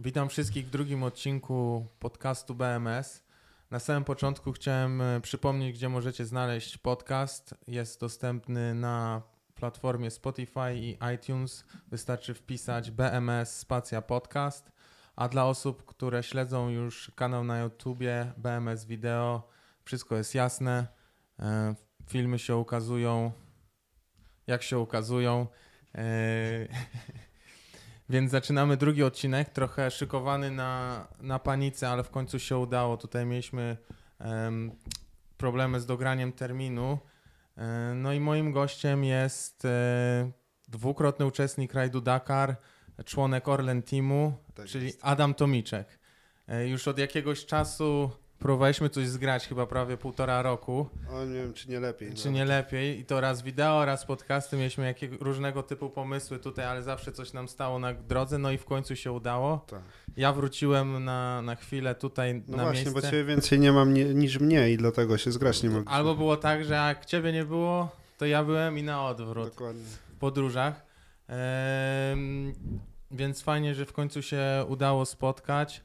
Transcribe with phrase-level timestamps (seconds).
[0.00, 3.24] Witam wszystkich w drugim odcinku podcastu BMS.
[3.70, 7.54] Na samym początku chciałem e, przypomnieć, gdzie możecie znaleźć podcast.
[7.66, 9.22] Jest dostępny na
[9.54, 11.64] platformie Spotify i iTunes.
[11.88, 14.72] Wystarczy wpisać BMS spacja podcast.
[15.16, 19.48] A dla osób, które śledzą już kanał na YouTubie BMS Video,
[19.84, 20.86] wszystko jest jasne.
[21.38, 21.74] E,
[22.08, 23.32] Filmy się ukazują,
[24.46, 25.46] jak się ukazują.
[28.10, 32.96] Więc zaczynamy drugi odcinek, trochę szykowany na, na panice, ale w końcu się udało.
[32.96, 33.76] Tutaj mieliśmy
[34.18, 34.72] em,
[35.36, 36.98] problemy z dograniem terminu.
[37.56, 40.30] E, no i moim gościem jest e,
[40.68, 42.56] dwukrotny uczestnik rajdu Dakar,
[43.04, 44.98] członek Orlen Teamu, Tak czyli jest.
[45.02, 45.98] Adam Tomiczek.
[46.48, 50.86] E, już od jakiegoś czasu próbowaliśmy coś zgrać, chyba prawie półtora roku.
[51.12, 52.14] O, nie wiem, czy nie lepiej.
[52.14, 52.32] Czy no.
[52.32, 53.00] nie lepiej?
[53.00, 54.56] I to raz wideo, raz podcasty.
[54.56, 58.58] Mieliśmy jakie, różnego typu pomysły tutaj, ale zawsze coś nam stało na drodze, no i
[58.58, 59.64] w końcu się udało.
[59.66, 59.80] Tak.
[60.16, 63.00] Ja wróciłem na, na chwilę tutaj No na właśnie, miejsce.
[63.02, 65.90] bo ciebie więcej nie mam nie, niż mnie i dlatego się zgrać nie mogę.
[65.90, 69.82] Albo było tak, że jak ciebie nie było, to ja byłem i na odwrót Dokładnie.
[69.84, 70.86] w podróżach.
[71.28, 72.52] Em,
[73.10, 75.82] więc fajnie, że w końcu się udało spotkać.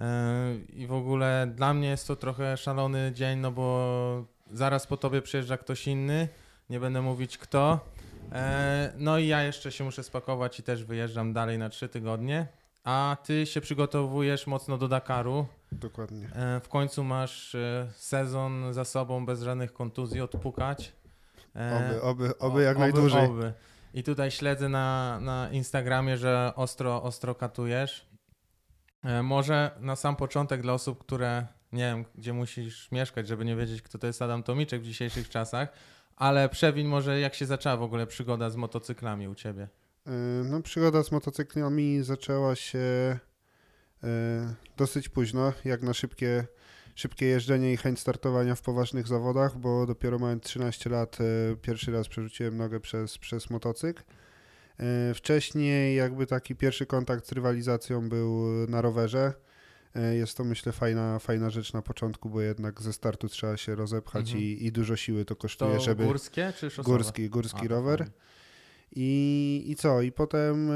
[0.00, 4.96] Em, I w ogóle dla mnie jest to trochę szalony dzień, no bo zaraz po
[4.96, 6.28] tobie przyjeżdża ktoś inny.
[6.70, 7.80] Nie będę mówić kto.
[8.32, 12.46] E, No i ja jeszcze się muszę spakować i też wyjeżdżam dalej na trzy tygodnie.
[12.84, 15.46] A ty się przygotowujesz mocno do Dakaru.
[15.72, 16.28] Dokładnie.
[16.34, 20.92] E, W końcu masz e, sezon za sobą bez żadnych kontuzji odpukać.
[21.56, 23.26] E, Oby, oby, oby jak najdłużej.
[23.26, 23.52] Oby.
[23.94, 28.06] I tutaj śledzę na, na Instagramie, że ostro, ostro katujesz.
[29.04, 33.56] E, Może na sam początek dla osób, które nie wiem, gdzie musisz mieszkać, żeby nie
[33.56, 35.72] wiedzieć, kto to jest Adam Tomiczek w dzisiejszych czasach,
[36.16, 39.68] ale przewiń może, jak się zaczęła w ogóle przygoda z motocyklami u ciebie.
[40.06, 40.10] Y,
[40.44, 44.06] No, przygoda z motocyklami zaczęła się y,
[44.76, 46.46] dosyć późno, jak na szybkie,
[46.94, 51.18] szybkie jeżdżenie i chęć startowania w poważnych zawodach, bo dopiero mając 13 lat
[51.62, 54.02] pierwszy raz przerzuciłem nogę przez, przez motocykl.
[55.10, 59.32] Y, Wcześniej jakby taki pierwszy kontakt z rywalizacją był na rowerze.
[59.96, 63.74] Y, Jest to myślę fajna, fajna rzecz na początku, bo jednak ze startu trzeba się
[63.74, 64.44] rozepchać Mhm.
[64.44, 66.04] i, i dużo siły to To kosztuje, żeby...
[66.04, 66.96] górskie czy szosowe?
[66.98, 68.06] Górski, górski A, to rower.
[68.96, 70.02] I, I co?
[70.02, 70.74] I potem e,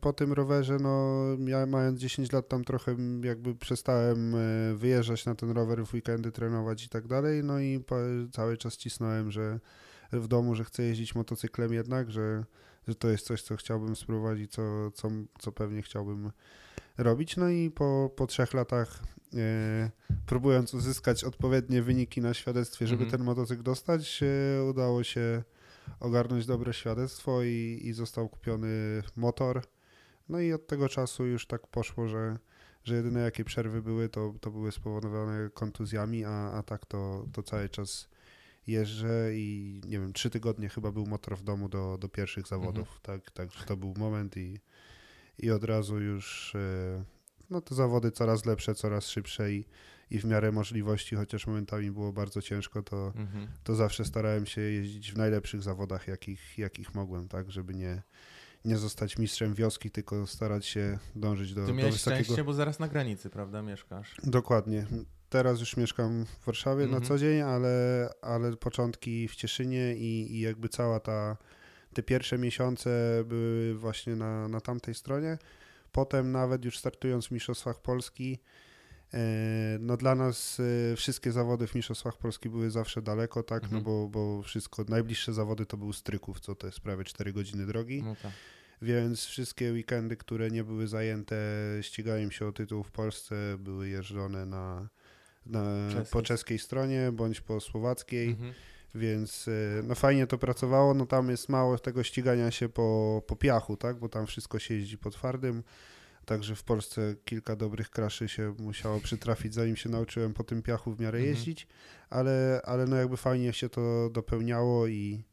[0.00, 4.38] po tym rowerze, no ja mając 10 lat tam trochę jakby przestałem e,
[4.74, 7.44] wyjeżdżać na ten rower w weekendy, trenować i tak dalej.
[7.44, 7.96] No i po,
[8.32, 9.58] cały czas cisnąłem, że
[10.12, 12.44] w domu, że chcę jeździć motocyklem jednak, że,
[12.88, 16.30] że to jest coś, co chciałbym spróbować i co, co, co pewnie chciałbym
[16.98, 17.36] robić.
[17.36, 19.02] No i po, po trzech latach
[19.34, 19.90] e,
[20.26, 23.18] próbując uzyskać odpowiednie wyniki na świadectwie, żeby Mhm.
[23.18, 25.42] ten motocykl dostać, e, udało się
[26.00, 29.62] ogarnąć dobre świadectwo i, i został kupiony motor.
[30.28, 32.38] No i od tego czasu już tak poszło, że,
[32.84, 37.42] że jedyne jakie przerwy były, to, to były spowodowane kontuzjami, a, a tak to, to
[37.42, 38.08] cały czas
[38.66, 43.00] jeżdżę i nie wiem, trzy tygodnie chyba był motor w domu do, do pierwszych zawodów.
[43.02, 44.60] Tak, tak, że to był moment i,
[45.38, 47.04] i od razu już e,
[47.50, 49.64] no te zawody coraz lepsze, coraz szybsze i,
[50.10, 53.48] i w miarę możliwości, chociaż momentami było bardzo ciężko, to, Mhm.
[53.64, 58.02] to zawsze starałem się jeździć w najlepszych zawodach, jakich, jakich mogłem, tak, żeby nie,
[58.64, 62.24] nie zostać mistrzem wioski, tylko starać się dążyć do, Ty do miałeś wysokiego...
[62.24, 64.14] szczęście, bo zaraz na granicy, prawda, mieszkasz.
[64.24, 64.86] Dokładnie.
[65.32, 67.02] Teraz już mieszkam w Warszawie Mhm.
[67.02, 71.36] na co dzień, ale, ale początki w Cieszynie i, i jakby cała ta,
[71.94, 72.90] te pierwsze miesiące
[73.26, 75.38] były właśnie na, na tamtej stronie.
[75.92, 78.38] Potem nawet już startując w Mistrzostwach Polski,
[79.14, 79.18] e,
[79.80, 80.60] no dla nas
[80.92, 83.82] e, wszystkie zawody w Mistrzostwach Polski były zawsze daleko, tak, Mhm.
[83.82, 87.66] no bo, bo wszystko, najbliższe zawody to był Stryków, co to jest prawie 4 godziny
[87.66, 88.02] drogi.
[88.02, 88.32] No tak.
[88.82, 91.36] Więc wszystkie weekendy, które nie były zajęte
[91.80, 94.88] ściganiem się o tytuł w Polsce, były jeżdżone na,
[95.46, 98.28] na, po czeskiej stronie bądź po słowackiej.
[98.28, 98.52] Mhm.
[98.94, 100.94] Więc y, no fajnie to pracowało.
[100.94, 103.98] No tam jest mało tego ścigania się po, po piachu, tak?
[103.98, 105.62] Bo tam wszystko się jeździ po twardym.
[106.24, 110.92] Także w Polsce kilka dobrych kraszy się musiało przytrafić, zanim się nauczyłem po tym piachu
[110.92, 111.34] w miarę Mhm.
[111.34, 111.66] jeździć,
[112.10, 115.24] ale, ale no jakby fajnie się to dopełniało i,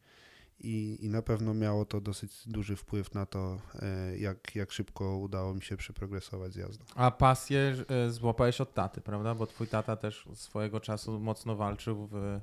[0.60, 5.18] i, i na pewno miało to dosyć duży wpływ na to, e, jak, jak szybko
[5.18, 6.86] udało mi się przyprogresować z jazdą.
[6.96, 9.36] A pasję e, złapałeś od taty, prawda?
[9.36, 12.40] Bo twój tata też swojego czasu mocno walczył w,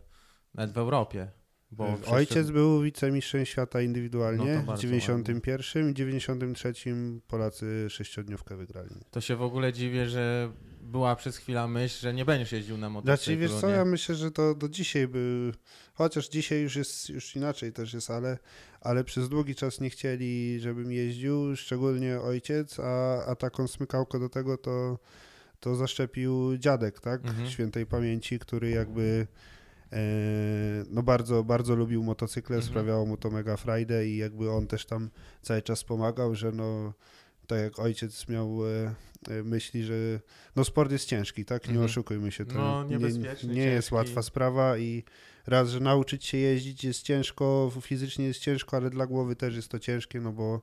[0.55, 1.31] nawet w Europie.
[1.71, 6.95] Bo E, Ojciec był wicemistrzem świata indywidualnie No w bardzo 91 i 93
[7.27, 8.91] Polacy sześciodniówkę wygrali.
[9.11, 12.91] To się w ogóle dziwię, że była przez chwilę myśl, że nie będziesz jeździł na
[12.91, 13.17] motocyklu.
[13.17, 13.75] Znaczy, wiesz co, nie?
[13.75, 15.53] ja myślę, że to do dzisiaj by,
[15.97, 18.39] chociaż dzisiaj już jest, już inaczej też jest, ale,
[18.81, 24.29] ale przez długi czas nie chcieli, żebym jeździł, szczególnie ojciec, a, a taką smykałkę do
[24.29, 24.99] tego to,
[25.61, 27.51] to zaszczepił dziadek, tak, Mhm.
[27.51, 29.27] świętej pamięci, który jakby
[29.93, 29.99] e,
[30.91, 32.71] no bardzo, bardzo lubił motocykle, Mhm.
[32.73, 35.11] sprawiało mu to mega frajdę i jakby on też tam
[35.43, 36.93] cały czas pomagał, że no
[37.47, 38.95] tak jak ojciec miał e,
[39.29, 39.95] e, myśli, że
[40.57, 41.65] no sport jest ciężki, tak?
[41.65, 41.85] Nie Mhm.
[41.87, 42.45] oszukujmy się.
[42.47, 42.99] To No, nie,
[43.55, 45.05] nie jest łatwa sprawa i
[45.47, 49.69] raz, że nauczyć się jeździć jest ciężko, fizycznie jest ciężko, ale dla głowy też jest
[49.69, 50.63] to ciężkie, no bo,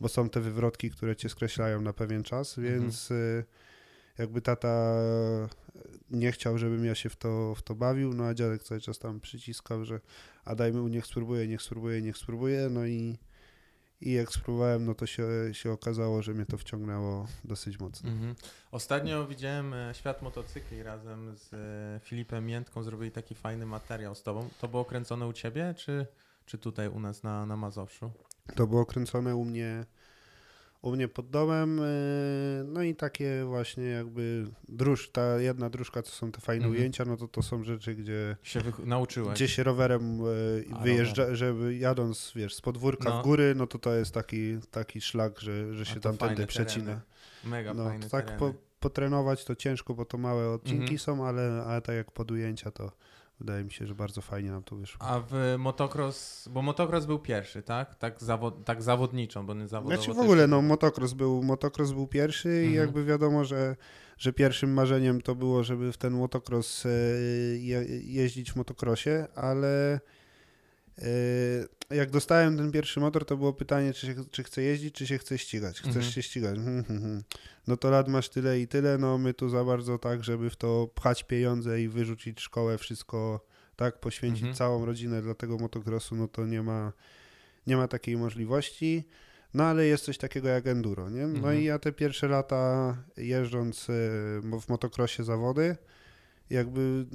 [0.00, 2.80] bo są te wywrotki, które cię skreślają na pewien czas, Mhm.
[2.80, 3.44] więc e,
[4.18, 4.94] jakby tata
[6.10, 8.98] nie chciał, żebym ja się w to, w to bawił, no a dziadek cały czas
[8.98, 10.00] tam przyciskał, że
[10.44, 13.18] a dajmy mu, niech spróbuje, niech spróbuje, niech spróbuje, no i
[14.04, 18.10] i jak spróbowałem, no to się, się okazało, że mnie to wciągnęło dosyć mocno.
[18.10, 18.34] Mhm.
[18.70, 24.22] Ostatnio widziałem e, Świat Motocykli razem z e, Filipem Miętką, zrobili taki fajny materiał z
[24.22, 24.48] tobą.
[24.60, 26.06] To było kręcone u ciebie, czy,
[26.46, 28.10] czy tutaj u nas na, na Mazowszu?
[28.54, 29.84] To było kręcone u mnie,
[30.84, 36.10] u mnie pod domem, yy, no i takie właśnie jakby dróż, ta jedna dróżka, co
[36.12, 36.80] są te fajne Mhm.
[36.80, 39.34] ujęcia, no to to są rzeczy, gdzie, Się nauczyłeś?
[39.34, 43.20] gdzie się rowerem yy, A, wyjeżdża, żeby jadąc, wiesz, z podwórka No.
[43.20, 47.00] w góry, no to to jest taki, taki szlak, że, że się tam tędy przecina.
[47.44, 50.98] Mega No, fajne tak po, potrenować to ciężko, bo to małe odcinki Mhm.
[50.98, 52.92] są, ale, ale tak jak pod ujęcia, to
[53.40, 55.06] wydaje mi się, że bardzo fajnie nam to wyszło.
[55.06, 57.94] A w motocross, bo motocross był pierwszy, tak?
[57.94, 60.02] Tak, zawod, tak zawodniczą, bo nie zawodowo.
[60.02, 62.74] Znaczy w ogóle, no motocross był, motocross był pierwszy i Mhm.
[62.74, 63.76] jakby wiadomo, że,
[64.18, 66.88] że pierwszym marzeniem to było, żeby w ten motocross e,
[67.58, 70.00] je, jeździć w motocrossie, ale
[71.90, 75.18] jak dostałem ten pierwszy motor, to było pytanie, czy, się, czy chcę jeździć, czy się
[75.18, 75.76] chcę ścigać.
[75.78, 76.12] Chcesz Mhm.
[76.12, 76.56] się ścigać?
[76.56, 77.22] Hmm, hmm, hmm.
[77.66, 80.56] No to lat masz tyle i tyle, no my tu za bardzo tak, żeby w
[80.56, 83.46] to pchać pieniądze i wyrzucić szkołę, wszystko
[83.76, 84.56] tak, poświęcić Mhm.
[84.56, 86.92] całą rodzinę dla tego motocrossu, no to nie ma,
[87.66, 89.04] nie ma takiej możliwości.
[89.54, 91.26] No ale jest coś takiego jak enduro, nie?
[91.26, 91.60] No Mhm.
[91.60, 93.92] i ja te pierwsze lata jeżdżąc e,
[94.60, 95.76] w motocrossie zawody,
[96.50, 97.06] jakby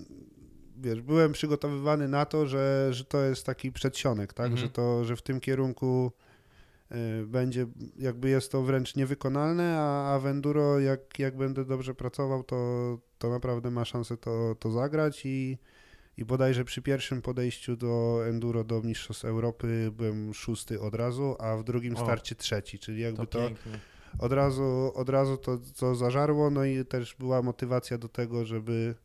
[0.79, 4.45] wiesz, byłem przygotowywany na to, że, że to jest taki przedsionek, tak?
[4.45, 4.57] Mhm.
[4.61, 6.11] Że to, że w tym kierunku
[6.91, 7.67] e, będzie,
[7.97, 12.97] jakby jest to wręcz niewykonalne, a, a w enduro jak, jak będę dobrze pracował, to,
[13.17, 15.57] to naprawdę ma szansę to, to zagrać i
[16.19, 21.57] i bodajże przy pierwszym podejściu do enduro do Mistrzostw Europy byłem szósty od razu, a
[21.57, 21.99] w drugim O.
[21.99, 23.49] starcie trzeci, czyli jakby To to,
[24.19, 28.95] od razu, od razu to, to zażarło, no i też była motywacja do tego, żeby,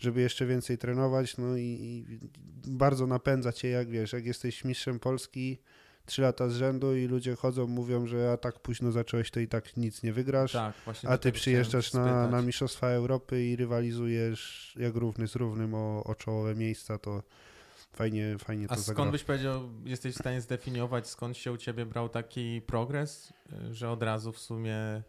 [0.00, 2.18] żeby jeszcze więcej trenować, no i, i
[2.66, 5.58] bardzo napędza cię, jak wiesz, jak jesteś mistrzem Polski
[6.06, 9.48] trzy lata z rzędu i ludzie chodzą, mówią, że a tak późno zacząłeś, to i
[9.48, 10.52] tak nic nie wygrasz.
[10.52, 15.74] Tak, właśnie A ty przyjeżdżasz na, na Mistrzostwa Europy i rywalizujesz jak równy z równym
[15.74, 17.22] o, o czołowe miejsca, to
[17.92, 19.12] fajnie, fajnie A to skąd zagra.
[19.12, 23.32] byś powiedział, jesteś w stanie zdefiniować, skąd się u ciebie brał taki progres,
[23.70, 25.02] y, że od razu w sumie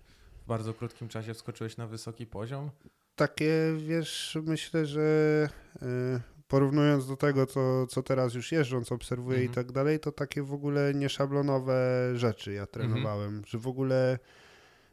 [0.43, 2.69] w bardzo krótkim czasie wskoczyłeś na wysoki poziom?
[3.15, 5.01] Takie, wiesz, myślę, że
[5.75, 9.51] y, porównując do tego, co, co teraz już jeżdżąc, obserwuję Mhm.
[9.51, 12.67] i tak dalej, to takie w ogóle nieszablonowe rzeczy ja Mhm.
[12.89, 14.19] trenowałem, że w ogóle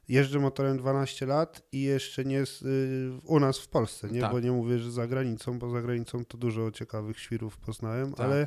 [0.08, 4.20] jeżdżę motorem 12 lat i jeszcze nie z, y, u nas w Polsce, nie?
[4.20, 4.32] Tak.
[4.32, 8.26] Bo nie mówię, że za granicą, bo za granicą to dużo ciekawych świrów poznałem, Tak.
[8.26, 8.46] ale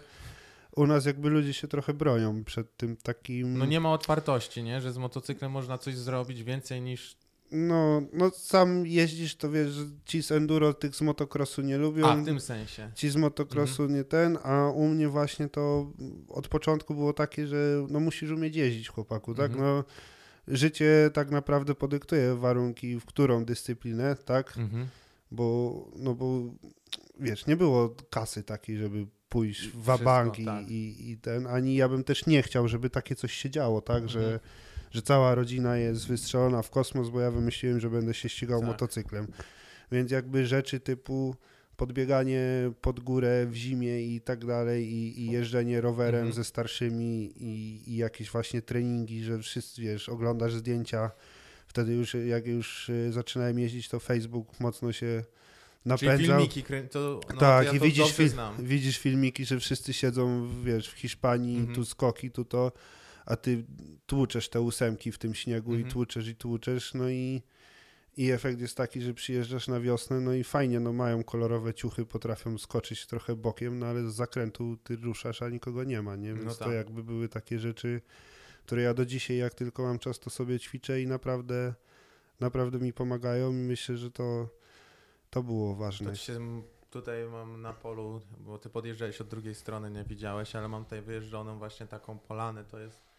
[0.76, 3.58] u nas jakby ludzie się trochę bronią przed tym takim...
[3.58, 4.82] No nie ma otwartości, nie?
[4.82, 7.18] Że z motocyklem można coś zrobić więcej niż...
[7.52, 12.08] No, no sam jeździsz, to wiesz, że ci z enduro tych z motocrossu nie lubią.
[12.08, 12.92] A, w tym sensie.
[12.96, 15.92] Ci z motocrossu nie ten, a u mnie właśnie to
[16.30, 19.52] od początku było takie, że no musisz umieć jeździć chłopaku, tak?
[19.52, 19.64] Mhm.
[19.70, 19.84] No
[20.48, 24.58] życie tak naprawdę podyktuje warunki, w którą dyscyplinę, tak?
[24.58, 24.88] Mhm.
[25.32, 26.42] Bo, no bo
[27.20, 30.70] wiesz, nie było kasy takiej, żeby pójść w wabank i, tak.
[30.70, 34.10] i, i ten, ani ja bym też nie chciał, żeby takie coś się działo, tak?
[34.10, 34.40] Że, Mhm.
[34.92, 38.68] Że cała rodzina jest wystrzelona w kosmos, bo ja wymyśliłem, że będę się ścigał Tak.
[38.68, 39.28] motocyklem.
[39.92, 41.36] Więc jakby rzeczy typu
[41.78, 42.42] podbieganie
[42.82, 46.34] pod górę w zimie i tak dalej i, i jeżdżenie rowerem Mhm.
[46.36, 51.12] ze starszymi i, i jakieś właśnie treningi, że wszyscy, wiesz, oglądasz zdjęcia.
[51.68, 55.30] Wtedy już, jak już y, zaczynałem jeździć, to Facebook mocno się Czyli
[55.86, 56.18] napędzał.
[56.38, 56.84] filmiki, krę...
[56.84, 58.66] to, no, tak, ja i widzisz, znam.
[58.66, 61.76] widzisz filmiki, że wszyscy siedzą, wiesz, w Hiszpanii, Mhm.
[61.76, 62.72] tu skoki, tu to,
[63.26, 63.66] a ty
[64.06, 65.90] tłuczesz te ósemki w tym śniegu Mhm.
[65.90, 67.42] i tłuczesz i tłuczesz, no i
[68.18, 72.06] I efekt jest taki, że przyjeżdżasz na wiosnę, no i fajnie, no mają kolorowe ciuchy,
[72.06, 76.34] potrafią skoczyć trochę bokiem, no ale z zakrętu ty ruszasz, a nikogo nie ma, nie?
[76.34, 76.74] Więc No to tak.
[76.74, 78.02] jakby były takie rzeczy,
[78.66, 81.74] które ja do dzisiaj, jak tylko mam czas, to sobie ćwiczę i naprawdę,
[82.40, 84.50] naprawdę mi pomagają i myślę, że to,
[85.30, 86.10] to było ważne.
[86.10, 90.68] To się, tutaj mam na polu, bo ty podjeżdżałeś od drugiej strony, nie widziałeś, ale
[90.68, 92.64] mam tutaj wyjeżdżoną właśnie taką polanę.
[92.66, 93.11] To jest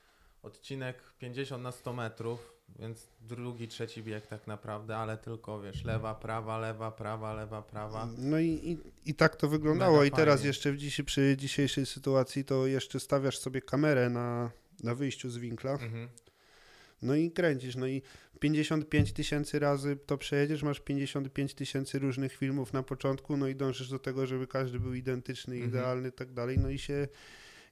[0.42, 6.14] odcinek 50 na 100 metrów, więc drugi, trzeci bieg tak naprawdę, ale tylko wiesz, lewa,
[6.14, 8.08] prawa, lewa, prawa, lewa, prawa.
[8.18, 8.78] No i, i,
[9.11, 9.92] i tak to wyglądało.
[9.99, 10.46] Mega I teraz fajnie.
[10.49, 14.50] jeszcze w dziś, przy dzisiejszej sytuacji to jeszcze stawiasz sobie kamerę na,
[14.82, 16.08] na wyjściu z winkla, Mhm.
[17.02, 17.76] no i kręcisz.
[17.76, 18.02] No i
[18.40, 23.88] 55 tysięcy razy to przejedziesz, masz 55 tysięcy różnych filmów na początku, no i dążysz
[23.90, 25.70] do tego, żeby każdy był identyczny, Mhm.
[25.70, 26.58] idealny i tak dalej.
[26.58, 27.08] No i się,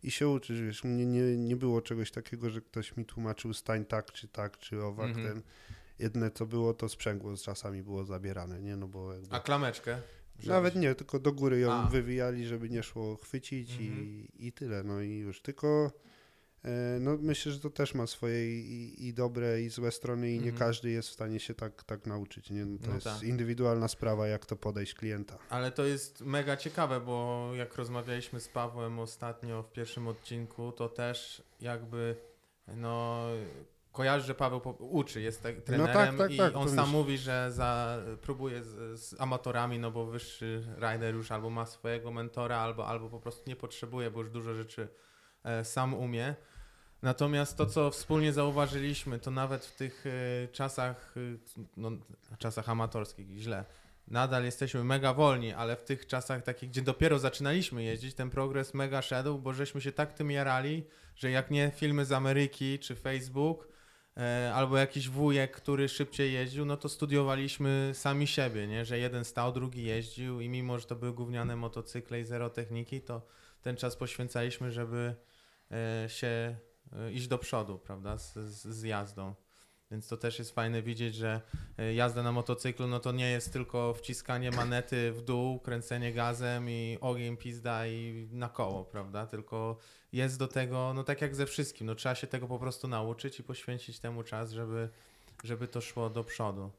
[0.02, 3.84] i się uczysz, wiesz, nie, nie, nie było czegoś takiego, że ktoś mi tłumaczył stań
[3.84, 5.26] tak, czy tak, czy owak, Mhm.
[5.28, 5.42] ten.
[5.98, 8.76] Jedne co było, to sprzęgło z czasami było zabierane, nie?
[8.76, 9.36] No bo jakby...
[9.36, 10.00] A klameczkę?
[10.38, 11.86] Żebyś- Nawet nie, tylko do góry ją A.
[11.86, 13.90] wywijali, żeby nie szło chwycić Mhm.
[13.98, 15.42] i, i tyle, no i już.
[15.42, 15.92] Tylko
[17.00, 20.50] no myślę, że to też ma swoje i, i dobre i złe strony i nie
[20.50, 20.56] Mhm.
[20.58, 22.64] każdy jest w stanie się tak, tak nauczyć, nie?
[22.66, 23.22] No to No jest tak.
[23.22, 25.38] indywidualna sprawa, jak to podejść klienta.
[25.50, 30.88] Ale to jest mega ciekawe, bo jak rozmawialiśmy z Pawłem ostatnio w pierwszym odcinku, to
[30.88, 32.16] też jakby
[32.76, 33.24] no
[33.92, 37.98] kojarzy, że Paweł uczy, jest tak, trenerem tak, i tak, on sam mówi, że za,
[38.20, 43.08] próbuje z, z amatorami, no bo wyższy rider już albo ma swojego mentora, albo, albo
[43.10, 45.09] po prostu nie potrzebuje, bo już dużo rzeczy e,
[45.62, 46.34] sam umie.
[47.02, 51.20] Natomiast to, co wspólnie zauważyliśmy, to nawet w tych e, czasach, e,
[51.76, 51.90] no,
[52.38, 53.64] czasach amatorskich, źle,
[54.08, 58.74] nadal jesteśmy mega wolni, ale w tych czasach takich, gdzie dopiero zaczynaliśmy jeździć, ten progres
[58.74, 60.84] mega szedł, bo żeśmy się tak tym jarali,
[61.16, 63.68] że jak nie filmy z Ameryki czy Facebook,
[64.16, 68.84] e, albo jakiś wujek, który szybciej jeździł, no to studiowaliśmy sami siebie, nie?
[68.84, 73.00] że jeden stał, drugi jeździł i mimo, że to były gówniane motocykle i zero techniki,
[73.00, 73.22] to
[73.62, 75.29] ten czas poświęcaliśmy, żeby e,
[76.08, 76.56] się
[76.92, 79.34] e, iść do przodu, prawda, z, z, z jazdą.
[79.90, 81.40] Więc to też jest fajne widzieć, że
[81.78, 86.70] e, jazda na motocyklu, no to nie jest tylko wciskanie manety w dół, kręcenie gazem
[86.70, 89.26] i ogień pizda i na koło, prawda?
[89.26, 89.76] Tylko
[90.12, 93.40] jest do tego, no tak jak ze wszystkim, no trzeba się tego po prostu nauczyć
[93.40, 94.88] i poświęcić temu czas, żeby,
[95.44, 96.70] żeby to szło do przodu.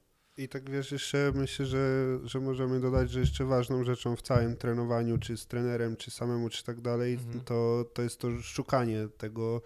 [0.42, 4.56] I tak wiesz, jeszcze myślę, że, że możemy dodać, że jeszcze ważną rzeczą w całym
[4.58, 7.40] trenowaniu, czy z trenerem, czy samemu, czy tak dalej, Mhm.
[7.46, 9.62] to, to jest to szukanie tego,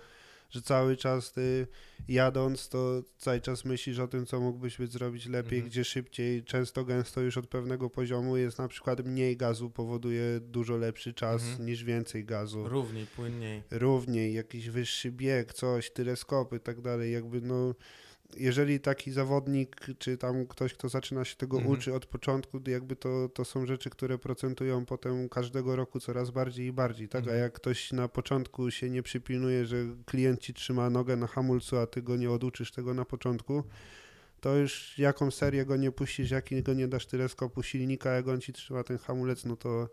[0.50, 1.67] że cały czas ty
[2.08, 5.70] jadąc, to cały czas myślisz o tym, co mógłbyś być zrobić lepiej, Mhm.
[5.70, 6.44] gdzie szybciej.
[6.44, 11.41] Często gęsto już od pewnego poziomu jest na przykład mniej gazu, powoduje dużo lepszy czas
[11.44, 11.65] Mhm.
[11.65, 12.67] niż więcej gazu.
[12.70, 13.63] Równiej, płynniej.
[13.72, 17.75] Równiej, jakiś wyższy bieg, coś, teleskopy i tak dalej, jakby no
[18.38, 21.74] jeżeli taki zawodnik, czy tam ktoś, kto zaczyna się tego Mhm.
[21.77, 26.65] uczy od początku, jakby to, to są rzeczy, które procentują potem każdego roku coraz bardziej
[26.67, 27.20] i bardziej, tak?
[27.20, 27.38] Mhm.
[27.38, 31.77] A jak ktoś na początku się nie przypilnuje, że klient ci trzyma nogę na hamulcu,
[31.77, 33.63] a ty go nie oduczysz tego na początku,
[34.41, 38.53] to już jaką serię go nie puścisz, jakiego nie dasz teleskopu silnika, jak on ci
[38.53, 39.89] trzyma ten hamulec, no to,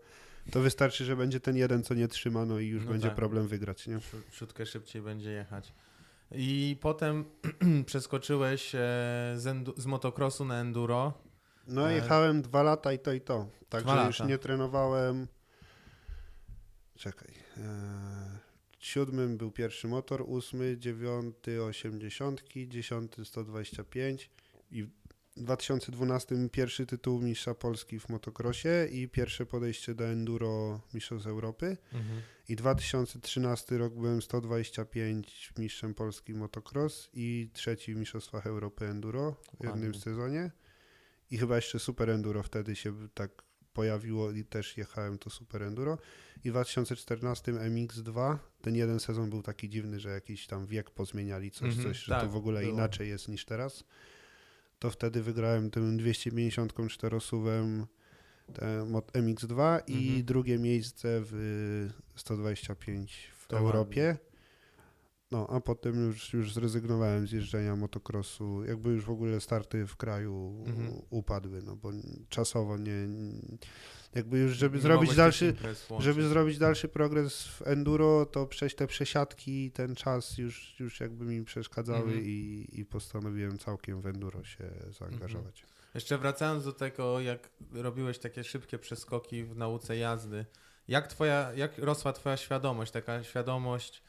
[0.51, 3.15] to wystarczy, że będzie ten jeden, co nie trzyma, no i już No będzie tak.
[3.15, 3.99] problem wygrać, nie?
[4.31, 5.73] Ciutkę szybciej będzie jechać.
[6.33, 7.25] I potem
[7.85, 8.79] przeskoczyłeś e,
[9.35, 11.13] z, endu- z motocrossu na enduro.
[11.67, 13.47] No, E, jechałem dwa lata i to i to.
[13.69, 15.27] Także już nie trenowałem.
[16.95, 17.33] Czekaj.
[17.57, 17.63] E,
[18.79, 24.29] siódmym był pierwszy motor, ósmy, dziewiąty, osiemdziesiątki, dziesiąty, 125
[24.71, 24.89] i w
[25.37, 31.77] 2012 pierwszy tytuł mistrza Polski w motocrossie i pierwsze podejście do enduro mistrzostw Europy.
[32.49, 39.63] I 2013 rok byłem 125 mistrzem Polski motocross i trzeci w mistrzostwach Europy enduro w
[39.63, 40.01] jednym Ładnie.
[40.01, 40.51] sezonie.
[41.31, 45.97] I chyba jeszcze super enduro wtedy się tak pojawiło i też jechałem to super enduro.
[46.43, 51.51] I w 2014 MX2, ten jeden sezon był taki dziwny, że jakiś tam wiek pozmieniali,
[51.51, 52.73] coś, Mhm, coś, że tak, to w ogóle było.
[52.73, 53.83] inaczej jest niż teraz.
[54.79, 57.85] To wtedy wygrałem tym 254 suwem
[59.13, 60.25] MX2 i Mhm.
[60.25, 64.17] drugie miejsce w 125 w To Europie.
[65.31, 68.63] No, a potem już, już zrezygnowałem z jeżdżenia motocrossu.
[68.65, 71.01] Jakby już w ogóle starty w kraju Mhm.
[71.09, 71.91] upadły, no bo
[72.29, 73.07] czasowo nie...
[74.15, 75.55] Jakby już, żeby Nie zrobić dalszy...
[75.99, 81.25] Żeby zrobić dalszy progres w enduro, to przejść te przesiadki, ten czas już, już jakby
[81.25, 82.25] mi przeszkadzały Mhm.
[82.25, 84.69] i, i postanowiłem całkiem w enduro się
[84.99, 85.65] zaangażować.
[85.93, 90.45] Jeszcze wracając do tego, jak robiłeś takie szybkie przeskoki w nauce jazdy,
[90.87, 94.03] jak twoja, jak rosła twoja świadomość, taka świadomość,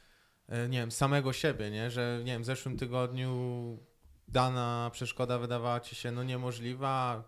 [0.49, 1.91] e, nie wiem, samego siebie, nie?
[1.91, 3.79] Że, nie wiem, w zeszłym tygodniu
[4.29, 7.25] dana przeszkoda wydawała ci się no niemożliwa,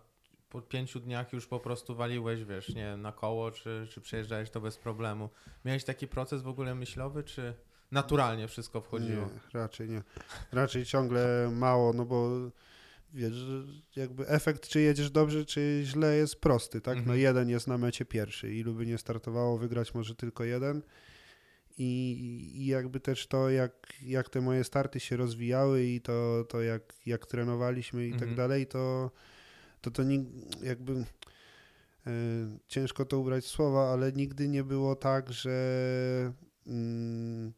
[0.49, 4.61] po pięciu dniach już po prostu waliłeś, wiesz, nie na koło, czy, czy przejeżdżałeś to
[4.61, 5.29] bez problemu.
[5.65, 7.53] Miałeś taki proces w ogóle myślowy, czy
[7.91, 9.25] naturalnie wszystko wchodziło?
[9.25, 10.01] Nie, raczej nie.
[10.51, 12.29] Raczej ciągle mało, no bo
[13.13, 13.45] wiesz,
[13.95, 16.95] jakby efekt, czy jedziesz dobrze, czy źle, jest prosty, tak?
[16.95, 17.19] No Mhm.
[17.19, 18.53] jeden jest na mecie pierwszy.
[18.53, 20.81] Ilu by nie startowało, wygrać może tylko jeden.
[21.79, 26.61] I, i jakby też to, jak, jak te moje starty się rozwijały i to, to
[26.61, 28.35] jak, jak trenowaliśmy i tak Mhm.
[28.35, 29.11] dalej, to
[29.81, 31.03] to, to nig- jakby e,
[32.67, 35.53] ciężko to ubrać słowa, ale nigdy nie było tak, że
[36.67, 37.53] mm,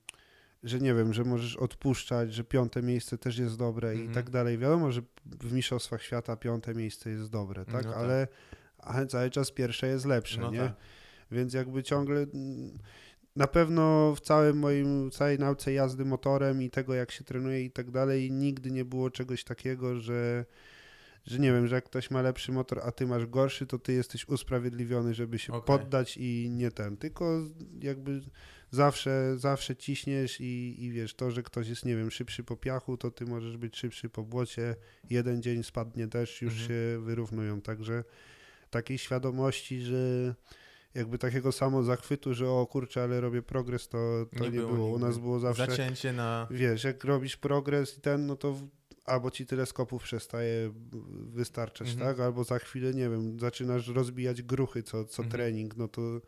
[0.64, 4.14] że nie wiem, że możesz odpuszczać, że piąte miejsce też jest dobre i Mhm.
[4.14, 4.58] tak dalej.
[4.58, 7.86] Wiadomo, że w Mistrzostwach Świata piąte miejsce jest dobre, tak?
[7.86, 8.00] No tak.
[8.00, 8.28] Ale,
[8.78, 10.60] ale cały czas pierwsze jest lepsze, No nie?
[10.60, 10.74] tak.
[11.32, 12.80] Więc jakby ciągle mm,
[13.36, 17.72] na pewno w całym moim, całej nauce jazdy motorem i tego, jak się trenuje i
[17.72, 20.46] tak dalej, nigdy nie było czegoś takiego, że
[21.26, 23.94] że nie wiem, że jak ktoś ma lepszy motor, a ty masz gorszy, to ty
[23.94, 25.78] jesteś usprawiedliwiony, żeby się Okej.
[25.78, 26.98] poddać i nie ten.
[26.98, 27.40] Tylko
[27.82, 28.22] jakby
[28.72, 32.98] zawsze, zawsze ciśniesz i, i wiesz, to, że ktoś jest, nie wiem, szybszy po piachu,
[32.98, 34.76] to ty możesz być szybszy po błocie.
[35.10, 36.68] Jeden dzień spadnie deszcz, już Mhm.
[36.70, 37.62] się wyrównują.
[37.62, 38.04] Także
[38.70, 40.36] takiej świadomości, że
[40.94, 44.86] jakby takiego samo zachwytu, że o kurczę, ale robię progres, to, to nie, było.
[44.86, 45.06] U nigdy.
[45.06, 46.48] nas było zawsze Zacięcie na...
[46.52, 48.68] wiesz, jak robisz progres i ten, no to w-
[49.06, 50.72] albo ci tyle skopów przestaje
[51.24, 52.08] wystarczać, Mhm.
[52.08, 52.20] tak?
[52.26, 55.32] Albo za chwilę, nie wiem, zaczynasz rozbijać gruchy co, co Mhm.
[55.32, 56.22] trening, no to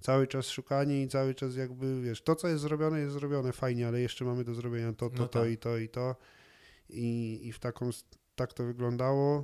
[0.00, 3.88] cały czas szukanie i cały czas jakby, wiesz, to co jest zrobione, jest zrobione fajnie,
[3.88, 5.50] ale jeszcze mamy do zrobienia to, to, No to tak.
[5.50, 6.16] i to i to.
[6.90, 7.90] I, i w taką,
[8.36, 9.38] tak to wyglądało.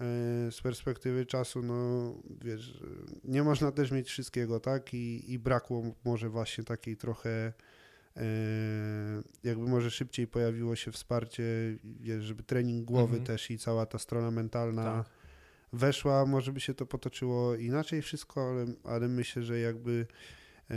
[0.00, 2.82] E, Z perspektywy czasu, no wiesz,
[3.24, 4.94] nie można też mieć wszystkiego, tak?
[4.94, 7.52] I, i brakło może właśnie takiej trochę
[8.16, 8.22] e,
[9.44, 11.42] jakby może szybciej pojawiło się wsparcie,
[12.00, 13.24] wiesz, żeby trening głowy Mhm.
[13.24, 15.17] też i cała ta strona mentalna Tak.
[15.72, 20.06] Weszła, może by się to potoczyło inaczej wszystko, ale, ale myślę, że jakby
[20.70, 20.74] e,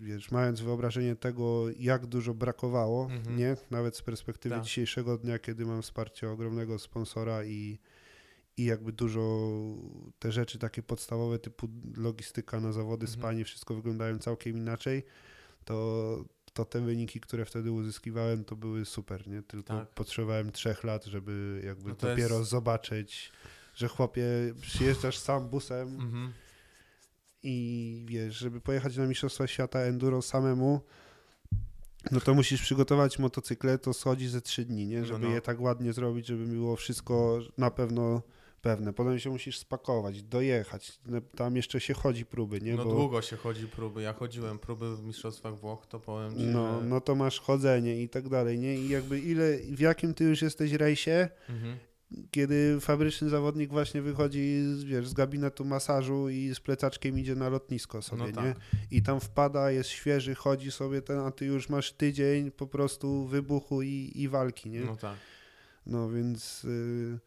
[0.00, 3.36] wiesz, mając wyobrażenie tego, jak dużo brakowało, Mhm.
[3.36, 3.56] nie?
[3.70, 4.64] Nawet z perspektywy Tak.
[4.64, 7.78] dzisiejszego dnia, kiedy mam wsparcie ogromnego sponsora i
[8.56, 9.48] i jakby dużo
[10.18, 13.20] te rzeczy takie podstawowe typu logistyka na zawody, Mhm.
[13.20, 15.02] spanie, wszystko wyglądają całkiem inaczej,
[15.64, 19.42] to, to te wyniki, które wtedy uzyskiwałem, to były super, nie?
[19.42, 19.88] Tylko Tak.
[19.88, 23.32] potrzebowałem trzech lat, żeby jakby No dopiero jest- zobaczyć,
[23.74, 24.24] że chłopie,
[24.60, 26.32] przyjeżdżasz sam busem Mhm.
[27.42, 30.80] i wiesz, żeby pojechać na Mistrzostwa Świata Enduro samemu,
[32.10, 35.00] no to musisz przygotować motocykle, to schodzi ze trzy dni, nie?
[35.00, 35.34] No, Żeby no.
[35.34, 38.22] je tak ładnie zrobić, żeby było wszystko na pewno
[38.62, 38.92] pewne.
[38.92, 40.98] Potem się musisz spakować, dojechać.
[41.06, 42.74] No, Tam jeszcze się chodzi próby, nie?
[42.74, 44.02] No długo się chodzi próby.
[44.02, 48.08] Ja chodziłem próby w Mistrzostwach Włoch, to powiem ci, no, no to masz chodzenie i
[48.08, 48.74] tak dalej, nie?
[48.76, 51.78] I jakby ile, w jakim ty już jesteś rejsie, Mhm.
[52.30, 57.48] Kiedy fabryczny zawodnik właśnie wychodzi z, wiesz, z gabinetu masażu i z plecaczkiem idzie na
[57.48, 58.32] lotnisko sobie, No nie?
[58.54, 58.56] tak.
[58.90, 63.26] I tam wpada, jest świeży, chodzi sobie ten, a ty już masz tydzień po prostu
[63.26, 64.80] wybuchu i, i walki, nie?
[64.80, 65.16] No tak.
[65.86, 67.18] No więc, y,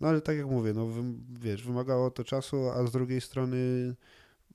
[0.00, 0.88] no ale tak jak mówię, no
[1.40, 3.56] wiesz, wymagało to czasu, a z drugiej strony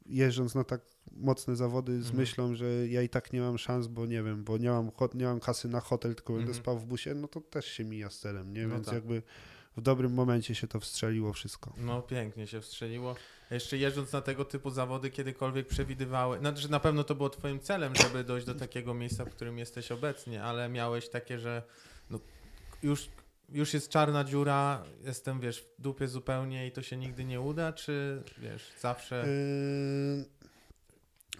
[0.05, 2.17] jeżdżąc na tak mocne zawody z Mhm.
[2.17, 5.25] myślą, że ja i tak nie mam szans, bo nie wiem, bo nie mam, nie
[5.25, 6.63] mam kasy na hotel, tylko będę Mhm.
[6.63, 8.67] spał w busie, no to też się mija z celem, nie?
[8.67, 8.95] No Więc tak.
[8.95, 9.21] jakby
[9.77, 11.73] w dobrym momencie się to wstrzeliło wszystko.
[11.77, 13.15] No pięknie się wstrzeliło.
[13.51, 17.93] Jeszcze jeżdżąc na tego typu zawody, kiedykolwiek przewidywały, znaczy na pewno to było twoim celem,
[17.95, 21.63] żeby dojść do takiego miejsca, w którym jesteś obecnie, ale miałeś takie, że
[22.09, 22.19] no,
[22.83, 23.09] już,
[23.49, 27.73] już jest czarna dziura, jestem wiesz w dupie zupełnie i to się nigdy nie uda,
[27.73, 29.25] czy wiesz, zawsze...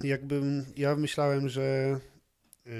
[0.02, 2.00] Yy, jakbym, ja myślałem, że,
[2.66, 2.72] yy,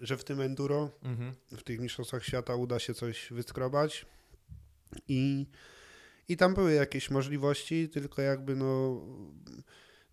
[0.00, 1.34] że w tym enduro Mhm.
[1.52, 4.06] w tych mistrzostwach świata uda się coś wyskrobać
[5.08, 5.46] i,
[6.28, 9.00] i tam były jakieś możliwości, tylko jakby no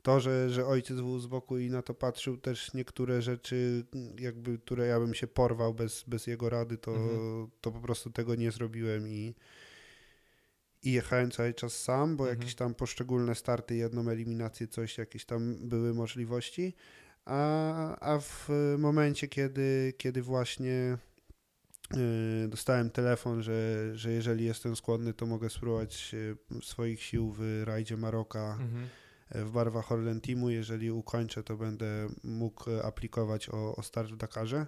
[0.02, 3.86] to, że, że ojciec był z boku i na to patrzył, też niektóre rzeczy,
[4.20, 7.48] jakby, które ja bym się porwał bez, bez jego rady, to, Mhm.
[7.62, 9.36] to po prostu tego nie zrobiłem i,
[10.84, 12.40] i jechałem cały czas sam, bo Mhm.
[12.40, 16.74] jakieś tam poszczególne starty, jedną eliminację, coś, jakieś tam były możliwości.
[17.26, 20.98] A, a w momencie, kiedy, kiedy właśnie
[22.48, 27.98] dostałem telefon, że, że jeżeli jestem skłonny, to mogę spróbować y, swoich sił w rajdzie
[27.98, 28.88] Maroka Mhm.
[29.36, 30.50] y, w barwach Orlen Teamu.
[30.50, 34.68] Jeżeli ukończę, to będę mógł aplikować o, o start w Dakarze.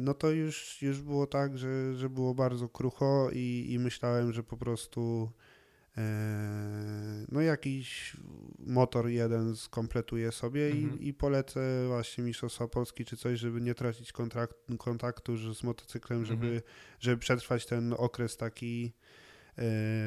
[0.00, 4.42] No to już, już było tak, że, że było bardzo krucho i, i myślałem, że
[4.42, 5.30] po prostu
[7.32, 8.16] no jakiś
[8.66, 10.98] motor jeden skompletuję sobie Mhm.
[11.00, 16.24] i, i polecę właśnie Mistrzostwa Polski czy coś, żeby nie tracić kontrakt, kontaktu z motocyklem,
[16.24, 16.62] żeby, Mhm.
[17.00, 19.07] żeby przetrwać ten okres taki e,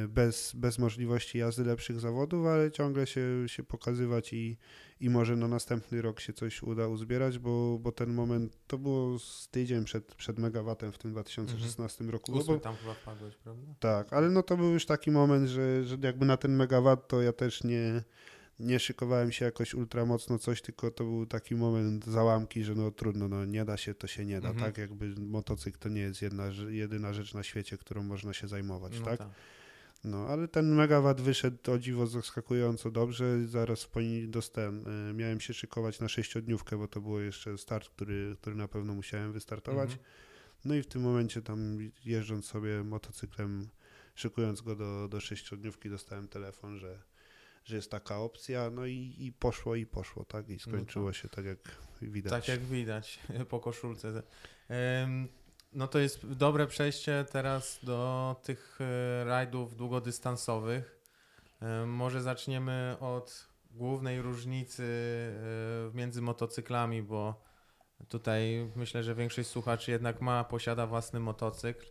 [0.07, 4.57] bez, bez możliwości jazdy lepszych zawodów, ale ciągle się, się pokazywać i,
[4.99, 9.19] i może na następny rok się coś uda uzbierać, bo, bo ten moment to było
[9.19, 12.31] z tydzień przed, przed megawatem w tym 2016 roku.
[12.31, 13.73] No Ósmy bo, tam chyba wpadłeś, prawda?
[13.79, 17.21] tak, ale no to był już taki moment, że, że jakby na ten megawat to
[17.21, 18.03] ja też nie,
[18.61, 22.91] nie szykowałem się jakoś ultra mocno coś, tylko to był taki moment załamki, że no
[22.91, 24.65] trudno, no nie da się, to się nie da, Mhm.
[24.65, 24.77] tak?
[24.77, 29.05] Jakby motocykl to nie jest jedna, jedyna rzecz na świecie, którą można się zajmować, No
[29.05, 29.17] tak?
[29.19, 29.27] tak.
[30.03, 33.47] No, ale ten megawat wyszedł o dziwo zaskakująco dobrze.
[33.47, 37.89] Zaraz po nim dostałem, e, miałem się szykować na sześciodniówkę, bo to było jeszcze start,
[37.89, 39.89] który, który na pewno musiałem wystartować.
[39.91, 40.07] Mhm.
[40.65, 43.69] No i w tym momencie tam jeżdżąc sobie motocyklem,
[44.15, 46.99] szykując go do, do sześciodniówki, dostałem telefon, że,
[47.63, 50.49] że jest taka opcja, no i, i poszło i poszło, tak?
[50.49, 51.59] I skończyło się tak jak
[52.01, 52.31] widać.
[52.31, 53.19] Tak jak widać
[53.49, 54.23] po koszulce.
[55.73, 61.01] No to jest dobre przejście teraz do tych e, rajdów długodystansowych.
[61.85, 64.83] Może zaczniemy od głównej różnicy
[65.93, 67.41] e, między motocyklami, bo
[68.07, 71.85] tutaj myślę, że większość słuchaczy jednak ma, posiada własny motocykl.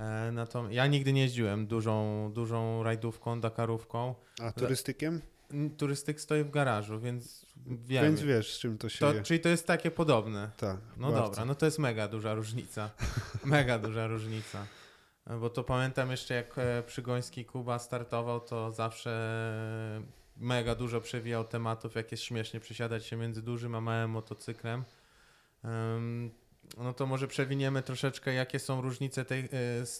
[0.00, 4.14] E, Natomiast ja nigdy nie jeździłem dużą, dużą rajdówką, Dakarówką.
[4.42, 5.20] A turystykiem?
[5.76, 8.04] Turystyk stoi w garażu, więc wiem.
[8.04, 9.22] Więc wiesz, z czym to się to, je.
[9.22, 10.50] czyli to jest takie podobne.
[10.56, 11.28] Tak, No bardzo.
[11.28, 12.90] dobra, no to jest mega duża różnica.
[13.44, 14.66] mega duża różnica.
[15.26, 19.10] E, Bo to pamiętam jeszcze jak e, Przygoński Kuba startował, to zawsze
[20.36, 24.84] mega dużo przewijał tematów, jak jest śmiesznie przesiadać się między dużym a małym motocyklem.
[26.78, 29.48] No to może przewiniemy troszeczkę, jakie są różnice, te, e,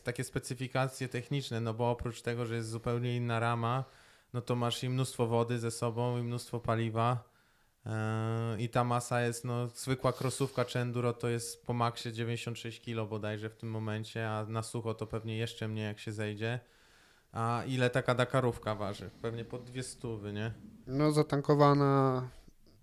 [0.04, 3.84] takie specyfikacje techniczne, no bo oprócz tego, że jest zupełnie inna rama,
[4.32, 7.30] no to masz i mnóstwo wody ze sobą, i mnóstwo paliwa.
[7.86, 7.92] Yy,
[8.62, 13.10] I ta masa jest, no, zwykła krosówka czy enduro to jest po maksie 96 kg
[13.10, 16.60] bodajże w tym momencie, a na sucho to pewnie jeszcze mniej jak się zejdzie.
[17.32, 19.10] A ile taka Dakarówka waży?
[19.22, 20.52] Pewnie pod dwie stówy, nie?
[20.86, 22.28] No zatankowana,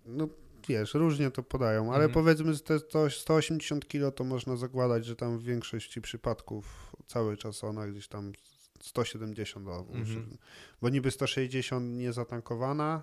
[0.06, 0.28] no
[0.68, 2.10] wiesz, różnie to podają, ale Mhm.
[2.12, 7.36] powiedzmy, że te to 180 kg to można zakładać, że tam w większości przypadków cały
[7.36, 8.32] czas ona gdzieś tam
[8.80, 10.36] 170, o, Mhm.
[10.82, 13.02] bo niby 160 nie zatankowana,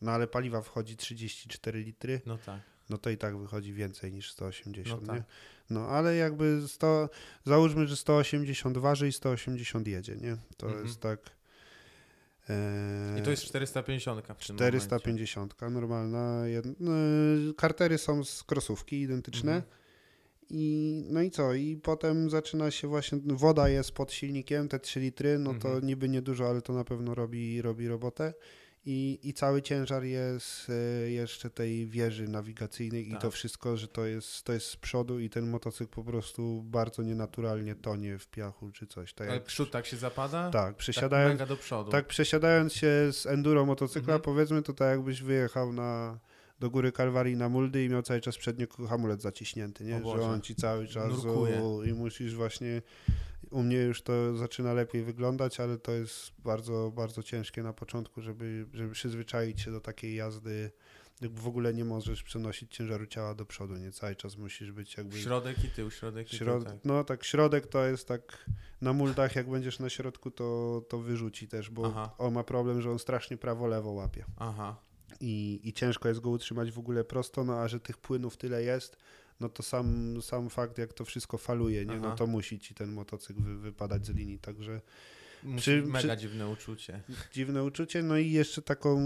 [0.00, 2.60] no ale paliwa wchodzi 34 litry, No tak.
[2.90, 5.16] no to i tak wychodzi więcej niż 180, No tak.
[5.16, 5.24] nie?
[5.70, 7.08] No ale jakby 100,
[7.44, 10.36] załóżmy, że 180 waży i 180 jedzie, nie?
[10.56, 10.86] To Mhm.
[10.86, 11.35] jest tak...
[12.48, 14.78] e, I to jest 450 w tym momencie.
[14.80, 16.42] 450, normalna.
[16.80, 16.92] No,
[17.56, 19.54] Kartery są z krosówki identyczne.
[19.54, 19.72] Mhm.
[20.50, 21.54] I, no i co?
[21.54, 25.86] I potem zaczyna się właśnie, woda jest pod silnikiem, te 3 litry, no to Mhm.
[25.86, 28.34] niby niedużo, ale to na pewno robi, robi robotę.
[28.88, 33.20] I, I cały ciężar jest e, jeszcze tej wieży nawigacyjnej i Tak.
[33.22, 37.02] to wszystko, że to jest, to jest z przodu i ten motocykl po prostu bardzo
[37.02, 39.12] nienaturalnie tonie w piachu czy coś.
[39.14, 40.50] Tak, Ale przód tak się zapada?
[40.50, 41.90] tak Tak przesiadając, mega do przodu.
[41.90, 44.20] tak, przesiadając się z enduro motocykla, Mhm.
[44.22, 46.18] powiedzmy, to tak jakbyś wyjechał na,
[46.60, 49.98] do góry Kalwarii na muldy i miał cały czas przedni hamulec zaciśnięty, nie?
[49.98, 52.82] Że on ci cały czas o, i musisz właśnie,
[53.50, 58.22] u mnie już to zaczyna lepiej wyglądać, ale to jest bardzo, bardzo ciężkie na początku,
[58.22, 60.70] żeby, żeby przyzwyczaić się do takiej jazdy,
[61.20, 63.92] jakby w ogóle nie możesz przenosić ciężaru ciała do przodu, nie?
[63.92, 65.18] Cały czas musisz być jakby...
[65.18, 66.64] Środek i tył, środek i Środ...
[66.64, 66.84] tył, tak.
[66.84, 68.46] No tak, środek to jest tak,
[68.80, 72.14] na muldach jak będziesz na środku, to, to wyrzuci też, bo Aha.
[72.18, 74.76] on ma problem, że on strasznie prawo-lewo łapie Aha.
[75.20, 78.62] i, i ciężko jest go utrzymać w ogóle prosto, no a że tych płynów tyle
[78.62, 78.96] jest,
[79.40, 81.92] no to sam, sam fakt jak to wszystko faluje, nie?
[81.92, 82.00] Aha.
[82.08, 84.80] no to musi ci ten motocykl wy, wypadać z linii, także
[85.56, 87.00] Przy- mega przy- dziwne uczucie.
[87.32, 89.00] dziwne uczucie, no i jeszcze taką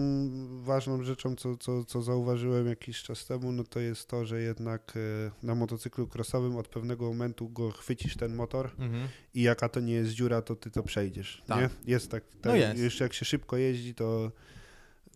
[0.62, 4.93] ważną rzeczą, co, co, co zauważyłem jakiś czas temu, no to jest to, że jednak
[4.97, 9.09] e, na motocyklu crossowym od pewnego momentu go chwycisz ten motor Mhm.
[9.35, 11.59] i jaka to nie jest dziura, to ty to przejdziesz, Tak.
[11.61, 11.93] nie?
[11.93, 12.79] Jest tak, tak No jest.
[12.81, 14.33] jeszcze jak się szybko jeździ, to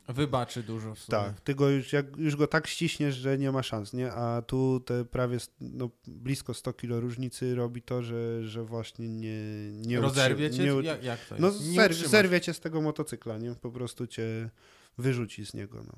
[0.08, 1.18] Wybaczy dużo w sumie.
[1.18, 4.12] tak, ty go już, jak, już go tak ściśniesz, że nie ma szans, nie?
[4.12, 9.38] A tu te prawie no, blisko 100 kilo różnicy robi to, że, że właśnie nie
[9.72, 10.62] nie Rozerwie cię?
[10.62, 11.68] nie, jak, jak to No jest?
[11.68, 13.54] Nie zer, zerwie cię z tego motocykla, nie?
[13.54, 14.50] Po prostu cię
[14.98, 15.92] wyrzuci z niego, no.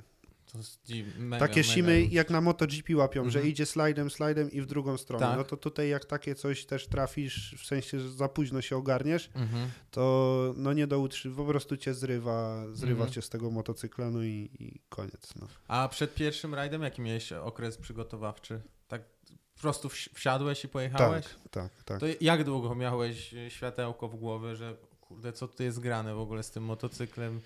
[0.52, 1.06] To jest dziw...
[1.18, 3.46] mega, takie simy jak na MotoGP łapią, że Mhm.
[3.52, 5.26] idzie slajdem, slajdem i w drugą stronę.
[5.26, 5.37] Tak.
[5.37, 9.30] No to tutaj jak takie coś też trafisz, w sensie, że za późno się ogarniesz,
[9.35, 9.70] Mhm.
[9.90, 13.11] to no nie do utrzy, po prostu cię zrywa, zrywa Mhm.
[13.12, 15.46] cię z tego motocykla, no i, i koniec, no.
[15.68, 18.61] A przed pierwszym rajdem jaki miałeś okres przygotowawczy?
[18.88, 19.02] Tak
[19.54, 21.24] po prostu wsi- wsiadłeś i pojechałeś?
[21.26, 22.00] Tak, tak, tak.
[22.00, 26.18] To jak długo miałeś e, światełko w głowie, że kurde, co tu jest grane w
[26.18, 27.40] ogóle z tym motocyklem?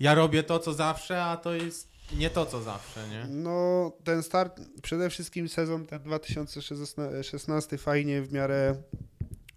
[0.00, 3.26] Ja robię to, co zawsze, a to jest nie to, co zawsze, nie?
[3.28, 8.74] No, ten start, przede wszystkim sezon ten 2016 fajnie w miarę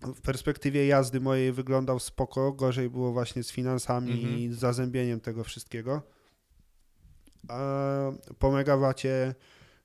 [0.01, 4.39] w perspektywie jazdy mojej wyglądał spoko, gorzej było właśnie z finansami Mhm.
[4.39, 6.01] i z zazębieniem tego wszystkiego.
[7.47, 7.59] A
[8.39, 9.35] po megawacie,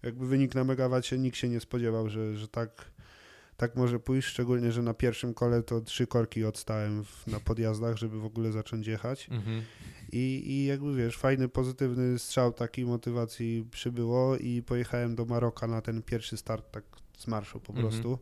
[0.02, 2.90] jakby wynik na megawacie, nikt się nie spodziewał, że, że tak,
[3.56, 7.96] tak może pójść, szczególnie, że na pierwszym kole to trzy korki odstałem w, na podjazdach,
[7.96, 9.28] żeby w ogóle zacząć jechać.
[9.30, 9.62] Mhm.
[10.12, 15.80] I, I jakby wiesz, fajny, pozytywny strzał takiej motywacji przybyło i pojechałem do Maroka na
[15.80, 16.84] ten pierwszy start tak
[17.18, 17.88] z marszu po Mhm.
[17.88, 18.18] prostu.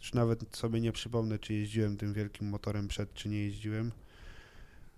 [0.00, 3.92] Już nawet sobie nie przypomnę, czy jeździłem tym wielkim motorem przed, czy nie jeździłem.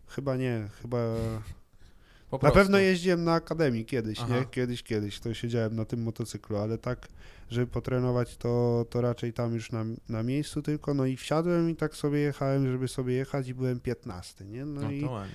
[0.06, 0.98] Chyba nie, chyba...
[2.42, 4.38] Na pewno jeździłem na akademii kiedyś, Aha.
[4.38, 4.44] nie?
[4.44, 7.08] Kiedyś, kiedyś, to siedziałem na tym motocyklu, ale tak,
[7.50, 11.76] żeby potrenować, to, to raczej tam już na, na miejscu tylko, no i wsiadłem i
[11.76, 14.64] tak sobie jechałem, żeby sobie jechać i byłem 15, nie?
[14.64, 15.00] No, No i...
[15.00, 15.34] to ładnie.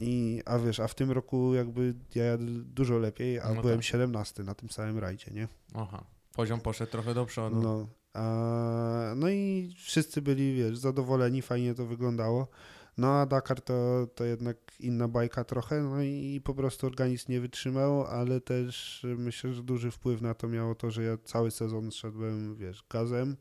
[0.00, 3.76] I, a wiesz, a w tym roku jakby ja jadę dużo lepiej, a No byłem
[3.76, 3.84] tak.
[3.84, 5.48] 17 na tym samym rajdzie, nie?
[5.74, 6.04] Aha.
[6.34, 7.56] Poziom poszedł trochę do przodu.
[7.60, 12.48] No, a, no i wszyscy byli, wiesz, zadowoleni, fajnie to wyglądało.
[12.98, 17.40] No a Dakar to, to jednak inna bajka trochę, no i po prostu organizm nie
[17.40, 21.90] wytrzymał, ale też myślę, że duży wpływ na to miało to, że ja cały sezon
[21.90, 23.36] szedłem, wiesz, gazem.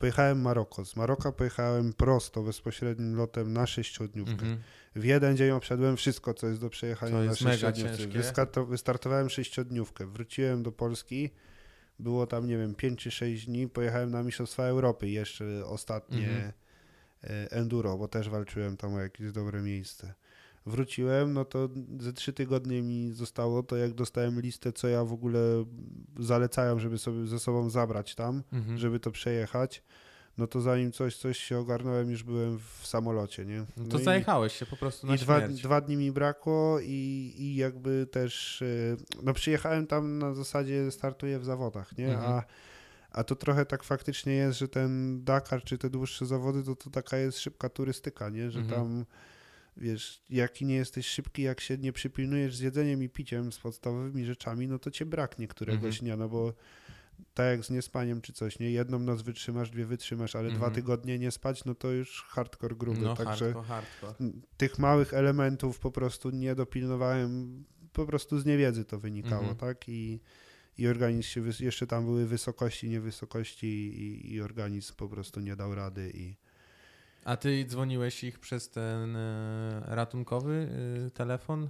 [0.00, 0.84] Pojechałem Maroko.
[0.84, 4.32] Z Maroka pojechałem prosto, bezpośrednim lotem na sześciodniówkę.
[4.32, 4.58] Mhm.
[4.96, 8.64] W jeden dzień obszedłem wszystko, co jest do przejechania To na sześciodniówce.
[8.66, 11.30] Wystartowałem sześciodniówkę, wróciłem do Polski,
[11.98, 16.52] było tam, nie wiem, 5 czy 6 dni, pojechałem na Mistrzostwa Europy, jeszcze ostatnie Mhm.
[17.24, 20.14] e, enduro, bo też walczyłem tam o jakieś dobre miejsce.
[20.66, 21.68] Wróciłem, no to
[22.00, 25.40] ze trzy tygodnie mi zostało, to jak dostałem listę, co ja w ogóle
[26.18, 28.78] zalecałem, żeby sobie ze sobą zabrać tam, Mhm.
[28.78, 29.82] żeby to przejechać,
[30.38, 33.64] no to zanim coś, coś się ogarnąłem, już byłem w samolocie, nie?
[33.76, 37.34] No to i- zajechałeś się po prostu na i dwa, dwa dni mi brakło i,
[37.38, 42.08] i jakby też, y, no przyjechałem tam na zasadzie startuję w zawodach, nie?
[42.14, 42.32] Mhm.
[42.32, 42.42] A,
[43.10, 46.90] a to trochę tak faktycznie jest, że ten Dakar czy te dłuższe zawody, to, to
[46.90, 48.50] taka jest szybka turystyka, nie?
[48.50, 48.80] Że Mhm.
[48.80, 49.04] tam,
[49.76, 54.24] wiesz, jaki nie jesteś szybki, jak się nie przypilnujesz z jedzeniem i piciem, z podstawowymi
[54.24, 56.00] rzeczami, no to cię braknie któregoś Mhm.
[56.00, 56.54] dnia, no bo
[57.34, 58.70] tak jak z niespaniem czy coś, nie?
[58.70, 60.74] Jedną noc wytrzymasz, dwie wytrzymasz, ale dwa Mhm.
[60.74, 64.14] tygodnie nie spać, no to już hardcore gruby, No także hardcore, hardcore.
[64.56, 69.56] tych małych elementów po prostu nie dopilnowałem, po prostu z niewiedzy to wynikało, Mhm.
[69.56, 69.88] tak?
[69.88, 70.20] I,
[70.78, 75.74] i organizm się, jeszcze tam były wysokości, niewysokości i, i organizm po prostu nie dał
[75.74, 76.36] rady i
[77.24, 80.68] A ty dzwoniłeś ich przez ten e, ratunkowy
[81.06, 81.68] e, telefon?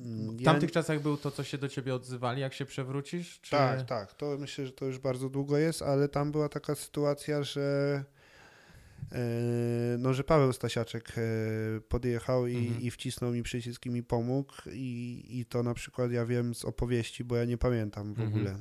[0.00, 3.40] Mm, W ja- tamtych czasach był to, co się do ciebie odzywali, jak się przewrócisz?
[3.40, 3.50] Czy...
[3.50, 7.42] Tak, tak, to myślę, że to już bardzo długo jest, ale tam była taka sytuacja,
[7.42, 8.04] że
[9.98, 11.20] no, że Paweł Stasiaczek e,
[11.80, 12.80] podjechał i, Mhm.
[12.82, 16.64] i wcisnął mi przycisk i mi pomógł i, i to na przykład ja wiem z
[16.64, 18.28] opowieści, bo ja nie pamiętam w Mhm.
[18.28, 18.56] ogóle.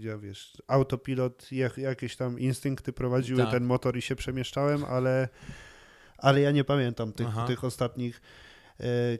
[0.00, 3.50] Ja wiesz, autopilot, jak, jakieś tam instynkty prowadziły Tak.
[3.50, 5.28] ten motor i się przemieszczałem, ale,
[6.18, 7.46] ale ja nie pamiętam tych, Aha.
[7.46, 8.47] tych ostatnich e,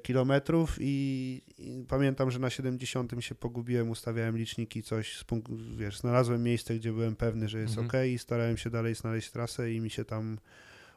[0.03, 5.99] kilometrów i, i pamiętam, że na 70 się pogubiłem, ustawiałem liczniki, coś, z punktu, wiesz,
[5.99, 7.87] znalazłem miejsce, gdzie byłem pewny, że jest Mhm.
[7.87, 10.38] ok i starałem się dalej znaleźć trasę i mi się tam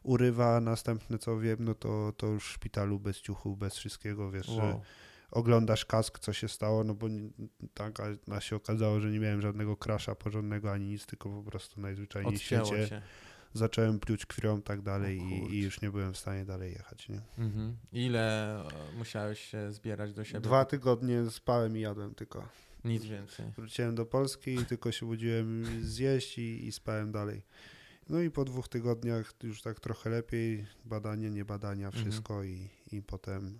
[0.03, 4.45] urywa, następne co wiem, no to, to już w szpitalu bez ciuchu, bez wszystkiego, wiesz,
[4.45, 4.81] że Wow.
[5.31, 7.07] oglądasz kask, co się stało, no bo
[7.73, 7.99] tak,
[8.31, 12.33] a, się okazało, że nie miałem żadnego krasza porządnego ani nic, tylko po prostu najzwyczajniej
[12.37, 13.01] w świecie cię.
[13.53, 17.21] Zacząłem pluć krwią tak dalej i, i już nie byłem w stanie dalej jechać, nie?
[17.37, 17.77] Mhm.
[17.93, 20.39] Ile e, musiałeś się zbierać do siebie?
[20.39, 22.49] Dwa tygodnie spałem i jadłem tylko.
[22.85, 23.45] Nic więcej.
[23.57, 27.41] Wróciłem do Polski i tylko się budziłem zjeść i, i spałem dalej.
[28.09, 32.03] No i po dwóch tygodniach już tak trochę lepiej, badanie, nie badania, Mhm.
[32.05, 33.59] wszystko i, i potem,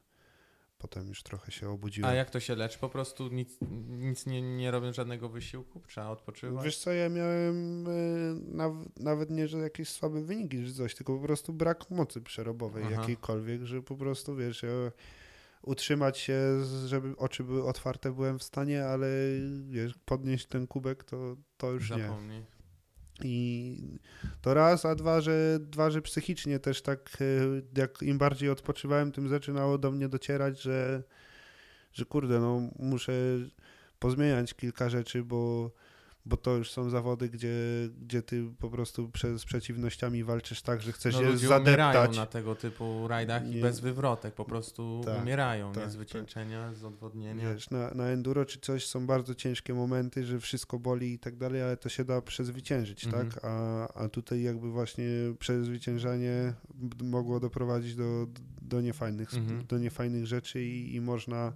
[0.82, 2.12] potem już trochę się obudziłem.
[2.12, 2.80] A jak to się leczy?
[2.80, 5.82] Po prostu nic, nic nie, nie robiąc żadnego wysiłku?
[5.88, 6.66] Trzeba odpoczywać?
[6.66, 11.18] Wiesz co, ja miałem y, naw- nawet nie, że jakieś słabe wyniki czy coś, tylko
[11.18, 12.94] po prostu brak mocy przerobowej Aha.
[13.02, 14.70] jakiejkolwiek, że po prostu wiesz, ja
[15.62, 16.40] utrzymać się,
[16.86, 19.08] żeby oczy były otwarte byłem w stanie, ale
[19.70, 22.10] wiesz, podnieść ten kubek to, to już nie.
[23.26, 24.00] I
[24.42, 29.12] to raz, a dwa, że, dwa, że psychicznie też tak, y, jak im bardziej odpoczywałem,
[29.12, 31.04] tym zaczynało do mnie docierać, że,
[31.94, 33.14] że kurde, no muszę
[34.00, 35.72] pozmieniać kilka rzeczy, bo
[36.26, 37.50] bo to już są zawody, gdzie,
[38.02, 41.94] gdzie ty po prostu prze, z przeciwnościami walczysz tak, że chcesz No, je ludzie umierają
[41.94, 42.18] zadeptać.
[42.18, 43.62] na tego typu rajdach i Nie.
[43.62, 46.00] bez wywrotek, po prostu Tak, umierają, tak, nie z tak.
[46.00, 47.54] wycieńczenia, z odwodnienia.
[47.54, 51.36] Wiesz, na, na enduro czy coś są bardzo ciężkie momenty, że wszystko boli i tak
[51.38, 53.30] dalej, ale to się da przezwyciężyć, Mhm.
[53.30, 53.46] tak?
[53.46, 55.06] A, a tutaj jakby właśnie
[55.40, 56.54] przezwyciężanie
[57.04, 58.28] mogło doprowadzić do,
[58.62, 59.66] do, niefajnych, Mhm.
[59.68, 61.54] do niefajnych rzeczy i, i można,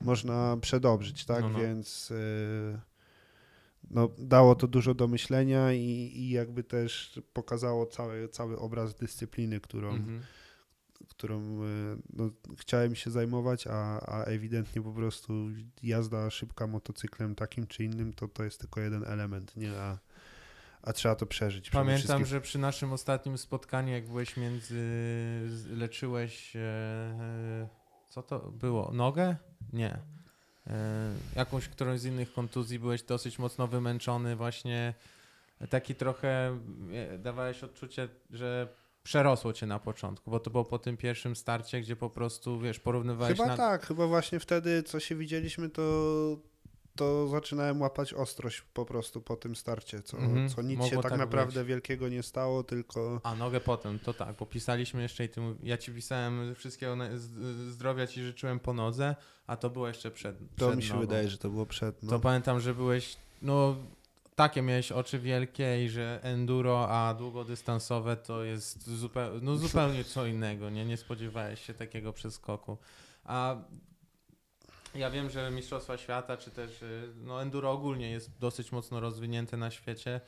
[0.00, 1.40] można przedobrzyć, tak?
[1.42, 1.58] No, no.
[1.58, 2.14] Więc y,
[3.90, 9.60] no, dało to dużo do myślenia i, i jakby też pokazało cały, cały obraz dyscypliny,
[9.60, 10.22] którą, Mhm.
[11.08, 11.66] którą e,
[12.12, 15.48] no, chciałem się zajmować, a, a ewidentnie po prostu
[15.82, 19.72] jazda szybka motocyklem takim czy innym, to to jest tylko jeden element, nie?
[19.80, 19.98] A,
[20.82, 21.70] a trzeba to przeżyć.
[21.70, 24.80] Pamiętam, że przy naszym ostatnim spotkaniu, jak byłeś między,
[25.70, 27.68] leczyłeś, e, e,
[28.08, 29.36] co to było, nogę?
[29.72, 29.98] Nie.
[30.66, 34.94] E, jakąś, którąś z innych kontuzji byłeś dosyć mocno wymęczony, właśnie
[35.70, 36.58] taki trochę,
[36.92, 38.68] e, dawałeś odczucie, że
[39.02, 42.80] przerosło cię na początku, bo to było po tym pierwszym starcie, gdzie po prostu, wiesz,
[42.80, 43.56] porównywałeś Chyba na...
[43.56, 45.82] tak, chyba właśnie wtedy, co się widzieliśmy, to,
[46.96, 51.02] to zaczynałem łapać ostrość po prostu po tym starcie, co, Mhm, co nic się mogło
[51.02, 51.68] tak, tak naprawdę być.
[51.68, 55.78] wielkiego nie stało, tylko A nogę potem, to tak, bo pisaliśmy jeszcze i ty, ja
[55.78, 56.96] ci pisałem wszystkiego
[57.70, 61.00] zdrowia ci życzyłem po nodze, a to było jeszcze przed, to przed mi się nogą.
[61.00, 62.02] wydaje, że to było przed.
[62.02, 62.10] No.
[62.10, 63.76] To pamiętam, że byłeś, no
[64.36, 70.26] takie miałeś oczy wielkie i że enduro, a długodystansowe to jest zupełnie, no zupełnie co
[70.26, 70.84] innego, nie?
[70.84, 72.76] Nie spodziewałeś się takiego przeskoku.
[73.24, 73.56] A
[74.94, 79.56] ja wiem, że Mistrzostwa Świata, czy też y, no enduro ogólnie jest dosyć mocno rozwinięte
[79.56, 80.20] na świecie.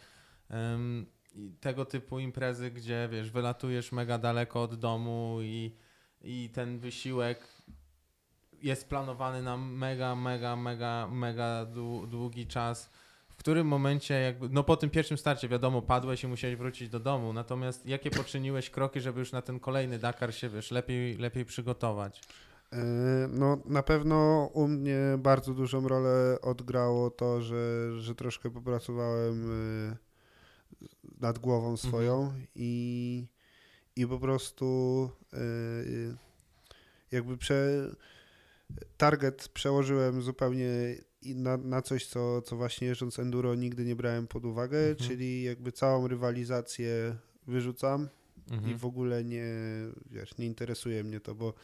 [1.35, 5.76] I tego typu imprezy, gdzie wiesz, wylatujesz mega daleko od domu i,
[6.22, 7.48] i ten wysiłek
[8.62, 12.90] jest planowany na mega, mega, mega, mega dłu- długi czas.
[13.29, 17.00] W którym momencie, jakby, no po tym pierwszym starcie, wiadomo, padłeś i musiałeś wrócić do
[17.00, 17.33] domu.
[17.33, 22.20] Natomiast jakie poczyniłeś kroki, żeby już na ten kolejny Dakar się, wiesz, lepiej, lepiej przygotować?
[22.72, 29.50] E, No, na pewno u mnie bardzo dużą rolę odgrało to, że, że troszkę popracowałem
[29.92, 29.96] e,
[31.20, 33.26] nad głową swoją i,
[33.96, 35.38] i po prostu e,
[37.12, 37.90] jakby prze,
[38.96, 40.68] target przełożyłem zupełnie
[41.22, 44.96] i- na, na coś, co, co właśnie jeżdżąc enduro nigdy nie brałem pod uwagę, Mhm.
[44.96, 48.09] czyli jakby całą rywalizację wyrzucam
[48.50, 48.79] i Mhm.
[48.79, 49.44] w ogóle nie,
[50.11, 51.55] wiesz, nie interesuje mnie to, bo,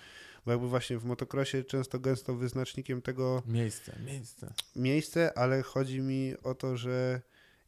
[0.47, 4.53] bo jakby właśnie w motocrossie często gęsto wyznacznikiem tego Miejsce, miejsce.
[4.77, 7.21] miejsce, ale chodzi mi o to, że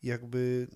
[0.02, 0.66] jakby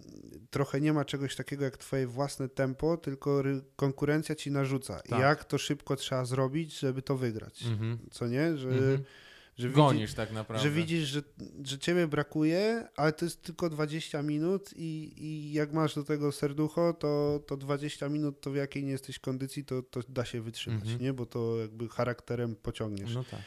[0.50, 3.42] trochę nie ma czegoś takiego jak twoje własne tempo, tylko
[3.76, 5.00] konkurencja ci narzuca.
[5.00, 5.20] Tak.
[5.20, 7.62] Jak to szybko trzeba zrobić, żeby to wygrać.
[7.62, 7.98] Mhm.
[8.10, 8.56] Co nie?
[8.56, 9.04] Że, Mhm.
[9.58, 10.62] Że, widzi, Gonisz tak naprawdę.
[10.68, 11.22] że widzisz, że,
[11.64, 16.32] że ciebie brakuje, ale to jest tylko 20 minut i, i jak masz do tego
[16.32, 20.40] serducho, to, to 20 minut to w jakiej nie jesteś kondycji, to, to da się
[20.40, 21.00] wytrzymać, Mhm.
[21.02, 21.12] nie?
[21.12, 23.14] Bo to jakby charakterem pociągniesz.
[23.14, 23.40] No tak.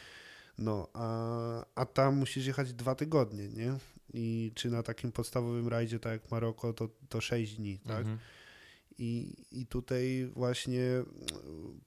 [0.58, 3.74] No, a, a tam musisz jechać dwa tygodnie, nie?
[4.14, 7.98] I czy na takim podstawowym rajdzie, tak jak Maroko, to, to 6 dni, tak?
[7.98, 8.18] Mhm.
[8.98, 10.82] I, I tutaj właśnie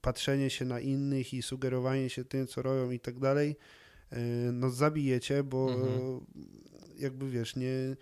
[0.00, 3.56] patrzenie się na innych i sugerowanie się tym, co robią i tak dalej,
[4.52, 6.20] no zabijecie, bo Mhm.
[6.98, 7.96] jakby wiesz, nie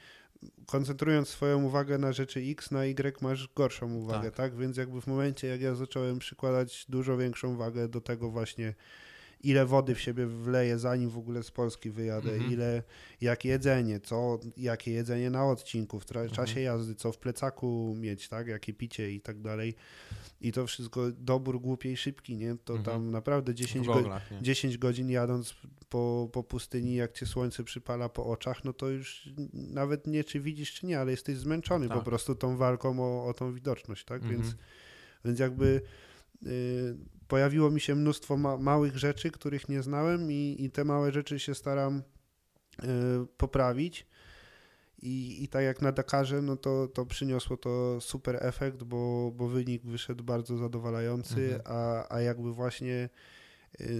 [0.66, 4.34] koncentrując swoją uwagę na rzeczy X, na Y masz gorszą uwagę, Tak.
[4.36, 4.56] tak?
[4.56, 8.74] Więc jakby w momencie, jak ja zacząłem przykładać dużo większą wagę do tego właśnie,
[9.42, 12.52] ile wody w siebie wleję, zanim w ogóle z Polski wyjadę, Mhm.
[12.52, 12.82] ile,
[13.20, 16.28] jak jedzenie, co, jakie jedzenie na odcinku, w Mhm.
[16.30, 19.74] czasie jazdy, co w plecaku mieć, tak, jakie picie i tak dalej.
[20.40, 22.56] I to wszystko dobór głupiej szybki, nie?
[22.64, 22.84] To Mhm.
[22.84, 24.42] tam naprawdę W 10, go- goglach, nie?
[24.42, 25.54] 10 godzin jadąc
[25.88, 30.40] po, po pustyni, jak cię słońce przypala po oczach, no to już nawet nie czy
[30.40, 31.98] widzisz, czy nie, ale jesteś zmęczony Tak.
[31.98, 34.22] po prostu tą walką o, o tą widoczność, tak?
[34.22, 34.42] Mhm.
[34.42, 34.54] Więc,
[35.24, 35.80] więc jakby
[36.46, 36.96] y,
[37.34, 41.38] pojawiło mi się mnóstwo ma- małych rzeczy, których nie znałem i, i te małe rzeczy
[41.38, 42.02] się staram
[42.82, 42.86] y,
[43.36, 44.06] poprawić.
[45.02, 49.48] I, I tak jak na Dakarze, no to, to przyniosło to super efekt, bo, bo
[49.48, 51.60] wynik wyszedł bardzo zadowalający, Mhm.
[51.64, 53.08] a, a jakby właśnie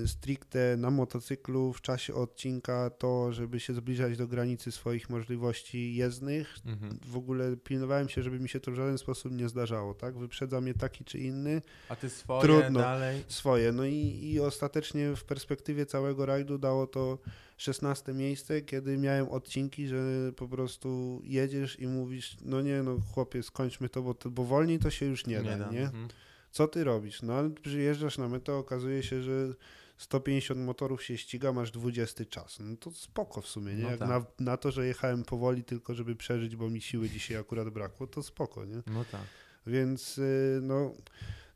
[0.06, 6.56] stricte na motocyklu w czasie odcinka to, żeby się zbliżać do granicy swoich możliwości jezdnych,
[6.66, 6.98] Mhm.
[7.06, 10.18] w ogóle pilnowałem się, żeby mi się to w żaden sposób nie zdarzało, tak?
[10.18, 12.80] Wyprzedza mnie taki czy inny, A ty swoje Trudno.
[12.80, 13.22] dalej.
[13.28, 13.72] swoje.
[13.72, 17.18] No i, i ostatecznie w perspektywie całego rajdu dało to
[17.56, 23.42] 16 miejsce, kiedy miałem odcinki, że po prostu jedziesz i mówisz, no nie, no chłopie,
[23.42, 25.82] skończmy to, bo, to, bo wolniej to się już nie, da, nie?
[25.82, 26.08] Mhm.
[26.54, 27.22] Co ty robisz?
[27.22, 29.54] No ale przyjeżdżasz na metę, okazuje się, że
[29.98, 32.56] 150 motorów się ściga, masz 20 czas.
[32.60, 33.82] No to spoko w sumie, nie?
[33.82, 34.08] No Jak tak.
[34.08, 38.06] na, na to, że jechałem powoli tylko, żeby przeżyć, bo mi siły dzisiaj akurat brakło,
[38.06, 38.82] to spoko, nie?
[38.86, 39.20] No tak.
[39.66, 40.92] Więc y, no,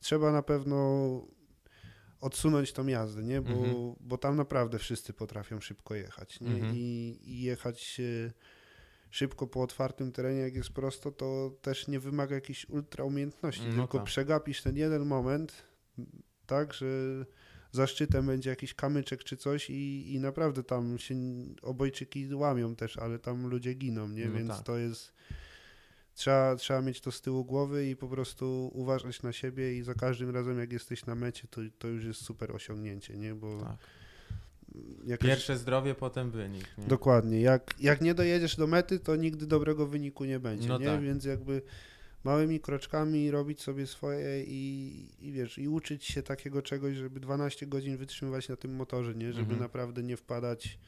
[0.01, 0.77] trzeba na pewno
[2.21, 3.41] odsunąć tą jazdę, nie?
[3.41, 3.95] Bo, Mhm.
[4.01, 6.41] bo tam naprawdę wszyscy potrafią szybko jechać.
[6.41, 6.55] Nie?
[6.55, 6.73] Mhm.
[6.77, 8.33] I, I jechać y,
[9.11, 13.73] szybko po otwartym terenie, jak jest prosto, to też nie wymaga jakiejś ultra umiejętności, No
[13.75, 14.07] tylko tak.
[14.07, 15.53] przegapisz ten jeden moment,
[16.47, 16.87] tak, że
[17.73, 21.15] za szczytem będzie jakiś kamyczek czy coś i, i naprawdę tam się
[21.63, 24.27] obojczyki łamią też, ale tam ludzie giną, nie?
[24.27, 24.63] No Więc tak.
[24.63, 25.13] to jest
[26.15, 29.95] trzeba, trzeba mieć to z tyłu głowy i po prostu uważać na siebie i za
[29.95, 33.35] każdym razem jak jesteś na mecie, to, to już jest super osiągnięcie, nie?
[33.35, 33.77] Bo tak.
[35.07, 36.65] Jakaś, Pierwsze zdrowie, potem wynik.
[36.79, 36.85] Nie?
[36.87, 37.41] Dokładnie.
[37.41, 40.87] Jak, jak nie dojedziesz do mety, to nigdy dobrego wyniku nie będzie, No nie?
[40.87, 41.01] tak.
[41.03, 41.63] Więc jakby
[42.25, 47.67] małymi kroczkami robić sobie swoje i, i wiesz, i uczyć się takiego czegoś, żeby 12
[47.67, 49.27] godzin wytrzymywać na tym motorze, nie?
[49.33, 49.61] Żeby Mhm.
[49.61, 50.79] naprawdę nie wpadać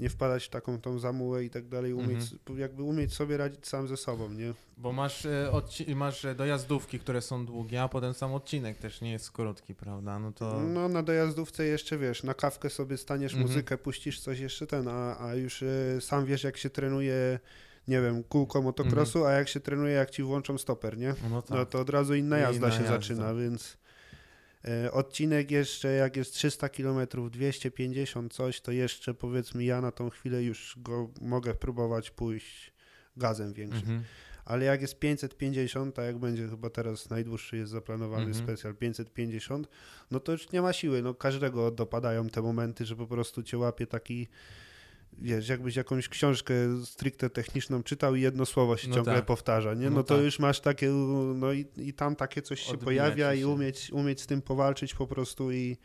[0.00, 2.58] nie wpadać w taką tą zamułę i tak dalej, umieć, Mhm.
[2.58, 4.52] jakby umieć sobie radzić sam ze sobą, nie?
[4.76, 9.00] Bo masz, e, odci- masz e, dojazdówki, które są długie, a potem sam odcinek też
[9.00, 10.18] nie jest krótki, prawda?
[10.18, 10.60] No to.
[10.60, 13.50] No na dojazdówce jeszcze wiesz, na kawkę sobie staniesz, Mhm.
[13.50, 17.38] muzykę puścisz, coś jeszcze ten, a, a już y, sam wiesz jak się trenuje,
[17.88, 21.14] nie wiem, kółko motocrossu, a jak się trenuje jak ci włączą stoper, nie?
[21.30, 21.50] no tak.
[21.58, 22.96] No to od razu inna jazda inna się jazda.
[22.96, 23.77] zaczyna, więc e,
[24.92, 30.42] odcinek jeszcze jak jest 300 km, 250 coś, to jeszcze powiedzmy ja na tą chwilę
[30.42, 32.72] już go mogę próbować pójść
[33.16, 33.80] gazem większym.
[33.80, 34.04] Mhm.
[34.44, 38.44] Ale jak jest 550, tak jak będzie chyba teraz najdłuższy jest zaplanowany Mhm.
[38.46, 39.68] specjal 550,
[40.10, 41.02] no to już nie ma siły.
[41.02, 44.28] No każdego dopadają te momenty, że po prostu cię łapie taki
[45.22, 46.54] wiesz, jakbyś jakąś książkę
[46.84, 49.24] stricte techniczną czytał i jedno słowo się No ciągle tak.
[49.26, 49.90] powtarza, nie?
[49.90, 50.24] No, No to tak.
[50.24, 50.88] już masz takie,
[51.34, 53.48] no i, i tam takie coś się pojawia ci i się.
[53.48, 55.76] umieć, umieć z tym powalczyć po prostu i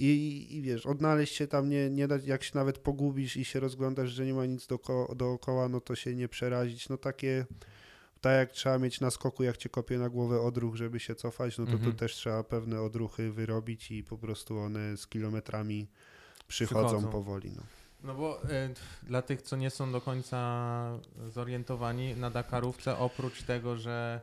[0.00, 3.60] i, I wiesz, odnaleźć się tam nie, nie dać, jak się nawet pogubisz i się
[3.60, 6.88] rozglądasz, że nie ma nic doko, dookoła, no to się nie przerazić.
[6.88, 7.46] No takie,
[8.20, 11.58] tak jak trzeba mieć na skoku, jak cię kopie na głowę odruch, żeby się cofać,
[11.58, 11.92] no to Mhm.
[11.92, 15.88] tu też trzeba pewne odruchy wyrobić i po prostu one z kilometrami
[16.48, 17.08] przychodzą, Przychodzą.
[17.10, 17.50] powoli.
[17.56, 17.62] No.
[18.02, 18.70] No bo e,
[19.02, 24.20] dla tych, co nie są do końca zorientowani, na Dakarówce oprócz tego, że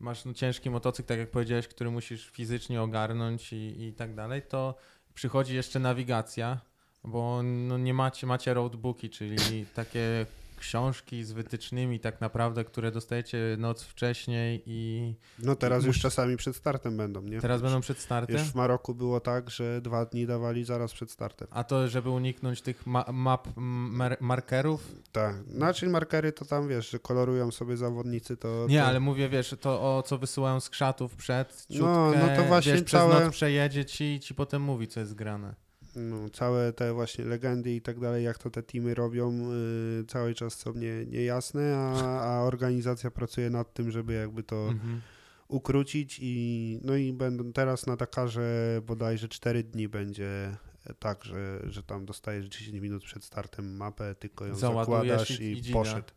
[0.00, 4.42] masz no, ciężki motocykl, tak jak powiedziałeś, który musisz fizycznie ogarnąć i, i tak dalej,
[4.42, 4.74] to
[5.14, 6.60] przychodzi jeszcze nawigacja,
[7.04, 10.26] bo no, nie macie, macie roadbooki, czyli takie
[10.56, 16.56] książki z wytycznymi tak naprawdę, które dostajecie noc wcześniej i no teraz już czasami przed
[16.56, 17.40] startem będą, nie?
[17.40, 18.36] teraz będą przed startem.
[18.36, 21.48] Już w Maroku było tak, że dwa dni dawali zaraz przed startem.
[21.50, 24.92] A to, żeby uniknąć tych ma map mar markerów?
[25.12, 25.36] Tak.
[25.48, 28.66] Znaczy markery to tam, wiesz, że kolorują sobie zawodnicy, to...
[28.68, 28.86] Nie, to...
[28.86, 32.72] ale mówię, wiesz, to o co wysyłają z krzatów przed, ciutkę, No, no to właśnie
[32.72, 35.65] wiesz, przez całe- noc przejedzie ci i ci potem mówi, co jest grane.
[35.96, 40.34] No, całe te właśnie legendy i tak dalej, jak to te teamy robią, yy, cały
[40.34, 45.00] czas są nie, niejasne, a, a organizacja pracuje nad tym, żeby jakby to Mhm.
[45.48, 50.56] ukrócić i no i będą teraz na Dakarze bodajże 4 dni będzie
[50.98, 55.70] tak, że, że tam dostajesz 10 minut przed startem mapę, tylko ją Załadujesz zakładasz i-
[55.70, 56.08] i, poszedł.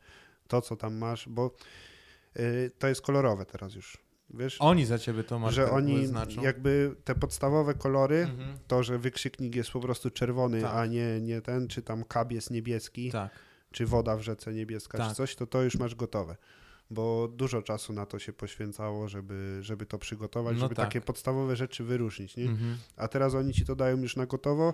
[0.48, 1.56] To, co tam masz, bo
[2.36, 3.98] yy, to jest kolorowe teraz już,
[4.34, 4.58] wiesz?
[4.60, 6.42] Oni za ciebie to marker że oni wyznaczą.
[6.44, 8.58] jakby te podstawowe kolory, Mhm.
[8.68, 10.72] to, że wykrzyknik jest po prostu czerwony, Tak.
[10.76, 13.32] a nie, nie ten, czy tam kab jest niebieski, Tak.
[13.72, 15.10] czy woda w rzece niebieska, Tak.
[15.10, 16.36] czy coś, to to już masz gotowe.
[16.92, 20.86] Bo dużo czasu na to się poświęcało, żeby, żeby to przygotować, No żeby tak.
[20.86, 22.38] takie podstawowe rzeczy wyróżnić.
[22.38, 22.44] Nie?
[22.46, 22.78] Mhm.
[22.98, 24.74] A teraz oni ci to dają już na gotowo,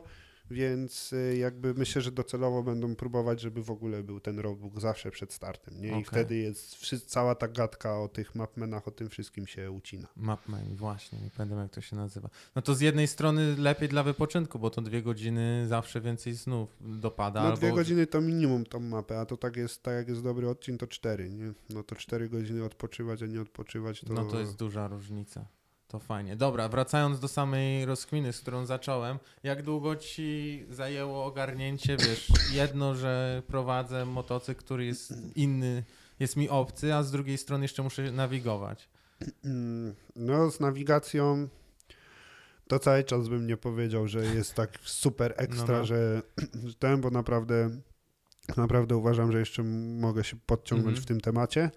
[0.52, 5.12] więc y, jakby myślę, że docelowo będą próbować, żeby w ogóle był ten roadbook zawsze
[5.12, 5.82] przed startem.
[5.82, 6.00] Nie?
[6.00, 10.08] I wtedy jest cała ta gadka o tych mapmenach, o tym wszystkim się ucina.
[10.16, 12.30] Mapman, właśnie, nie pamiętam jak to się nazywa.
[12.56, 16.78] No to z jednej strony lepiej dla wypoczynku, bo to dwie godziny zawsze więcej snów
[16.82, 17.40] dopada.
[17.42, 17.58] No albo...
[17.58, 20.80] dwie godziny to minimum tą mapę, a to tak jest, tak jak jest dobry odcinek,
[20.80, 21.54] to cztery, nie?
[21.70, 24.14] No to cztery godziny odpoczywać, a nie odpoczywać, to...
[24.14, 25.46] No to jest duża różnica.
[25.88, 26.36] To fajnie.
[26.36, 29.20] Dobra, wracając do samej rozkminy, z którą zacząłem.
[29.44, 35.84] Jak długo ci zajęło ogarnięcie, wiesz, jedno, że prowadzę motocykl, który jest inny,
[36.20, 38.90] jest mi obcy, a z drugiej strony jeszcze muszę nawigować.
[40.16, 41.48] No z nawigacją
[42.68, 45.86] to cały czas bym nie powiedział, że jest tak super ekstra, No, no.
[45.86, 46.22] Że,
[46.80, 47.70] ten, bo naprawdę
[48.58, 49.64] naprawdę uważam, że jeszcze
[50.00, 51.04] mogę się podciągnąć Mhm.
[51.04, 51.72] w tym temacie.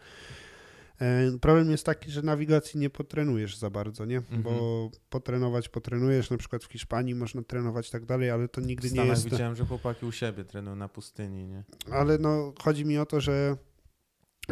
[1.01, 4.17] E, Problem jest taki, że nawigacji nie potrenujesz za bardzo, nie?
[4.17, 4.43] Mhm.
[4.43, 8.91] Bo potrenować potrenujesz, na przykład w Hiszpanii można trenować i tak dalej, ale to nigdy
[8.91, 9.25] nie jest...
[9.31, 11.65] widziałem, że chłopaki u siebie trenują na pustyni, nie?
[11.91, 13.57] Ale no, chodzi mi o to, że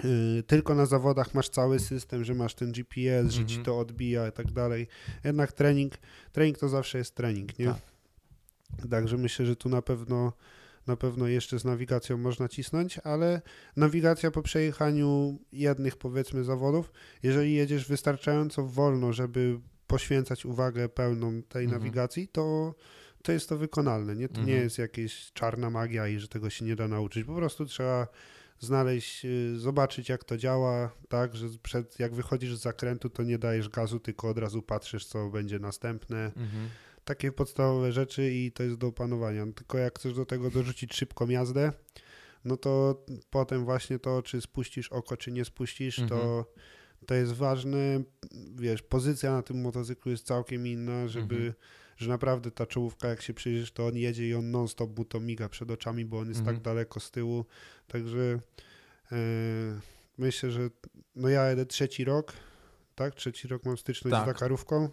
[0.04, 3.64] y, tylko na zawodach masz cały system, że masz ten GPS, że ci Mhm.
[3.64, 4.86] to odbija i tak dalej.
[5.24, 5.92] Jednak trening,
[6.32, 7.66] trening to zawsze jest trening, nie?
[7.66, 7.80] Tak.
[8.90, 10.32] Także myślę, że tu na pewno
[10.86, 13.42] na pewno jeszcze z nawigacją można cisnąć, ale
[13.76, 21.64] nawigacja po przejechaniu jednych powiedzmy zawodów, jeżeli jedziesz wystarczająco wolno, żeby poświęcać uwagę pełną tej
[21.64, 21.82] Mhm.
[21.82, 22.74] nawigacji, to,
[23.22, 24.16] to jest to wykonalne.
[24.16, 24.28] Nie?
[24.28, 24.62] To nie Mhm.
[24.62, 27.24] jest jakieś czarna magia i że tego się nie da nauczyć.
[27.24, 28.06] Po prostu trzeba
[28.60, 33.38] znaleźć, y, zobaczyć jak to działa, tak, że przed, jak wychodzisz z zakrętu, to nie
[33.38, 36.68] dajesz gazu, tylko od razu patrzysz, co będzie następne Mhm.
[37.06, 39.46] Takie podstawowe rzeczy i to jest do opanowania.
[39.54, 41.72] Tylko jak chcesz do tego dorzucić szybką jazdę,
[42.44, 46.20] no to potem właśnie to, czy spuścisz oko, czy nie spuścisz, Mhm.
[46.20, 46.52] to,
[47.06, 48.02] to jest ważne.
[48.54, 51.52] Wiesz, pozycja na tym motocyklu jest całkiem inna, żeby, Mhm.
[51.96, 55.20] że naprawdę ta czołówka, jak się przyjrzysz, to on jedzie i on non-stop mu to
[55.20, 56.56] miga przed oczami, bo on jest Mhm.
[56.56, 57.44] tak daleko z tyłu.
[57.88, 58.40] Także
[59.12, 59.16] e,
[60.18, 60.70] myślę, że
[61.16, 62.32] no ja jedę trzeci rok,
[62.94, 63.14] tak?
[63.14, 64.24] Trzeci rok mam styczność Tak.
[64.24, 64.88] z Dakarówką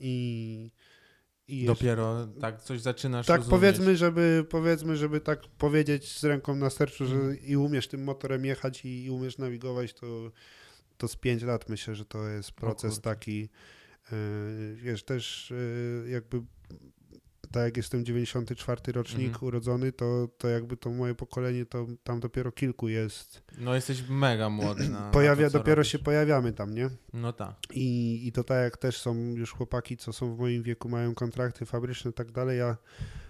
[0.00, 0.70] i
[1.48, 3.60] i jeszcze- Dopiero tak coś zaczynasz tak, rozumieć.
[3.60, 7.38] powiedzmy, żeby powiedzmy, żeby tak powiedzieć z ręką na sercu, że Mhm.
[7.44, 10.30] i umiesz tym motorem jechać i, i umiesz nawigować, to,
[10.96, 13.48] to z 5 lat myślę, że to jest proces taki,
[14.12, 14.16] e,
[14.74, 15.52] wiesz, też
[16.06, 16.42] e, jakby
[17.52, 19.44] tak jak jestem 94 rocznik Mhm.
[19.48, 23.42] urodzony, to, to jakby to moje pokolenie, to tam dopiero kilku jest.
[23.58, 25.92] No jesteś mega młody na, Pojawia, na to, dopiero robisz.
[25.92, 26.90] się pojawiamy tam, nie?
[27.12, 27.54] No tak.
[27.72, 31.14] I, I to tak jak też są już chłopaki, co są w moim wieku, mają
[31.14, 32.76] kontrakty fabryczne i tak dalej, a,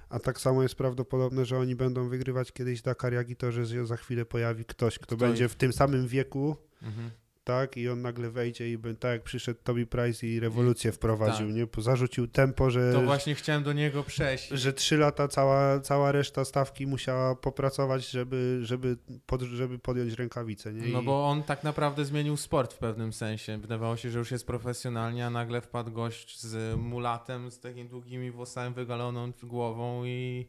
[0.08, 3.86] a tak samo jest prawdopodobne, że oni będą wygrywać kiedyś Dakar, jak i to, że
[3.86, 7.10] za chwilę pojawi ktoś, kto Kto będzie w tym samym wieku, Mhm.
[7.44, 11.46] Tak, i on nagle wejdzie i będzie, tak jak przyszedł Toby Price i rewolucję wprowadził,
[11.46, 11.56] tak.
[11.56, 11.82] nie?
[11.82, 14.48] Zarzucił tempo, że, To właśnie chciałem do niego przejść.
[14.48, 20.72] że trzy lata cała, cała reszta stawki musiała popracować, żeby, żeby, pod, żeby podjąć rękawicę,
[20.72, 20.86] nie?
[20.92, 23.58] No I- bo on tak naprawdę zmienił sport w pewnym sensie.
[23.58, 28.30] Wydawało się, że już jest profesjonalnie, a nagle wpadł gość z mulatem, z takimi długimi
[28.30, 30.46] włosami, wygaloną głową i,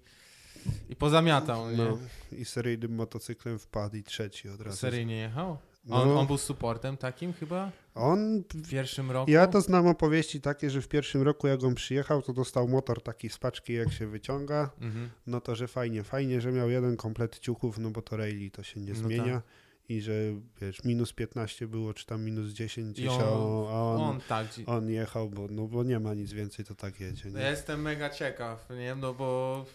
[0.89, 1.77] i pozamiatał, nie?
[1.77, 1.97] no,
[2.31, 4.77] I seryjnym motocyklem wpadł i trzeci od razu.
[4.77, 5.57] Seryjnie jechał?
[5.85, 9.31] No, On, on był supportem takim chyba on w pierwszym roku?
[9.31, 13.01] Ja to znam opowieści takie, że w pierwszym roku jak on przyjechał, to dostał motor
[13.03, 15.09] taki z paczki jak się wyciąga, Mhm.
[15.27, 18.63] no to że fajnie, fajnie, że miał jeden komplet ciuchów, no bo to rally to
[18.63, 19.43] się nie No zmienia tak.
[19.89, 20.13] i że
[20.61, 24.47] wiesz, minus 15 było, czy tam minus 10 I dzisiaj, on- a on, On tak.
[24.65, 27.29] on jechał, bo, no bo nie ma nic więcej, to tak jedzie.
[27.29, 27.45] Ja Nie?
[27.45, 28.95] jestem mega ciekaw, nie?
[28.95, 29.65] No bo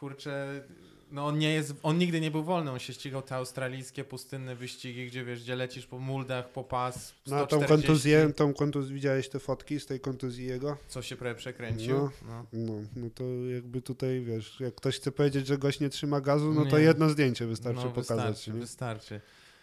[0.00, 0.62] kurczę,
[1.10, 4.56] no on nie jest, on nigdy nie był wolny, on się ścigał te australijskie pustynne
[4.56, 8.54] wyścigi, gdzie wiesz, gdzie lecisz po muldach, po pas, No a tą 140, kontuzję, tą
[8.54, 10.76] kontuzję, widziałeś te fotki z tej kontuzji jego?
[10.88, 11.94] co się prawie przekręcił.
[11.96, 12.10] No.
[12.28, 12.46] No.
[12.52, 16.52] No, no to jakby tutaj, wiesz, jak ktoś chce powiedzieć, że gość nie trzyma gazu,
[16.54, 16.84] no to Nie.
[16.84, 18.16] jedno zdjęcie wystarczy no, pokazać.
[18.18, 18.60] Wystarczy, nie?
[18.60, 19.20] wystarczy.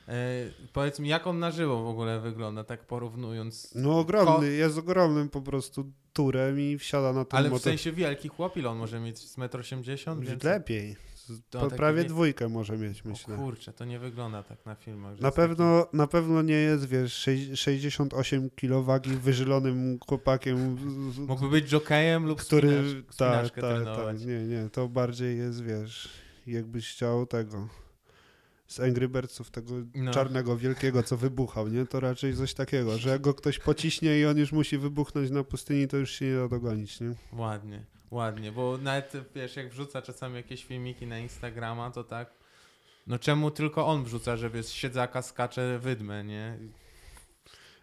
[0.07, 3.71] E, powiedz mi, jak on na żywo w ogóle wygląda, tak porównując?
[3.75, 7.63] No ogromny, jest ogromnym po prostu turem i wsiada na ten Ale w motor.
[7.63, 9.19] sensie wielki chłop, ile on może mieć?
[9.19, 10.37] Z 1,80 m?
[10.43, 10.95] Lepiej.
[11.49, 13.35] Taki prawie wie- dwójkę może mieć, O myślę.
[13.37, 15.19] kurczę, to nie wygląda tak na filmach.
[15.19, 20.77] Na jest taki- pewno, na pewno nie jest, wiesz, sześć- 68 kg wagi wyżylonym chłopakiem,
[21.27, 23.03] Mógłby być jokejem lub który...
[23.17, 24.17] Tak, tak, trenować.
[24.19, 24.27] tak.
[24.27, 26.09] Nie, nie, to bardziej jest, wiesz,
[26.47, 27.67] jakbyś chciał tego
[28.67, 30.11] z Angry Birdsów, tego No.
[30.11, 31.85] czarnego, wielkiego, co wybuchał, nie?
[31.85, 35.43] To raczej coś takiego, że jak go ktoś pociśnie i on już musi wybuchnąć na
[35.43, 37.11] pustyni, to już się nie da dogonić, nie?
[37.33, 42.29] Ładnie, ładnie, bo nawet wiesz, jak wrzuca czasami jakieś filmiki na Instagrama, to tak.
[43.07, 46.57] No czemu tylko on wrzuca, że wiesz, z siedzaka skacze wydmę, nie?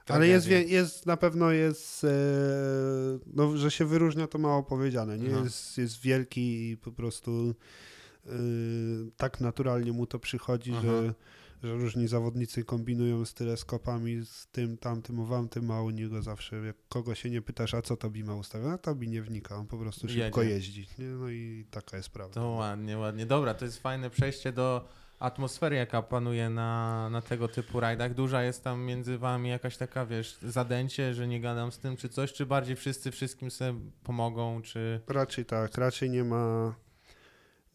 [0.08, 2.08] Ale jest, wie- jest na pewno jest, e,
[3.26, 5.28] no, że się wyróżnia, to mało powiedziane, nie?
[5.28, 7.54] Jest, jest wielki i po prostu
[8.26, 8.30] e,
[9.16, 10.82] tak naturalnie mu to przychodzi, Aha.
[10.82, 11.14] że,
[11.62, 16.76] że różni zawodnicy kombinują z teleskopami, z tym, tamtym, owamtym, a u niego zawsze, jak
[16.88, 19.78] kogo się nie pytasz, a co Tobi ma ustawione, a Tobi nie wnika, on po
[19.78, 20.54] prostu szybko Jedzie.
[20.54, 21.06] jeździ, nie?
[21.06, 22.34] No i taka jest prawda.
[22.34, 23.26] To ładnie, ładnie.
[23.26, 24.84] Dobra, to jest fajne przejście do
[25.18, 28.14] atmosfery, jaka panuje na, na tego typu rajdach.
[28.14, 32.08] Duża jest tam między wami jakaś taka, wiesz, zadęcie, że nie gadam z tym, czy
[32.08, 35.00] coś, czy bardziej wszyscy wszystkim sobie pomogą, czy...
[35.08, 36.74] Raczej tak, raczej nie ma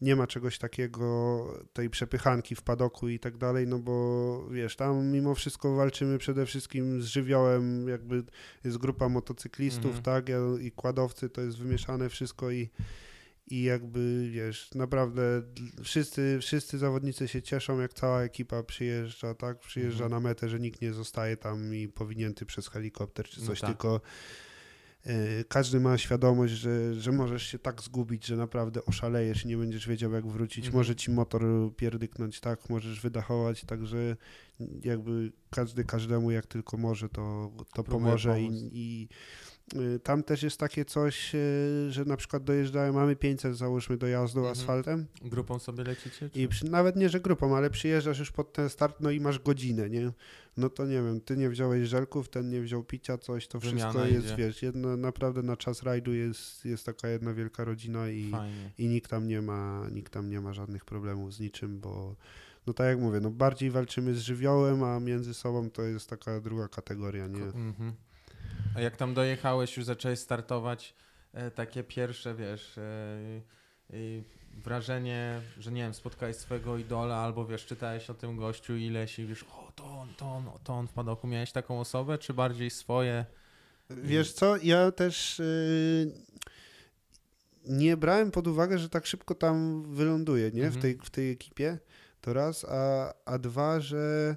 [0.00, 5.06] nie ma czegoś takiego, tej przepychanki w padoku i tak dalej, no bo wiesz, tam
[5.06, 8.24] mimo wszystko walczymy przede wszystkim z żywiołem, jakby
[8.64, 10.02] jest grupa motocyklistów, Mhm.
[10.02, 10.26] tak,
[10.60, 12.70] i kładowcy, to jest wymieszane wszystko i,
[13.46, 15.42] i jakby, wiesz, naprawdę
[15.82, 20.22] wszyscy, wszyscy zawodnicy się cieszą, jak cała ekipa przyjeżdża, tak, przyjeżdża Mhm.
[20.22, 23.70] na metę, że nikt nie zostaje tam i powinięty przez helikopter czy No coś, tak.
[23.70, 24.00] tylko
[25.48, 29.88] każdy ma świadomość, że, że możesz się tak zgubić, że naprawdę oszalejesz i nie będziesz
[29.88, 30.64] wiedział, jak wrócić.
[30.64, 30.76] Mhm.
[30.76, 31.42] Może ci motor
[31.76, 34.16] pierdyknąć, tak, możesz wydachować, także
[34.84, 38.62] jakby każdy każdemu jak tylko może, to, to pomoże i, pomóc.
[38.72, 39.55] i, y,
[40.02, 44.52] tam też jest takie coś, y, że na przykład dojeżdżają, mamy 500 załóżmy dojazdu Mhm.
[44.52, 46.30] asfaltem Grupą sobie lecicie?
[46.30, 46.40] Czy?
[46.40, 49.38] i przy, nawet nie, że grupą, ale przyjeżdżasz już pod ten start, no i masz
[49.38, 50.12] godzinę, nie?
[50.56, 53.90] No to nie wiem, ty nie wziąłeś żelków, ten nie wziął picia, coś, to Wymiana
[53.90, 54.36] wszystko jest, idzie.
[54.36, 58.70] wiesz, jedno, naprawdę na czas rajdu jest, jest taka jedna wielka rodzina i, Fajnie.
[58.78, 62.16] i nikt tam nie ma, nikt tam nie ma żadnych problemów z niczym, bo
[62.66, 66.40] no tak jak mówię, no bardziej walczymy z żywiołem, a między sobą to jest taka
[66.40, 67.42] druga kategoria, nie?
[67.44, 67.92] Mhm.
[68.74, 70.94] A jak tam dojechałeś, już zacząłeś startować,
[71.32, 72.82] e, takie pierwsze, wiesz, e,
[73.90, 73.96] e,
[74.64, 79.26] wrażenie, że nie wiem, spotkałeś swojego idola, albo wiesz, czytałeś o tym gościu ileś i
[79.26, 81.26] wiesz, o to on, to on, o, to on w padoku.
[81.26, 83.24] Miałeś taką osobę, czy bardziej swoje?
[83.90, 86.12] Wiesz co, ja też yy,
[87.64, 90.62] nie brałem pod uwagę, że tak szybko tam wyląduję, nie?
[90.62, 90.82] W, Mhm.
[90.82, 91.78] tej, w tej ekipie,
[92.20, 94.36] to raz, a, a dwa, że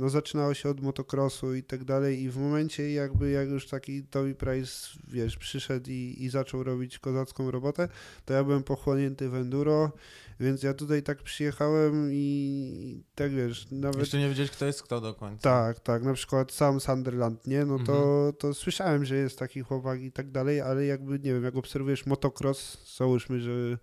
[0.00, 4.02] no zaczynało się od motocrossu i tak dalej i w momencie jakby jak już taki
[4.02, 7.88] Toby Price, wiesz, przyszedł i, i zaczął robić kozacką robotę,
[8.24, 9.92] to ja byłem pochłonięty w enduro,
[10.40, 14.00] więc ja tutaj tak przyjechałem i tak wiesz, nawet...
[14.00, 15.42] Jeszcze nie wiedziałeś, kto jest kto do końca.
[15.42, 17.64] Tak, tak, na przykład sam Sunderland, nie?
[17.64, 18.32] No to, Mhm.
[18.32, 22.06] to słyszałem, że jest taki chłopak i tak dalej, ale jakby, nie wiem, jak obserwujesz
[22.06, 23.78] motocross, załóżmy, że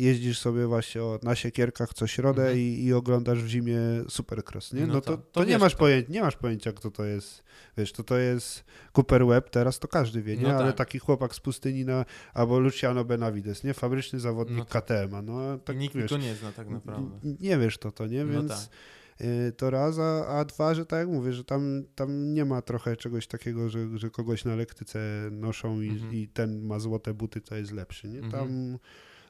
[0.00, 2.58] jeździsz sobie właśnie o, na siekierkach co środę Mhm.
[2.58, 3.78] i, i oglądasz w zimie
[4.08, 4.86] supercross, nie?
[4.86, 5.80] No No, to, to- to, to nie, masz kto.
[5.80, 7.42] pojęcia, nie masz pojęcia, kto to jest.
[7.76, 8.64] Wiesz, to to jest
[8.96, 10.42] Cooper Webb, teraz to każdy wie, nie?
[10.42, 10.76] No ale tak.
[10.76, 13.74] taki chłopak z pustyni na, albo Luciano Benavides, nie?
[13.74, 14.84] Fabryczny zawodnik No tak.
[14.84, 16.10] KTM-a, no I tak nikt wiesz.
[16.10, 17.18] go nie zna tak naprawdę.
[17.40, 19.26] Nie wiesz to, to nie, No więc tak.
[19.26, 22.62] y, to raz, a, a dwa, że tak jak mówię, że tam, tam nie ma
[22.62, 24.98] trochę czegoś takiego, że, że kogoś na lektyce
[25.30, 26.14] noszą i, Mhm.
[26.14, 28.18] i ten ma złote buty, to jest lepszy, nie?
[28.18, 28.32] Mhm.
[28.32, 28.78] Tam,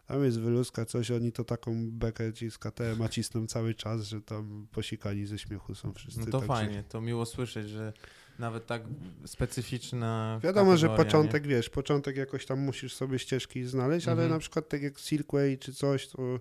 [0.09, 4.21] tam jest wyluska, coś, oni to taką bekę ci z KTM cisną cały czas, że
[4.21, 6.21] tam posikani ze śmiechu są wszyscy.
[6.21, 7.93] No to także- fajnie, to miło słyszeć, że
[8.39, 8.83] nawet tak
[9.27, 14.31] specyficzna Wiadomo, że początek, wiesz, początek jakoś tam musisz sobie ścieżki znaleźć, ale Mhm.
[14.31, 16.41] na przykład tak jak Silkway czy coś, to,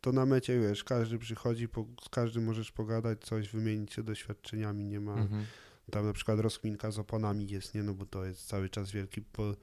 [0.00, 4.84] to na mecie, wiesz, każdy przychodzi, po, z każdym możesz pogadać, coś, wymienić się doświadczeniami,
[4.84, 5.14] nie ma...
[5.14, 5.20] Nie?
[5.20, 5.44] Mhm.
[5.90, 7.82] Tam na przykład rozkminka z oponami jest, nie?
[7.82, 9.22] No bo to jest cały czas wielki.
[9.22, 9.54] Po...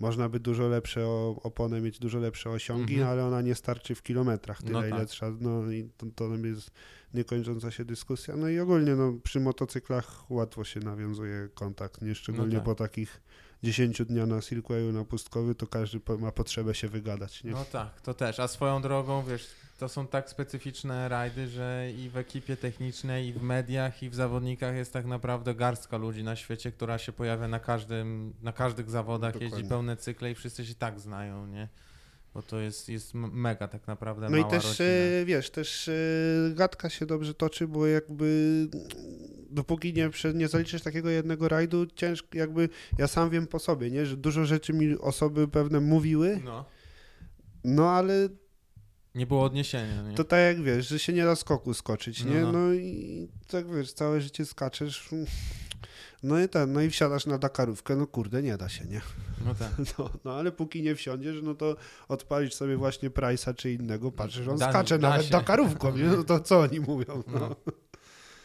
[0.00, 1.06] Można by dużo lepsze
[1.42, 3.10] opony mieć, dużo lepsze osiągi, Mhm.
[3.12, 5.08] ale ona nie starczy w kilometrach tyle, No ile tak.
[5.08, 5.36] trzeba.
[5.40, 6.70] No i to, to jest
[7.14, 8.36] niekończąca się dyskusja.
[8.36, 12.14] No i ogólnie no, przy motocyklach łatwo się nawiązuje kontakt, nie?
[12.14, 12.64] Szczególnie tak.
[12.64, 13.20] po takich
[13.62, 17.50] 10 dnia na Silkwayu, na pustkowy, to każdy ma potrzebę się wygadać, nie?
[17.50, 18.40] No tak, to też.
[18.40, 19.46] A swoją drogą, wiesz,
[19.78, 24.14] to są tak specyficzne rajdy, że i w ekipie technicznej, i w mediach, i w
[24.14, 28.90] zawodnikach jest tak naprawdę garstka ludzi na świecie, która się pojawia na każdym, na każdych
[28.90, 29.68] zawodach, jeździ Dokładnie.
[29.68, 31.68] pełne cykle i wszyscy się tak znają, nie?
[32.34, 35.92] Bo to jest, jest mega tak naprawdę No i też, e, wiesz, też e,
[36.54, 38.26] gadka się dobrze toczy, bo jakby
[38.74, 38.88] mm,
[39.50, 42.68] dopóki nie, nie zaliczysz takiego jednego rajdu, ciężko, jakby
[42.98, 46.64] ja sam wiem po sobie, nie, że dużo rzeczy mi osoby pewne mówiły, No,
[47.64, 48.28] no ale
[49.14, 50.14] nie było odniesienia, nie?
[50.14, 52.52] to tak jak wiesz, że się nie da skoku skoczyć, No, nie, no.
[52.52, 55.08] no i tak wiesz, całe życie skaczesz,
[56.22, 59.00] no i ten, no i wsiadasz na Dakarówkę, no kurde, nie da się, nie,
[59.46, 59.70] No tak.
[59.98, 61.76] no, no ale póki nie wsiądziesz, no to
[62.08, 65.32] odpalisz sobie właśnie Price'a czy innego, patrzysz, on Da- skacze da nawet się.
[65.32, 67.38] Dakarówką, nie, no to co oni mówią, no.
[67.40, 67.56] No.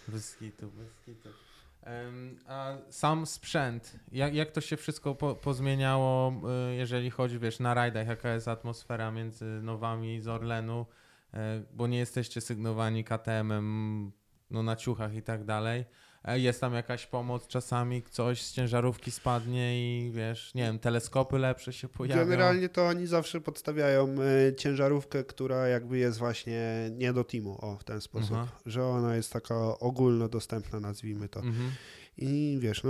[0.08, 1.46] Bez bez.
[1.86, 6.34] Em, a sam sprzęt, jak, jak to się wszystko po, pozmieniało,
[6.72, 10.86] y, jeżeli chodzi, wiesz, na rajdach, jaka jest atmosfera między Nowami z Orlenu,
[11.34, 14.12] e, bo nie jesteście sygnowani KTM-em
[14.52, 15.86] no, na ciuchach i tak dalej.
[16.28, 21.38] E, Jest tam jakaś pomoc czasami, coś z ciężarówki spadnie i wiesz, nie wiem, teleskopy
[21.38, 22.22] lepsze się pojawią.
[22.22, 24.16] Generalnie to oni zawsze podstawiają
[24.50, 28.48] e, ciężarówkę, która jakby jest właśnie nie do teamu, o w ten sposób, Aha.
[28.66, 31.40] że ona jest taka ogólnodostępna, nazwijmy to.
[31.40, 31.72] Mhm.
[32.18, 32.90] I wiesz, no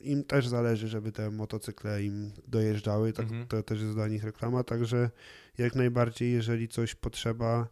[0.00, 3.46] im też zależy, żeby te motocykle im dojeżdżały, tak, Mhm.
[3.46, 5.10] to też jest dla nich reklama, także
[5.58, 7.68] jak najbardziej, jeżeli coś potrzeba,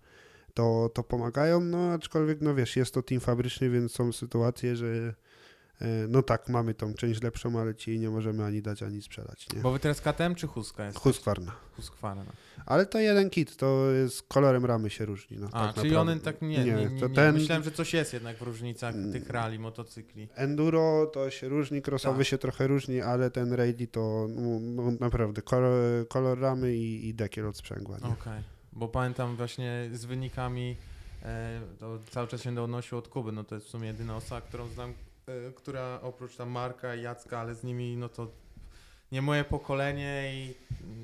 [0.54, 4.86] to, to pomagają, no aczkolwiek, no wiesz, jest to team fabryczny, więc są sytuacje, że
[5.80, 9.52] e, no tak, mamy tą część lepszą, ale ci nie możemy ani dać, ani sprzedać,
[9.54, 9.60] nie?
[9.60, 10.98] Bo wy teraz KTM czy Huska jest?
[10.98, 11.52] Husqvarna.
[11.76, 12.24] Husqvarna.
[12.66, 15.38] Ale to jeden kit, to jest kolorem ramy się różni.
[15.38, 16.12] No, A, tak czyli naprawdę.
[16.12, 18.94] one tak nie, nie, nie, nie, to ten Myślałem, że coś jest jednak w różnicach
[18.94, 19.12] Mm.
[19.12, 20.28] tych rali, motocykli.
[20.34, 22.26] Enduro to się różni, crossowy Tak.
[22.26, 27.14] się trochę różni, ale ten rally to no, no, naprawdę kolor, kolor ramy i, i
[27.14, 27.98] dekiel od sprzęgła.
[27.98, 28.08] Nie?
[28.08, 28.42] Okej,
[28.72, 30.76] bo pamiętam właśnie z wynikami,
[31.22, 34.40] e, to cały czas się odnosił od Kuby, no to jest w sumie jedyna osoba,
[34.40, 34.94] którą znam,
[35.26, 38.28] e, która oprócz tam Marka i Jacka, ale z nimi, no to
[39.12, 40.54] nie moje pokolenie i,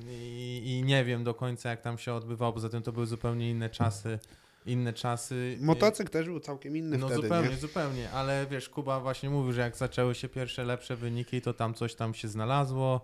[0.09, 3.49] i, i nie wiem do końca jak tam się odbywało, poza tym to były zupełnie
[3.49, 4.19] inne czasy.
[4.65, 5.57] inne czasy.
[5.61, 7.57] Motocykl też był całkiem inny no wtedy, zupełnie, nie?
[7.57, 11.73] zupełnie, ale wiesz, Kuba właśnie mówił, że jak zaczęły się pierwsze lepsze wyniki, to tam
[11.73, 13.01] coś tam się znalazło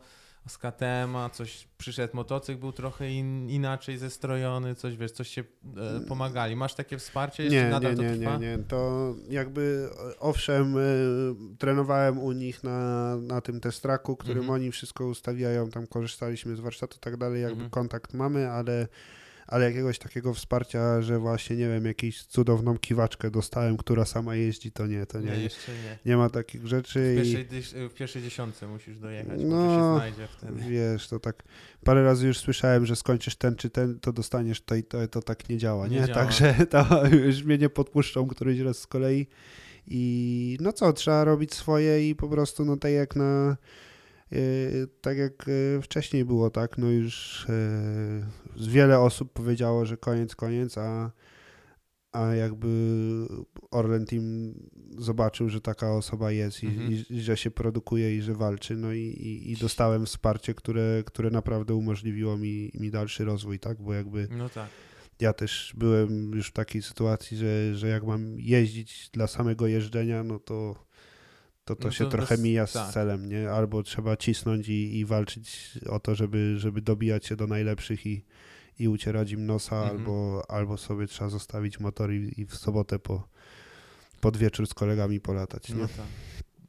[0.48, 5.44] z KTM-a, coś przyszedł motocykl, był trochę in, inaczej zestrojony, coś wiesz, coś się
[5.78, 6.56] e, pomagali.
[6.56, 7.44] Masz takie wsparcie?
[7.44, 8.58] Jeszcze Nie, nadal nie, nie, nie, nie.
[8.68, 14.54] To jakby e, owszem, y, trenowałem u nich na, na tym testraku, którym Mhm.
[14.62, 17.70] oni wszystko ustawiają, tam korzystaliśmy z warsztatu i tak dalej, jakby Mhm.
[17.70, 18.88] kontakt mamy, ale,
[19.48, 24.72] ale jakiegoś takiego wsparcia, że właśnie, nie wiem, jakąś cudowną kiwaczkę dostałem, która sama jeździ,
[24.72, 25.26] to nie, to nie.
[25.26, 25.98] Nie, Nie, jeszcze nie.
[26.12, 29.96] nie ma takich rzeczy W i pierwszej, dysz- w pierwszej dziesiątce musisz dojechać, No, się
[29.98, 30.70] znajdzie wtedy.
[30.70, 31.44] wiesz, to tak
[31.84, 35.22] parę razy już słyszałem, że skończysz ten czy ten, to dostaniesz to i to, to
[35.22, 36.08] tak nie działa, Nie nie?
[36.08, 36.20] działa.
[36.20, 39.28] Także to już mnie nie podpuszczą któryś raz z kolei
[39.88, 43.58] i no co, trzeba robić swoje i po prostu no tak jak na
[45.02, 47.46] tak jak yy, wcześniej było, tak, no już
[48.58, 51.12] yy, wiele osób powiedziało, że koniec, koniec, a
[52.12, 52.68] a jakby
[53.72, 54.54] Orlen Team
[54.98, 56.92] zobaczył, że taka osoba jest i, Mhm.
[56.92, 61.04] i, i że się produkuje i że walczy, no i, i, i dostałem wsparcie, które,
[61.06, 64.70] które naprawdę umożliwiło mi, mi dalszy rozwój, tak, bo jakby No tak.
[65.20, 70.24] ja też byłem już w takiej sytuacji, że, że jak mam jeździć dla samego jeżdżenia,
[70.24, 70.86] no to
[71.66, 72.94] to, to No się to trochę bez- mija z tak.
[72.94, 73.50] celem, nie?
[73.52, 78.26] Albo trzeba cisnąć i, i walczyć o to, żeby, żeby dobijać się do najlepszych i,
[78.80, 79.98] i ucierać im nosa, Mhm.
[80.00, 83.28] albo, albo sobie trzeba zostawić motor i, i w sobotę po,
[84.22, 85.76] pod wieczór z kolegami polatać, nie?
[85.76, 86.06] No tak.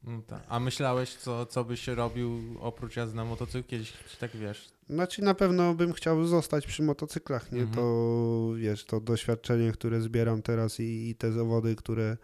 [0.07, 0.42] No tak.
[0.49, 3.62] A myślałeś, co, co byś robił oprócz jazdy na motocyklu?
[3.70, 4.68] Kiedyś tak wiesz.
[4.90, 7.61] Znaczy na pewno bym chciał zostać przy motocyklach, nie?
[7.61, 7.76] Mhm.
[7.76, 12.16] To wiesz, to doświadczenie, które zbieram teraz i, i te zawody, które,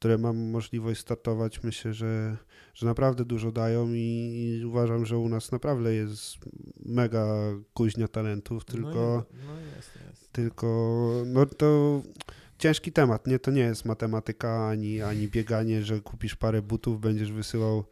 [0.00, 2.36] które mam możliwość startować, myślę, że,
[2.74, 6.36] że naprawdę dużo dają i, i uważam, że u nas naprawdę jest
[6.86, 7.26] mega
[7.74, 10.32] kuźnia talentów, tylko, No, no jest, jest.
[10.32, 10.66] tylko
[11.26, 12.02] no to
[12.58, 13.38] ciężki temat, nie?
[13.38, 17.84] To nie jest matematyka ani, ani bieganie, że kupisz parę butów, będziesz wysyłał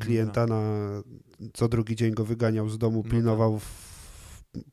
[0.00, 0.62] klienta na
[1.52, 3.91] co drugi dzień go wyganiał z domu, No pilnował w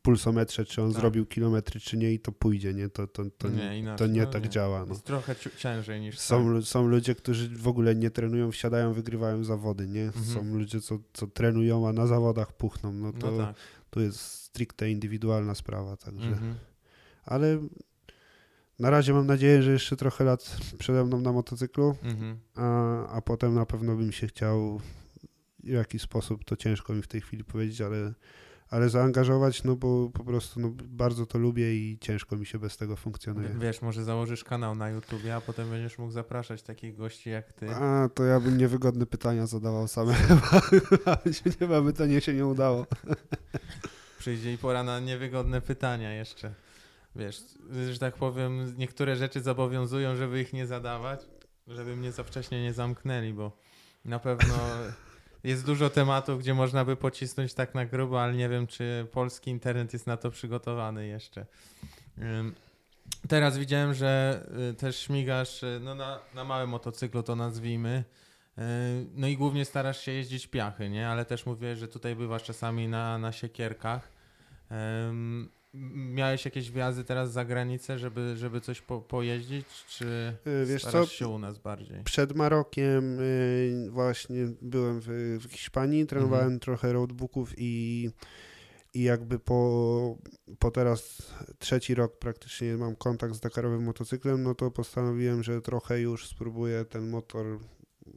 [0.01, 1.01] pulsometrze, czy on Tak.
[1.01, 2.89] zrobił kilometry, czy nie i to pójdzie, nie?
[2.89, 4.79] To, to, to, nie, to inaczej, nie no tak działa.
[4.85, 4.93] No.
[4.93, 6.63] Jest trochę ciężej niż Są, tak.
[6.63, 10.03] są ludzie, którzy w ogóle nie trenują, wsiadają, wygrywają zawody, nie?
[10.03, 10.25] Mhm.
[10.25, 12.93] Są ludzie, co, co trenują, a na zawodach puchną.
[12.93, 13.55] No to, No tak.
[13.89, 16.27] to jest stricte indywidualna sprawa, także.
[16.27, 16.55] Mhm.
[17.25, 17.59] Ale
[18.79, 22.37] na razie mam nadzieję, że jeszcze trochę lat przede mną na motocyklu, Mhm.
[22.55, 24.81] a, a potem na pewno bym się chciał
[25.63, 28.13] w jakiś sposób, to ciężko mi w tej chwili powiedzieć, ale,
[28.69, 32.77] ale zaangażować, no bo po prostu no, bardzo to lubię i ciężko mi się bez
[32.77, 33.49] tego funkcjonuje.
[33.59, 37.69] Wiesz, może założysz kanał na YouTubie, a potem będziesz mógł zapraszać takich gości jak ty.
[37.69, 40.13] A, to ja bym niewygodne pytania zadawał same.
[41.59, 42.85] Chyba by to nie się nie udało.
[44.19, 46.53] Przyjdzie i pora na niewygodne pytania jeszcze.
[47.15, 47.43] Wiesz,
[47.91, 51.25] że tak powiem, niektóre rzeczy zobowiązują, żeby ich nie zadawać,
[51.67, 53.57] żeby mnie za wcześnie nie zamknęli, bo
[54.05, 54.55] na pewno
[55.43, 59.51] jest dużo tematów, gdzie można by pocisnąć tak na grubo, ale nie wiem, czy polski
[59.51, 61.45] internet jest na to przygotowany jeszcze.
[63.27, 68.03] Teraz widziałem, że y, też śmigasz y, no na, na małym motocyklu, to nazwijmy.
[68.57, 68.61] Y,
[69.13, 71.09] No i głównie starasz się jeździć piachy, nie?
[71.09, 74.11] Ale też mówię, że tutaj bywasz czasami na, na siekierkach.
[75.73, 80.05] Miałeś jakieś wjazdy teraz za granicę, żeby, żeby coś po, pojeździć, czy
[80.47, 82.03] Y, Wiesz co, się u nas bardziej?
[82.03, 85.07] przed Marokiem y, właśnie byłem w,
[85.41, 86.59] w Hiszpanii, trenowałem Mhm.
[86.59, 88.09] trochę roadbooków i,
[88.93, 90.17] i jakby po,
[90.59, 96.01] po teraz trzeci rok praktycznie mam kontakt z Dakarowym motocyklem, no to postanowiłem, że trochę
[96.01, 97.59] już spróbuję ten motor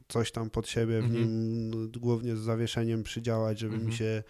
[0.08, 1.12] coś tam pod siebie w Mhm.
[1.14, 3.90] nim, no, głównie z zawieszeniem przydziałać, żeby Mhm.
[3.90, 4.22] mi się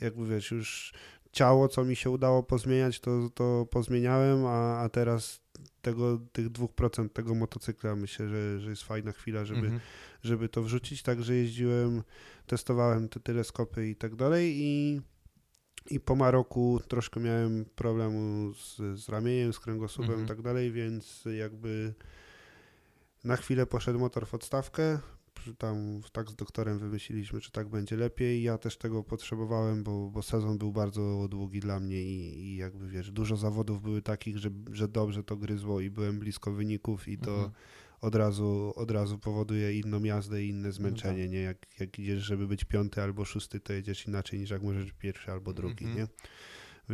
[0.00, 0.92] jakby wiesz, już
[1.32, 5.40] ciało, co mi się udało pozmieniać, to, to pozmieniałem, a, a teraz
[5.82, 9.80] tego, tych 2% tego motocykla myślę, że, że jest fajna chwila, żeby, Mhm.
[10.22, 11.02] żeby to wrzucić.
[11.02, 12.02] Także jeździłem,
[12.46, 15.00] testowałem te teleskopy i tak dalej i,
[15.90, 20.28] i po Maroku troszkę miałem problemu z, z ramieniem, z kręgosłupem i Mhm.
[20.28, 21.94] tak dalej, więc jakby
[23.24, 24.98] na chwilę poszedł motor w odstawkę.
[25.58, 28.42] Tam tak z doktorem wymyśliliśmy, czy tak będzie lepiej.
[28.42, 32.88] Ja też tego potrzebowałem, bo, bo sezon był bardzo długi dla mnie i, i jakby
[32.88, 37.18] wiesz, dużo zawodów były takich, że, że dobrze to gryzło i byłem blisko wyników i
[37.18, 37.50] to Mhm.
[38.00, 41.32] od razu, od razu powoduje inną jazdę i inne zmęczenie, tak.
[41.32, 41.40] nie?
[41.40, 44.92] Jak, jak idziesz, żeby być piąty albo szósty, to jedziesz inaczej niż jak możesz być
[44.92, 45.96] pierwszy albo drugi, Mhm.
[45.98, 46.06] nie?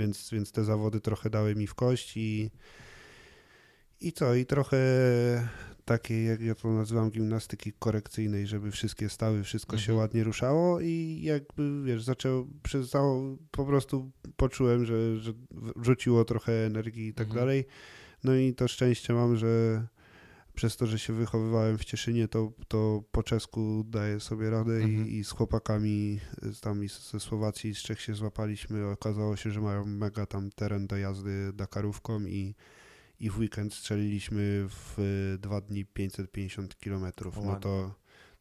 [0.00, 2.50] Więc, więc te zawody trochę dały mi w kość i
[4.00, 4.34] i co?
[4.34, 4.78] I trochę
[5.84, 9.98] takiej, jak ja to nazywam, gimnastyki korekcyjnej, żeby wszystkie stały, wszystko się Mhm.
[9.98, 15.32] ładnie ruszało i jakby, wiesz, zaczął, przez całą, po prostu poczułem, że, że
[15.76, 17.44] wrzuciło trochę energii i tak Mhm.
[17.46, 17.64] dalej.
[18.24, 19.86] No i to szczęście mam, że
[20.54, 25.08] przez to, że się wychowywałem w Cieszynie, to, to po czesku daję sobie radę Mhm.
[25.08, 26.80] i, i z chłopakami z tam
[27.12, 28.86] ze Słowacji z Czech się złapaliśmy.
[28.86, 32.54] Okazało się, że mają mega tam teren do jazdy Dakarówką i,
[33.20, 34.98] i w weekend strzeliliśmy w
[35.34, 37.36] y, dwa dni 550 kilometrów.
[37.44, 37.94] No to,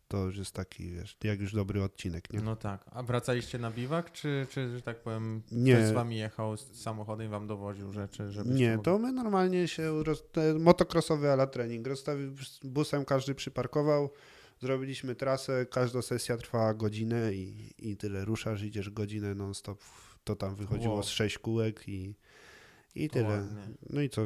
[0.07, 2.41] to już jest taki, wiesz, jak już dobry odcinek, nie?
[2.41, 2.85] No tak.
[2.91, 5.73] A wracaliście na biwak, czy, czy że tak powiem, Nie.
[5.75, 9.11] ktoś z wami jechał z samochodem i wam dowoził rzeczy, żebyście Nie, mogli- to my
[9.11, 10.23] normalnie się roz...
[10.59, 11.87] motocrossowy ala trening.
[11.87, 12.31] Rozstawi...
[12.63, 14.09] Busem każdy przyparkował,
[14.61, 18.25] zrobiliśmy trasę, każda sesja trwała godzinę i, i tyle.
[18.25, 19.83] Ruszasz, idziesz godzinę non-stop.
[20.23, 21.03] To tam wychodziło Wow.
[21.03, 22.15] z sześć kółek i,
[22.95, 23.27] i tyle.
[23.29, 23.61] ładnie.
[23.89, 24.25] No i co?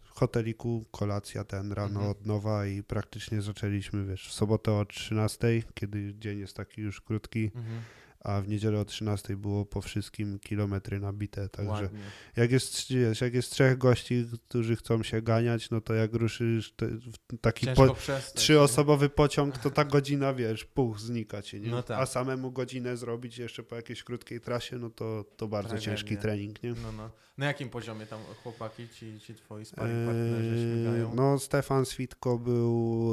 [0.00, 2.10] W hoteliku kolacja ten rano Mhm.
[2.10, 7.00] od nowa i praktycznie zaczęliśmy, wiesz, w sobotę o 13, kiedy dzień jest taki już
[7.00, 7.82] krótki, Mhm.
[8.20, 11.98] A w niedzielę o 13 było po wszystkim kilometry nabite, także Ładnie.
[12.36, 16.72] jak jest, wiesz, jak jest trzech gości, którzy chcą się ganiać, no to jak ruszysz
[16.72, 18.34] te, w taki po, przestać.
[18.34, 18.40] nie?
[18.40, 21.70] trzyosobowy pociąg, to ta godzina, wiesz, puch, znika ci, nie?
[21.70, 22.00] No tak.
[22.00, 25.92] A samemu godzinę zrobić jeszcze po jakiejś krótkiej trasie, no to, to bardzo Tragedia.
[25.92, 26.70] ciężki trening, nie?
[26.70, 27.10] No, no.
[27.38, 31.14] Na jakim poziomie tam chłopaki, ci, ci twoi sparring partnerzy Eee, śmigają?
[31.14, 33.12] No, Stefan Switko był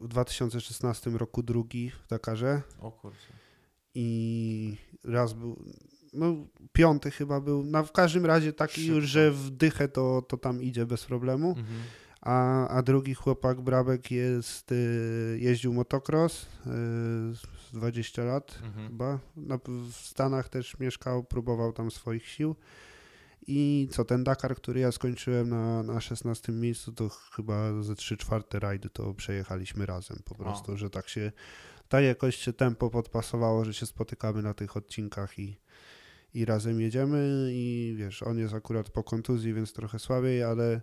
[0.00, 3.39] e, w 2016 roku drugi w Dakarze O kurczę.
[3.94, 5.64] I raz był,
[6.12, 6.34] no
[6.72, 8.94] piąty chyba był, no w każdym razie taki Szybko.
[8.96, 11.48] już, że w dychę to, to tam idzie bez problemu.
[11.48, 11.66] Mhm.
[12.20, 16.46] A, a drugi chłopak, Brabek, jest, y, jeździł motocross y,
[17.34, 18.88] z 20 lat Mhm.
[18.88, 19.18] chyba.
[19.36, 19.58] Na,
[19.90, 22.56] w Stanach też mieszkał, próbował tam swoich sił.
[23.46, 28.16] I co, ten Dakar, który ja skończyłem na, na 16 miejscu, to chyba ze 3
[28.16, 31.32] czwarte rajdy to przejechaliśmy razem po prostu, że tak się,
[31.90, 35.56] tak jakoś się tempo podpasowało, że się spotykamy na tych odcinkach i,
[36.34, 40.80] i razem jedziemy i wiesz, on jest akurat po kontuzji, więc trochę słabiej, ale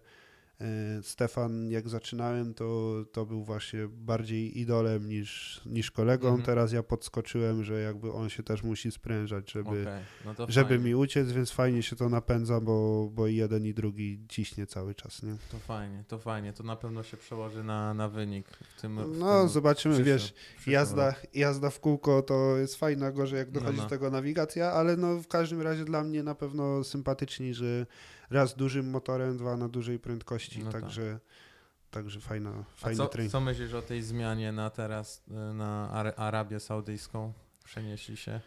[1.01, 6.27] Stefan, jak zaczynałem, to, to był właśnie bardziej idolem niż, niż kolegą.
[6.27, 6.45] Mhm.
[6.45, 9.85] Teraz ja podskoczyłem, że jakby on się też musi sprężać, żeby, Okej,
[10.25, 10.83] no żeby fajnie.
[10.85, 14.95] mi uciec, więc fajnie się to napędza, bo, bo i jeden i drugi ciśnie cały
[14.95, 15.35] czas, nie?
[15.51, 16.53] To fajnie, to fajnie.
[16.53, 18.47] To na pewno się przełoży na, na wynik
[18.77, 21.27] w tym w No, tym zobaczymy, przyszłym- wiesz, przyszłym jazda, roku.
[21.33, 23.87] jazda w kółko to jest fajna, gorzej jak dochodzi No, no.
[23.87, 27.85] z tego nawigacja, ale no w każdym razie dla mnie na pewno sympatyczni, że
[28.29, 30.81] raz dużym motorem, dwa na dużej prędkości, No tak.
[30.81, 31.19] także,
[31.91, 33.31] także fajna, A fajny co, trening.
[33.31, 37.33] co myślisz o tej zmianie na teraz, y, na Ar- Arabię Saudyjską?
[37.63, 38.41] Przenieśli się.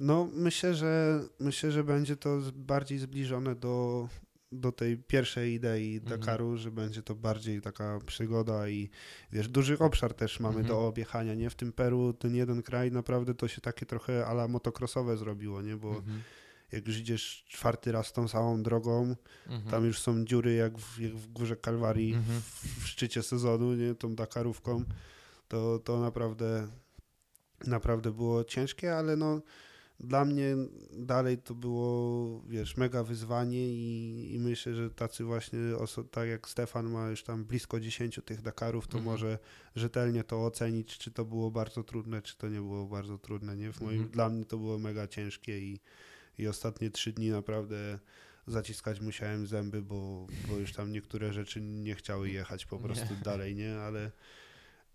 [0.00, 4.08] No myślę, że myślę, że będzie to bardziej zbliżone do,
[4.52, 6.20] do tej pierwszej idei Mhm.
[6.20, 8.90] Dakaru, że będzie to bardziej taka przygoda i
[9.32, 10.66] wiesz, duży obszar też mamy Mhm.
[10.68, 11.50] do objechania, nie?
[11.50, 15.76] W tym Peru ten jeden kraj naprawdę to się takie trochę ala motocrossowe zrobiło, nie?
[15.76, 16.22] Bo Mhm.
[16.74, 19.16] Jak już idziesz czwarty raz tą samą drogą,
[19.46, 19.70] Mhm.
[19.70, 22.40] tam już są dziury jak w, jak w Górze Kalwarii Mhm.
[22.40, 23.94] w, szczycie sezonu, nie?
[23.94, 24.84] Tą Dakarówką,
[25.48, 26.68] to, to naprawdę
[27.66, 29.40] naprawdę było ciężkie, ale no
[30.00, 30.56] dla mnie
[30.92, 35.58] dalej to było, wiesz, mega wyzwanie i, i myślę, że tacy właśnie,
[36.10, 39.04] tak jak Stefan ma już tam blisko 10 tych Dakarów, to Mhm.
[39.14, 39.38] może
[39.76, 43.72] rzetelnie to ocenić, czy to było bardzo trudne, czy to nie było bardzo trudne, nie?
[43.72, 44.10] W moim, Mhm.
[44.10, 45.80] Dla mnie to było mega ciężkie i,
[46.38, 47.98] i ostatnie trzy dni naprawdę
[48.46, 52.82] zaciskać musiałem zęby, bo, bo już tam niektóre rzeczy nie chciały jechać po Nie.
[52.82, 53.76] prostu dalej, nie?
[53.78, 54.10] Ale,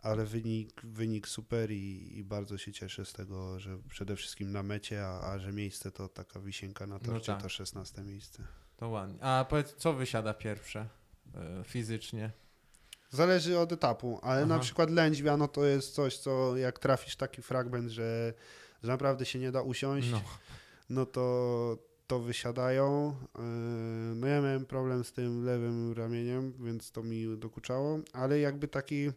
[0.02, 4.64] ale wynik, wynik super i, i bardzo się cieszę z tego, że przede wszystkim na
[4.64, 7.42] mecie, a, a że miejsce to taka wisienka na No torcie, tak.
[7.42, 8.44] to 16 miejsce.
[8.78, 9.24] To ładnie.
[9.24, 10.88] A powiedz, co wysiada pierwsze
[11.62, 12.32] y, fizycznie?
[13.12, 14.64] Zależy od etapu, ale na Aha.
[14.64, 18.34] przykład lędźwia, no to jest coś, co jak trafisz taki fragment, że,
[18.84, 20.22] że naprawdę się nie da usiąść, No.
[20.90, 21.78] No to,
[22.08, 23.16] to wysiadają.
[23.38, 23.44] Yy,
[24.16, 29.12] No ja miałem problem z tym lewym ramieniem, więc to mi dokuczało, ale jakby taki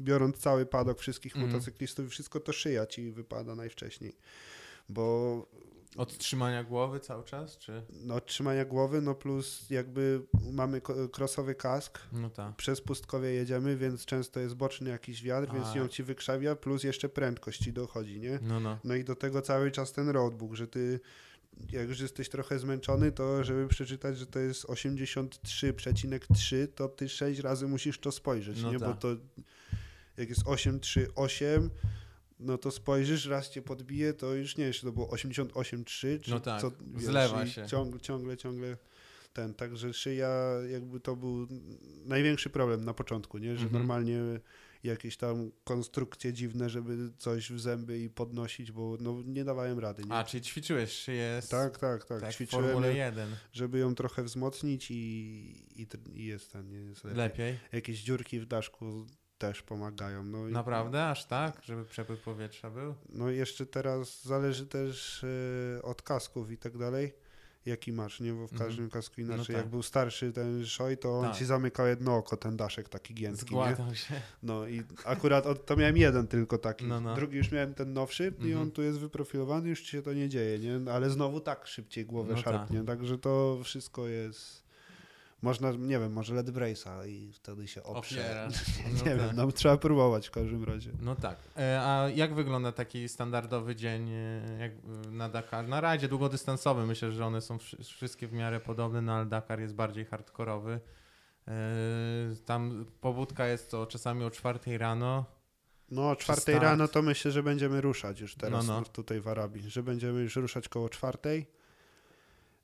[0.00, 1.52] biorąc cały padok wszystkich Mhm.
[1.52, 4.16] motocyklistów i wszystko, to szyja ci wypada najwcześniej.
[4.88, 5.46] Bo
[5.98, 7.82] Od trzymania głowy cały czas, czy?
[7.90, 10.22] no, trzymania głowy, no plus jakby
[10.52, 10.80] mamy
[11.16, 12.56] crossowy kask, No tak.
[12.56, 15.76] przez pustkowie jedziemy, więc często jest boczny jakiś wiatr, więc A.
[15.76, 18.38] ją ci wykrzawia, plus jeszcze prędkość ci dochodzi, nie?
[18.42, 18.78] No, no.
[18.84, 21.00] No i do tego cały czas ten roadbook, że ty
[21.70, 27.40] jak już jesteś trochę zmęczony, to żeby przeczytać, że to jest 83,3, to ty 6
[27.40, 28.78] razy musisz to spojrzeć, No nie?
[28.78, 28.98] Bo tak.
[28.98, 29.08] to
[30.16, 31.70] jak jest 838,
[32.40, 36.40] no to spojrzysz, raz cię podbije, to już nie czy to było 88,3, czy No
[36.40, 37.66] tak, co, zlewa się.
[37.66, 38.76] Ciągle, ciągle, ciągle
[39.32, 40.30] ten, także szyja
[40.70, 41.46] jakby to był
[42.04, 43.56] największy problem na początku, nie?
[43.56, 43.72] Że Mhm.
[43.72, 44.20] normalnie
[44.82, 50.04] jakieś tam konstrukcje dziwne, żeby coś w zęby i podnosić, bo no, nie dawałem rady.
[50.04, 50.12] Nie?
[50.12, 52.20] A, czyli ćwiczyłeś szyję z, tak, tak, tak.
[52.20, 53.36] tak w Ćwiczyłem, Formule ją, 1.
[53.52, 54.94] żeby ją trochę wzmocnić i,
[55.76, 57.18] i, i jest ten, nie jest lepiej.
[57.18, 57.58] Lepiej.
[57.72, 59.06] Jakieś dziurki w daszku
[59.38, 60.24] też pomagają.
[60.24, 61.06] No, Naprawdę?
[61.08, 61.60] Aż tak?
[61.64, 62.94] Żeby przepływ powietrza był?
[63.08, 65.24] No jeszcze teraz zależy też
[65.78, 67.12] e, od kasków i tak dalej,
[67.66, 68.32] jaki masz, nie?
[68.32, 68.68] Bo w Mhm.
[68.70, 69.46] każdym kasku inaczej.
[69.46, 69.56] tak.
[69.56, 71.36] Jak był starszy ten szoj, to on Tak.
[71.36, 73.74] ci zamykał jedno oko, ten daszek taki giętki, nie?
[73.74, 74.14] Zgładał się.
[74.42, 76.84] No i akurat od, to miałem jeden tylko taki.
[76.86, 77.14] No, no.
[77.14, 78.58] Drugi już miałem ten nowszy i Mhm.
[78.62, 80.92] on tu jest wyprofilowany, już ci się to nie dzieje, nie?
[80.92, 84.67] Ale znowu tak szybciej głowę No szarpnie, także to wszystko jest...
[85.42, 88.48] Można, nie wiem, może LED brace'a i wtedy się oprze.
[88.86, 89.36] Nie No wiem, tak.
[89.36, 90.92] no trzeba próbować w każdym razie.
[91.00, 91.38] No tak.
[91.56, 94.70] E, A jak wygląda taki standardowy dzień e, e,
[95.10, 95.68] na Dakar?
[95.68, 99.60] Na rajdzie długodystansowym myślę, że one są wszy- wszystkie w miarę podobne, no ale Dakar
[99.60, 100.80] jest bardziej hardkorowy.
[102.44, 105.24] Tam pobudka jest to czasami o czwartej rano.
[105.90, 108.84] No o czwartej rano to myślę, że będziemy ruszać już teraz No, no.
[108.86, 111.46] tutaj w Arabii, że będziemy już ruszać koło czwartej.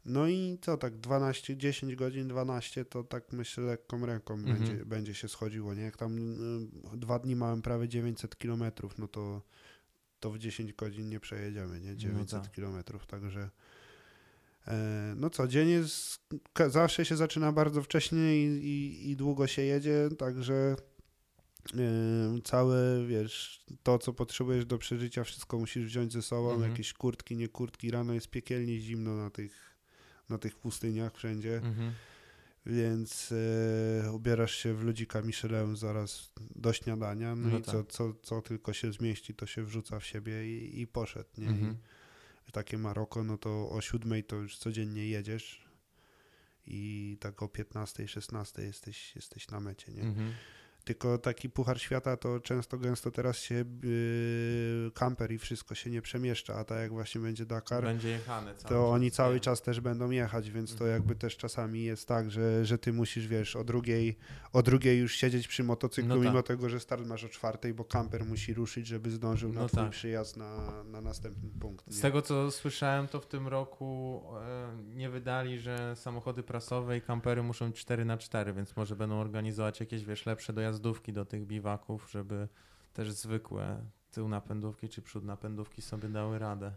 [0.05, 4.59] No i co, tak 12, 10 godzin, 12 to tak myślę lekką ręką Mhm.
[4.59, 5.82] będzie, będzie się schodziło, nie?
[5.82, 6.18] Jak tam
[6.94, 9.42] y, dwa dni mamy prawie 900 kilometrów, no to,
[10.20, 11.96] to w 10 godzin nie przejedziemy, nie?
[11.96, 12.52] 900 tak.
[12.52, 13.50] kilometrów, także
[14.66, 16.20] e, no co, dzień jest,
[16.66, 20.76] zawsze się zaczyna bardzo wcześnie i, i, i długo się jedzie, także
[21.74, 26.70] Yy, całe, wiesz, to co potrzebujesz do przeżycia, wszystko musisz wziąć ze sobą, Mhm.
[26.70, 29.73] jakieś kurtki, nie kurtki, rano jest piekielnie zimno na tych,
[30.28, 31.92] na tych pustyniach wszędzie, Mhm.
[32.66, 33.32] więc
[34.04, 37.74] e, ubierasz się w ludzika Michelin zaraz do śniadania, no, No i tak.
[37.74, 41.48] co, co, co tylko się zmieści, to się wrzuca w siebie i, i poszedł, nie?
[41.48, 41.76] Mhm.
[42.48, 45.64] I takie Maroko, no to o siódmej to już codziennie jedziesz
[46.66, 50.02] i tak o 15, 16 jesteś, jesteś na mecie, nie?
[50.02, 50.32] Mhm.
[50.85, 56.03] Tylko taki puchar świata to często gęsto teraz się yy, kamper i wszystko się nie
[56.03, 59.80] przemieszcza, a tak jak właśnie będzie Dakar, Będzie jechane to oni czas, cały czas też
[59.80, 60.91] będą jechać, więc to Mhm.
[60.93, 64.18] jakby też czasami jest tak, że, że ty musisz, wiesz, o drugiej,
[64.53, 66.24] o drugiej już siedzieć przy motocyklu, No tak.
[66.24, 69.68] mimo tego, że start masz o czwartej, bo kamper musi ruszyć, żeby zdążył na No
[69.68, 69.91] twój tak.
[69.91, 71.85] przyjazd na, na następny punkt.
[71.93, 72.03] Z nie?
[72.03, 77.43] tego co słyszałem, to w tym roku e, nie wydali, że samochody prasowe i kampery
[77.43, 82.08] muszą 4 na 4 więc może będą organizować jakieś, wiesz, lepsze dojazdówki do tych biwaków,
[82.10, 82.48] żeby
[82.92, 86.72] też zwykłe tył napędówki czy przód napędówki sobie dały radę.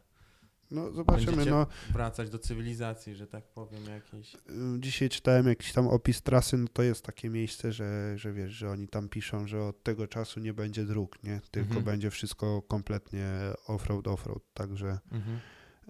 [0.71, 4.37] No zobaczymy, Będziecie no Wracać do cywilizacji, że tak powiem, jakiejś.
[4.79, 8.69] dzisiaj czytałem jakiś tam opis trasy, no to jest takie miejsce, że, że wiesz, że
[8.69, 11.41] oni tam piszą, że od tego czasu nie będzie dróg, nie?
[11.51, 11.85] Tylko Mhm.
[11.85, 13.27] będzie wszystko kompletnie
[13.67, 15.37] off-road, off-road, także Mhm.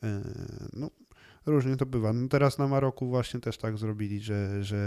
[0.04, 0.90] y, no
[1.48, 2.14] różnie to bywa.
[2.14, 4.78] No teraz na Maroku właśnie też tak zrobili, że, że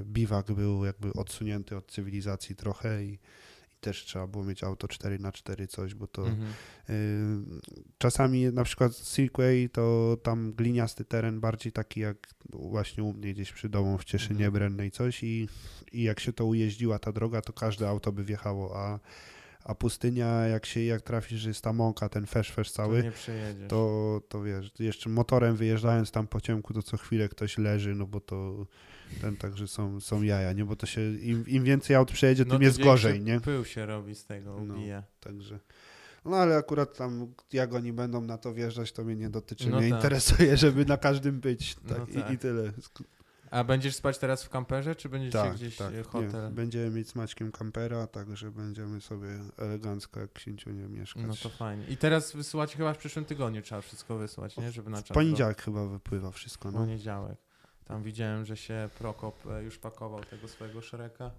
[0.00, 3.18] y, biwak był jakby odsunięty od cywilizacji trochę i,
[3.80, 6.50] też trzeba było mieć auto 4 na 4 coś, bo to Mhm.
[6.90, 7.60] Y,
[7.98, 13.52] Czasami na przykład Silkway to tam gliniasty teren, bardziej taki jak właśnie u mnie gdzieś
[13.52, 14.52] przy domu w Cieszynie Mhm.
[14.52, 15.48] Brennej coś i,
[15.92, 18.98] i jak się to ujeździła ta droga, to każde auto by wjechało, a,
[19.64, 23.68] a pustynia jak się jak trafisz, jest ta mąka, ten fesz fesz To cały, przejedziesz.
[23.68, 28.06] to, to wiesz, jeszcze motorem wyjeżdżając tam po ciemku, to co chwilę ktoś leży, no
[28.06, 28.66] bo to
[29.20, 30.64] ten także są, są jaja, nie?
[30.64, 33.40] Bo to się, im, im więcej aut przejedzie, No tym to jest gorzej, nie?
[33.40, 34.74] Pył się robi z tego, No.
[34.74, 35.02] ubija.
[35.20, 35.58] Także.
[36.24, 39.70] No ale akurat tam, jak oni będą na to wjeżdżać, to mnie nie dotyczy.
[39.70, 39.98] No mnie tak.
[39.98, 41.76] interesuje, żeby na każdym być.
[41.84, 42.30] No Tak, tak.
[42.30, 42.72] i, I tyle.
[43.50, 45.92] A będziesz spać teraz w kamperze, czy będziecie Tak, gdzieś tak.
[45.92, 46.52] e, Nie, hotel?
[46.52, 49.28] będziemy mieć z Maćkiem kampera, także będziemy sobie
[49.58, 51.22] elegancko jak księciunie mieszkać.
[51.26, 51.86] No to fajnie.
[51.88, 54.72] I teraz wysyłacie chyba w przyszłym tygodniu, trzeba wszystko wysłać, nie?
[54.72, 55.14] Żeby na w czas.
[55.14, 56.72] poniedziałek chyba wypływa wszystko.
[56.72, 56.84] do- No.
[56.84, 57.38] Poniedziałek.
[57.84, 61.30] Tam widziałem, że się Prokop e, już pakował tego swojego szereka.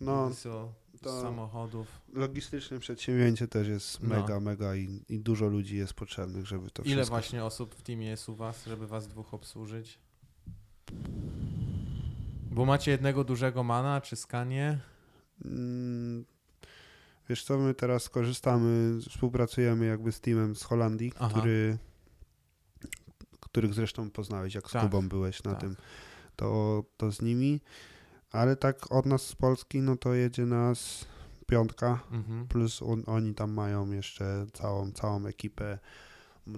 [0.00, 1.86] no Wysyłał to- z samochodów.
[2.12, 4.08] logistyczne przedsięwzięcie też jest No.
[4.08, 7.14] mega, mega i, i dużo ludzi jest potrzebnych, żeby to Ile wszystko...
[7.16, 9.98] właśnie osób w teamie jest u was, żeby was dwóch obsłużyć?
[12.50, 14.80] Bo macie jednego dużego mana, czy skanie?
[15.44, 16.24] Mm,
[17.28, 21.28] Wiesz co, my teraz korzystamy, współpracujemy jakby z teamem z Holandii, Aha.
[21.30, 21.78] który,
[23.40, 25.60] których zresztą poznałeś, jak z Tak, Kubą byłeś na tak.
[25.60, 25.76] tym,
[26.36, 27.60] to, to z nimi,
[28.32, 31.04] ale tak od nas z Polski, no to jedzie nas
[31.46, 32.46] piątka, Mhm.
[32.48, 35.78] plus on, oni tam mają jeszcze całą, całą ekipę,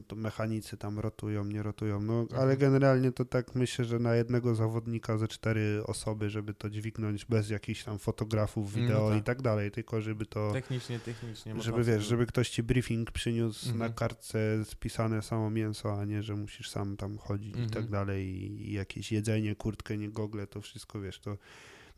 [0.06, 2.58] to mechanicy tam rotują, nie rotują, no ale Mhm.
[2.58, 7.50] generalnie to tak myślę, że na jednego zawodnika ze cztery osoby, żeby to dźwignąć bez
[7.50, 9.18] jakichś tam fotografów, No wideo tak.
[9.18, 11.54] i tak dalej, tylko żeby to, Technicznie, technicznie.
[11.62, 13.78] żeby wiesz, żeby ktoś ci briefing przyniósł Mhm.
[13.78, 17.70] na kartce spisane samo mięso, a nie, że musisz sam tam chodzić i Mhm.
[17.70, 21.36] tak dalej i, i jakieś jedzenie, kurtkę, nie gogle, to wszystko wiesz, to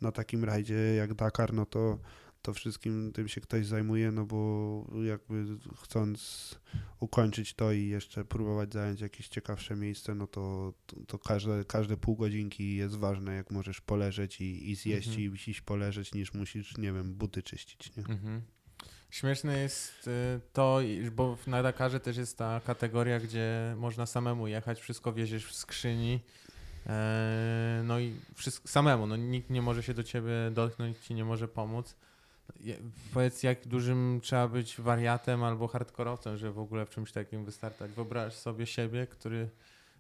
[0.01, 1.99] na takim rajdzie jak Dakar, no to
[2.43, 5.45] to wszystkim tym się ktoś zajmuje, no bo jakby
[5.83, 6.55] chcąc
[7.01, 10.73] ukończyć to i jeszcze próbować zająć jakieś ciekawsze miejsce, no to,
[11.07, 15.27] to każde, każde pół godzinki jest ważne, jak możesz poleżeć i, i zjeść Mhm.
[15.47, 18.03] i iść poleżeć, niż musisz, nie wiem, buty czyścić, nie?
[18.03, 18.43] Mhm.
[19.11, 20.81] Śmieszne jest y, to,
[21.13, 26.21] bo na Dakarze też jest ta kategoria, gdzie można samemu jechać, wszystko wieziesz w skrzyni.
[26.87, 31.25] e, No i wszystko samemu, no nikt nie może się do ciebie dotknąć, ci nie
[31.25, 31.97] może pomóc.
[33.15, 37.91] Powiedz, jak dużym trzeba być wariatem albo hardkorowcem, żeby w ogóle w czymś takim wystartać.
[37.91, 39.49] Wyobraź sobie siebie, który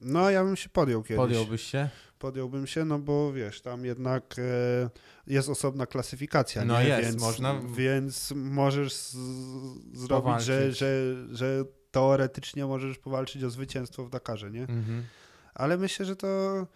[0.00, 1.16] No, ja bym się podjął kiedyś.
[1.16, 1.88] podjąłbyś się.
[2.18, 4.42] Podjąłbym się, no bo wiesz, tam jednak e,
[5.26, 6.88] jest osobna klasyfikacja, No nie?
[6.88, 9.12] jest, więc, można- Więc możesz z,
[9.92, 10.78] zrobić, że, Powalczyć.
[10.78, 14.60] że, że teoretycznie możesz powalczyć o zwycięstwo w Dakarze, nie?
[14.62, 15.04] Mhm.
[15.54, 16.66] Ale myślę, że to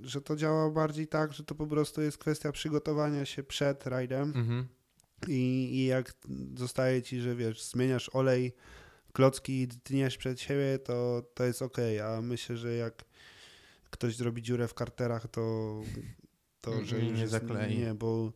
[0.00, 4.32] że to działa bardziej tak, że to po prostu jest kwestia przygotowania się przed rajdem
[4.36, 4.68] Mhm.
[5.28, 6.12] i, i jak
[6.56, 8.52] zostaje ci, że wiesz, zmieniasz olej,
[9.12, 13.04] klocki i dniesz przed siebie, to, to jest ok, a myślę, że jak
[13.90, 15.80] ktoś zrobi dziurę w karterach, to,
[16.60, 17.78] to Mm, że nie już jest, zaklei.
[17.78, 18.32] nie, bo,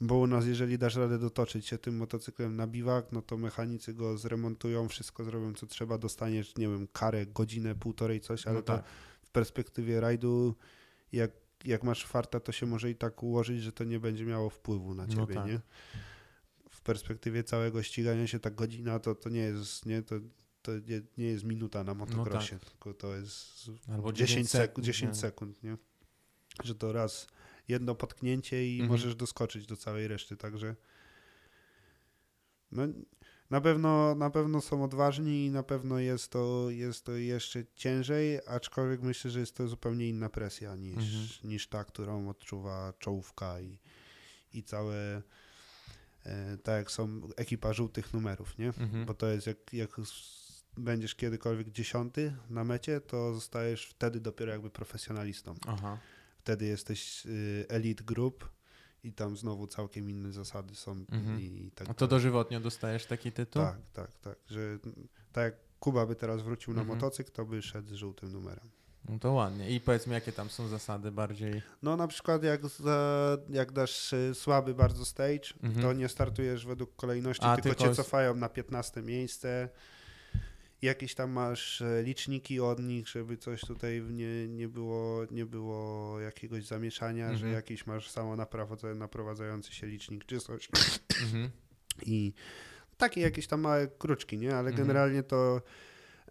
[0.00, 3.94] bo u nas jeżeli dasz radę dotoczyć się tym motocyklem na biwak, no to mechanicy
[3.94, 8.62] go zremontują, wszystko zrobią co trzeba, dostaniesz, nie wiem, karę, godzinę, półtorej, coś, ale No
[8.62, 8.84] to tak.
[9.30, 10.54] W perspektywie rajdu,
[11.12, 11.30] jak,
[11.64, 14.94] jak masz farta, to się może i tak ułożyć, że to nie będzie miało wpływu
[14.94, 15.46] na No ciebie, tak.
[15.46, 15.60] nie?
[16.70, 20.02] W perspektywie całego ścigania się ta godzina to, to nie jest, nie?
[20.02, 20.14] To,
[20.62, 24.66] to nie, nie jest minuta na motocrossie, tylko to jest No Albo 10, 9 sekund,
[24.68, 25.14] sekund, 10 nie?
[25.20, 25.76] sekund, nie?
[26.64, 27.26] Że to raz
[27.68, 28.90] jedno potknięcie i Mhm.
[28.90, 30.76] możesz doskoczyć do całej reszty, także
[32.72, 32.82] no,
[33.50, 38.40] na pewno, na pewno są odważni i na pewno jest to, jest to jeszcze ciężej,
[38.46, 41.28] aczkolwiek myślę, że jest to zupełnie inna presja niż, Mhm.
[41.44, 43.78] niż ta, którą odczuwa czołówka i,
[44.52, 45.22] i całe
[46.24, 48.66] e, tak jak są ekipa żółtych numerów, nie?
[48.66, 49.06] Mhm.
[49.06, 49.90] Bo to jest jak, jak
[50.76, 55.54] będziesz kiedykolwiek dziesiąty na mecie, to zostajesz wtedy dopiero jakby profesjonalistą.
[55.66, 55.98] Aha.
[56.38, 58.50] Wtedy jesteś y, elite group
[59.04, 61.40] i tam znowu całkiem inne zasady są Mhm.
[61.40, 62.10] i, i tak A to dalej.
[62.10, 63.62] dożywotnio dostajesz taki tytuł?
[63.62, 64.78] Tak, tak, tak, że
[65.32, 66.98] tak jak Kuba by teraz wrócił na Mhm.
[66.98, 68.70] motocykl, to by szedł z żółtym numerem.
[69.08, 69.70] No to ładnie.
[69.70, 71.62] I powiedz mi, jakie tam są zasady bardziej.
[71.82, 75.82] No na przykład jak, za, jak dasz y, słaby bardzo stage, Mhm.
[75.82, 79.68] to nie startujesz według kolejności, A, tylko, tylko cię cofają na 15 miejsce.
[80.82, 86.20] Jakieś tam masz e, liczniki od nich, żeby coś tutaj nie, nie, było, nie było
[86.20, 87.52] jakiegoś zamieszania, że Mhm.
[87.52, 90.68] jakiś masz samo naprowadza- naprowadzający się licznik czy coś.
[91.24, 91.50] Mhm.
[92.06, 92.32] I
[92.96, 94.50] takie jakieś tam małe kruczki, nie?
[94.56, 94.76] Ale Mhm.
[94.76, 95.62] generalnie to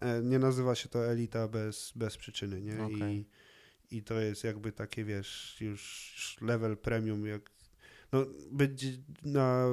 [0.00, 2.84] e, nie nazywa się to elita bez, bez przyczyny, nie?
[2.84, 3.26] Okej.
[3.90, 7.50] I, I to jest jakby takie, wiesz, już już level premium, jak
[8.12, 8.86] no być
[9.24, 9.66] na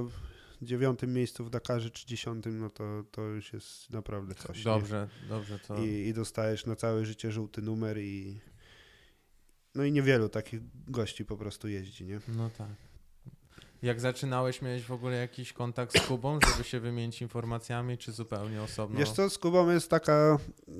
[0.61, 4.57] dziewiątym miejscu w Dakarze czy dziesiątym, no to, to już jest naprawdę coś.
[4.57, 4.63] nie?
[4.63, 5.77] Dobrze, dobrze to.
[5.83, 8.39] I, I dostajesz na całe życie żółty numer i
[9.75, 12.19] no i niewielu takich gości po prostu jeździ, nie?
[12.27, 12.67] No tak.
[13.81, 18.61] Jak zaczynałeś, miałeś w ogóle jakiś kontakt z Kubą, żeby się wymienić informacjami, czy zupełnie
[18.61, 18.99] osobno?
[18.99, 20.37] Wiesz co, z Kubą jest taka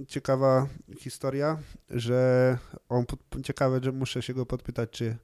[0.08, 0.68] ciekawa
[1.00, 1.58] historia,
[1.90, 2.58] że
[2.90, 3.06] on,
[3.44, 5.18] ciekawe, że muszę się go podpytać, czy,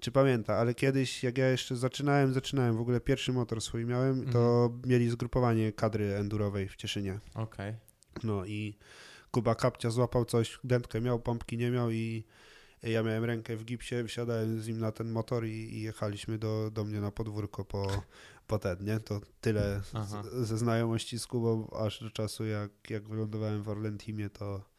[0.00, 4.32] czy pamięta, ale kiedyś, jak ja jeszcze zaczynałem, zaczynałem, w ogóle pierwszy motor swój miałem,
[4.32, 7.20] to mieli zgrupowanie kadry endurowej w Cieszynie.
[7.34, 7.74] Okej.
[8.24, 8.78] No i
[9.30, 12.24] Kuba Kapcia złapał coś, dętkę miał, pompki nie miał i
[12.82, 16.70] ja miałem rękę w gipsie, wsiadałem z nim na ten motor i, i jechaliśmy do,
[16.70, 17.86] do mnie na podwórko po,
[18.46, 19.00] po ten, nie?
[19.00, 24.30] To tyle z, ze znajomości z Kubą, aż do czasu jak, jak wylądowałem w Orlentimie,
[24.30, 24.73] to,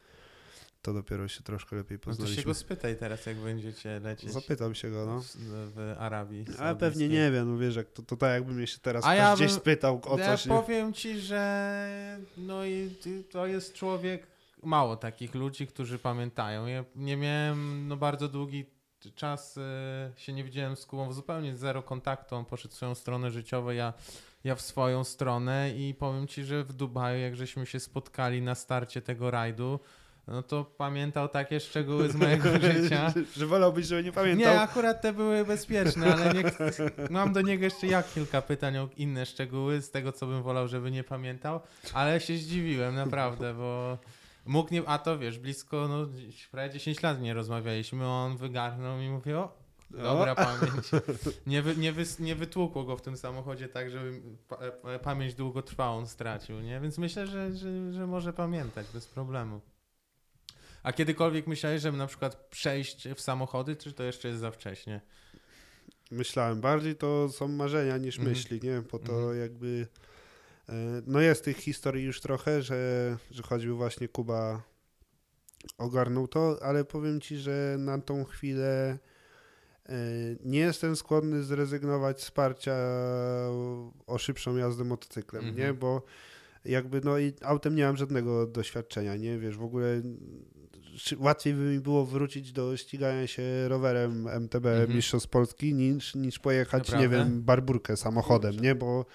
[0.86, 2.42] to dopiero się troszkę lepiej No to poznaliśmy.
[2.42, 5.22] się go spytaj teraz, jak będziecie lecieć Zapytam się go, no.
[5.36, 6.46] w, Arabii.
[6.60, 9.18] Ale pewnie nie wiem, no wiesz, jak to, to tak jakby mnie się teraz ktoś
[9.18, 10.50] ja gdzieś bym- spytał o ja coś, nie?
[10.52, 12.90] powiem ci, że no i
[13.32, 14.28] to jest człowiek,
[14.64, 16.66] mało takich ludzi, którzy pamiętają.
[16.66, 18.66] Ja nie miałem no bardzo długi
[19.16, 23.32] czas, e, się nie widziałem z Kubą, zupełnie zero kontaktu, on poszedł w swoją stronę
[23.32, 23.94] życiową, ja,
[24.44, 28.56] ja w swoją stronę i powiem ci, że w Dubaju, jak żeśmy się spotkali na
[28.56, 29.80] starcie tego rajdu,
[30.28, 33.10] no to pamiętał takie szczegóły z mojego życia.
[33.10, 34.54] że, że wolałbyś, żeby nie pamiętał.
[34.54, 36.44] Nie, akurat te były bezpieczne, ale nie,
[37.10, 40.68] mam do niego jeszcze jak kilka pytań o inne szczegóły z tego, co bym wolał,
[40.68, 41.60] żeby nie pamiętał,
[41.94, 43.98] ale się zdziwiłem naprawdę, bo
[44.46, 46.08] mógł nie, a to wiesz, blisko, no
[46.52, 49.52] prawie 10 lat nie rozmawialiśmy, on wygarnął i mówił, o,
[49.92, 50.92] dobra pamięć.
[51.48, 55.34] Nie, wy, nie, wys, nie wytłukło go w tym samochodzie tak, żeby pa, e, pamięć
[55.34, 56.80] długotrwałą stracił, nie?
[56.80, 59.62] Więc myślę, że, że, że może pamiętać bez problemu.
[60.86, 65.02] A kiedykolwiek myślałeś, żeby na przykład przejść w samochody, czy to jeszcze jest za wcześnie?
[66.12, 66.62] myślałem.
[66.62, 68.36] Bardziej to są marzenia niż Mhm.
[68.36, 68.82] myśli, nie?
[68.92, 69.40] Bo to Mhm.
[69.40, 69.88] jakby...
[70.70, 70.74] e,
[71.06, 74.62] No jest tych historii już trochę, że, że choćby właśnie Kuba
[75.78, 78.98] ogarnął to, ale powiem ci, że na tą chwilę
[79.86, 79.96] e,
[80.44, 82.76] nie jestem skłonny zrezygnować z wsparcia
[84.08, 85.68] o szybszą jazdę motocyklem, Mhm.
[85.68, 85.74] nie?
[85.74, 86.02] Bo
[86.66, 89.40] jakby no i autem nie mam żadnego doświadczenia, nie?
[89.40, 90.02] Wiesz, w ogóle
[91.18, 94.96] łatwiej by mi było wrócić do ścigania się rowerem MTB Mhm.
[94.96, 97.18] Mistrzostw Polski niż, niż pojechać, nie Naprawdę?
[97.18, 98.76] wiem, barburkę samochodem, nie?
[98.76, 99.06] Bo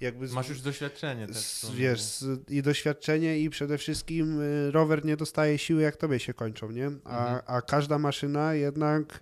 [0.00, 0.28] jakby...
[0.28, 1.60] z- Masz już doświadczenie też.
[1.60, 6.18] to- wiesz, s- i doświadczenie i przede wszystkim y, rower nie dostaje siły, jak tobie
[6.18, 6.86] się kończą, nie?
[7.04, 7.40] A, Mhm.
[7.46, 9.20] a każda maszyna jednak,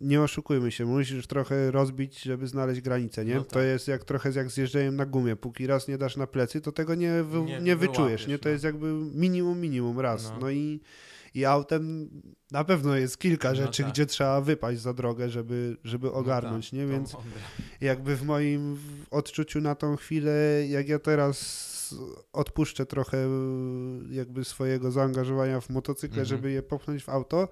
[0.00, 3.34] nie oszukujmy się, musisz trochę rozbić, żeby znaleźć granicę, nie?
[3.34, 3.62] No To tak.
[3.64, 5.36] jest jak trochę jak z jeżdżeniem na gumie.
[5.36, 8.38] Póki raz nie dasz na plecy, to tego nie, wy, Nie nie, wyczujesz, nie?
[8.38, 8.52] To no.
[8.52, 10.24] jest jakby minimum, minimum raz.
[10.30, 10.38] No.
[10.40, 10.80] No, i,
[11.34, 12.10] i autem
[12.50, 13.92] na pewno jest kilka No rzeczy, tak.
[13.92, 16.86] gdzie trzeba wypaść za drogę, żeby, żeby No ogarnąć, tak, nie?
[16.86, 17.16] Więc
[17.80, 18.78] jakby w moim
[19.10, 20.32] odczuciu na tą chwilę,
[20.68, 21.72] jak ja teraz
[22.32, 23.18] odpuszczę trochę
[24.10, 26.26] jakby swojego zaangażowania w motocykle, Mhm.
[26.26, 27.48] żeby je popchnąć w auto,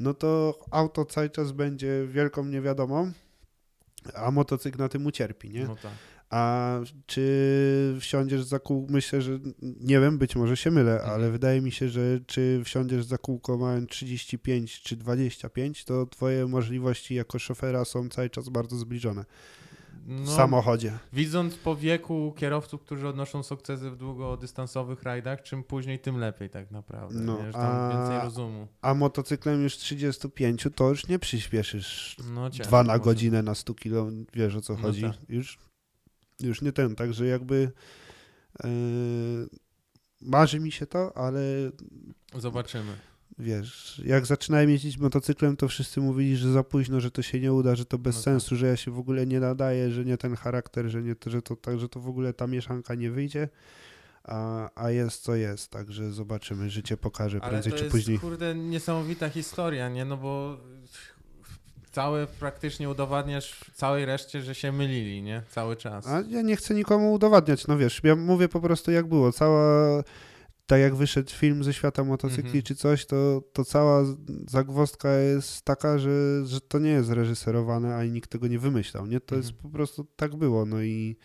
[0.00, 3.12] no to auto cały czas będzie wielką niewiadomą,
[4.14, 5.64] a motocykl na tym ucierpi, nie?
[5.66, 5.92] No tak.
[6.30, 11.10] A czy wsiądziesz za kółko, myślę, że nie wiem, być może się mylę, Mhm.
[11.10, 16.46] ale wydaje mi się, że czy wsiądziesz za kółko mając 35 czy 25, to twoje
[16.46, 19.24] możliwości jako szofera są cały czas bardzo zbliżone
[20.06, 20.92] w No, samochodzie.
[21.12, 26.70] Widząc po wieku kierowców, którzy odnoszą sukcesy w długodystansowych rajdach, czym później, tym lepiej tak
[26.70, 27.20] naprawdę.
[27.20, 28.68] No, tam a- więcej rozumu.
[28.82, 33.04] A motocyklem już 35 to już nie przyspieszysz No, ciężko dwa na może.
[33.04, 35.02] godzinę na 100 kilo, wiesz o co No chodzi.
[35.02, 35.16] tak.
[35.28, 35.58] Już,
[36.40, 37.70] już nie ten, także jakby
[38.64, 38.68] yy,
[40.20, 41.40] marzy mi się to, ale
[42.38, 42.92] Zobaczymy.
[43.38, 47.52] wiesz, jak zaczynałem jeździć motocyklem, to wszyscy mówili, że za późno, że to się nie
[47.52, 48.24] uda, że to bez No tak.
[48.24, 51.42] sensu, że ja się w ogóle nie nadaję, że nie ten charakter, że, nie, że,
[51.42, 53.48] to, tak, że to w ogóle ta mieszanka nie wyjdzie.
[54.24, 58.18] A, a jest co jest, także zobaczymy, życie pokaże Ale prędzej to czy jest, później.
[58.18, 60.04] kurde, niesamowita historia, nie?
[60.04, 60.60] No bo
[61.94, 65.42] całe praktycznie udowadniasz całej reszcie, że się mylili, nie?
[65.50, 66.06] Cały czas.
[66.06, 69.32] A ja nie chcę nikomu udowadniać, no wiesz, ja mówię po prostu jak było.
[69.32, 70.02] Cała,
[70.66, 72.62] tak jak wyszedł film ze świata motocykli Mhm.
[72.62, 74.02] czy coś, to, to cała
[74.48, 79.20] zagwozdka jest taka, że, że to nie jest reżyserowane, ani nikt tego nie wymyślał, nie?
[79.20, 79.62] To jest Mhm.
[79.62, 81.16] po prostu tak było, no i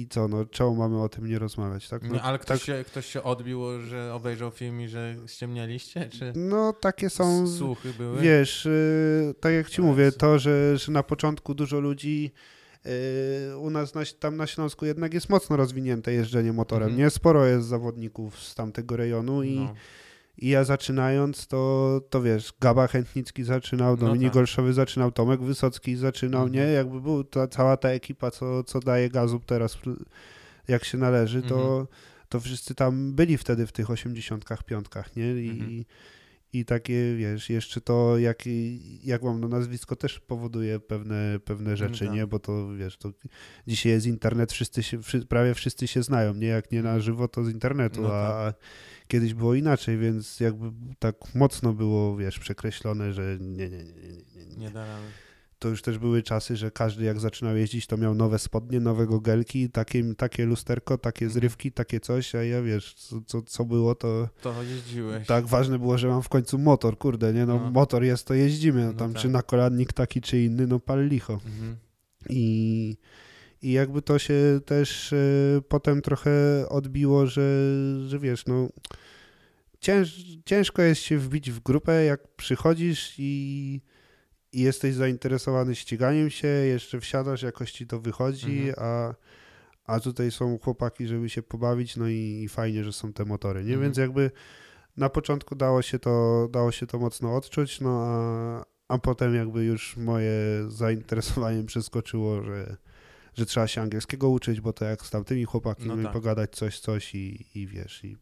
[0.00, 2.02] i co, no czemu mamy o tym nie rozmawiać, tak?
[2.02, 6.08] No, No, ale ktoś, tak, się, ktoś się odbił, że obejrzał film i że ściemnialiście?
[6.08, 8.20] Czy no takie są, słuchy były?
[8.20, 12.32] wiesz, y, tak jak ci mówię, to, że, że na początku dużo ludzi
[13.52, 16.98] y, u nas na, tam na Śląsku jednak jest mocno rozwinięte jeżdżenie motorem, Mhm.
[17.04, 17.10] nie?
[17.10, 19.74] Sporo jest zawodników z tamtego rejonu i, No.
[20.38, 24.36] I ja zaczynając, to, to wiesz, Gaba Chętnicki zaczynał, No Dominik tak.
[24.36, 26.52] Olszowy zaczynał, Tomek Wysocki zaczynał, Mhm.
[26.66, 26.72] nie?
[26.72, 29.78] Jakby był ta, cała ta ekipa, co, co daje gazu teraz,
[30.68, 31.86] jak się należy, to, Mhm.
[32.28, 35.32] to wszyscy tam byli wtedy w tych osiemdziesiątkach, piątkach, nie?
[35.32, 35.84] I, Mhm.
[36.58, 38.42] I takie, wiesz, jeszcze to, jak,
[39.04, 42.14] jak mam no nazwisko, też powoduje pewne, pewne rzeczy, tak.
[42.14, 42.26] nie?
[42.26, 43.12] Bo to, wiesz, to
[43.66, 46.46] dzisiaj jest internet, wszyscy się, prawie wszyscy się znają, nie?
[46.46, 48.54] Jak nie na żywo, to z internetu, No a
[49.08, 54.12] kiedyś było inaczej, więc jakby tak mocno było, wiesz, przekreślone, że nie, nie, nie, nie,
[54.36, 54.56] nie, nie.
[54.56, 55.25] Nie da rady.
[55.58, 59.06] To już też były czasy, że każdy jak zaczynał jeździć, to miał nowe spodnie, nowe
[59.06, 61.32] gogelki, takie, takie lusterko, takie Mhm.
[61.40, 65.26] zrywki, takie coś, a ja wiesz, co, co, co było, to To jeździłeś.
[65.26, 67.70] tak ważne było, że mam w końcu motor, kurde, nie, no, No.
[67.70, 69.22] motor jest, to jeździmy, no, No tam tak.
[69.22, 71.32] czy na kolannik taki, czy inny, no pal licho.
[71.32, 71.76] Mhm.
[72.28, 72.96] I,
[73.62, 75.16] i jakby to się też e,
[75.68, 76.30] potem trochę
[76.68, 77.62] odbiło, że,
[78.08, 78.68] że wiesz, no
[79.80, 83.80] cięż, ciężko jest się wbić w grupę, jak przychodzisz i,
[84.56, 88.74] i jesteś zainteresowany ściganiem się, jeszcze wsiadasz, jakoś ci to wychodzi, Mhm.
[88.78, 89.14] a,
[89.92, 93.60] a tutaj są chłopaki, żeby się pobawić, no i, i fajnie, że są te motory,
[93.60, 93.66] nie?
[93.74, 93.82] Mhm.
[93.82, 94.30] Więc jakby
[94.96, 99.64] na początku dało się to, dało się to mocno odczuć, no a, a potem jakby
[99.64, 100.32] już moje
[100.68, 102.76] zainteresowanie przeskoczyło, że,
[103.34, 106.12] że trzeba się angielskiego uczyć, bo to jak z tamtymi chłopakami No tak.
[106.12, 108.16] pogadać coś, coś i, i wiesz, i,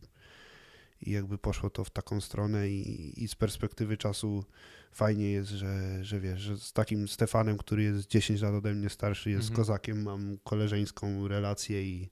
[1.05, 4.45] i jakby poszło to w taką stronę i, i z perspektywy czasu
[4.93, 8.89] fajnie jest, że, że wiesz, że z takim Stefanem, który jest 10 lat ode mnie
[8.91, 9.57] starszy, jest Mhm.
[9.57, 12.11] kozakiem, mam koleżeńską relację i,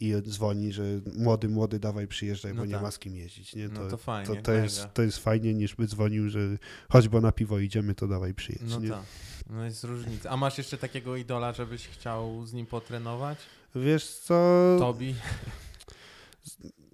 [0.00, 0.82] i dzwoni, że
[1.16, 2.82] młody, młody, dawaj przyjeżdżaj, No bo nie tak.
[2.82, 3.68] ma z kim jeździć, nie?
[3.68, 4.64] No to fajnie, to, to, mega.
[4.64, 6.40] jest, to jest fajnie, niż by dzwonił, że
[6.88, 8.88] chodź, bo na piwo idziemy, to dawaj przyjedź, No nie?
[8.88, 9.02] tak.
[9.50, 10.30] No jest różnica.
[10.30, 13.38] A masz jeszcze takiego idola, żebyś chciał z nim potrenować?
[13.74, 15.14] Wiesz co, Tobi?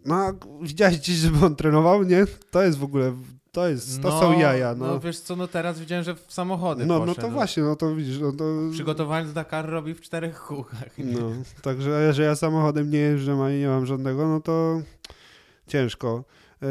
[0.04, 0.32] No
[0.62, 2.26] widziałeś dziś, żeby on trenował, nie?
[2.50, 3.12] To jest w ogóle
[3.54, 4.86] to jest, to są jaja, no.
[4.86, 7.20] No wiesz co, no teraz widziałem, że w samochody No, no poszedł.
[7.20, 8.44] to właśnie, no to widzisz, no to...
[8.72, 10.98] Przygotowaniec Dakar robi w czterech kółkach.
[10.98, 11.04] nie?
[11.04, 11.30] No,
[11.62, 14.82] także, że ja samochodem nie jeżdżę, a nie mam żadnego, no to
[15.66, 16.24] ciężko.
[16.62, 16.68] Yy,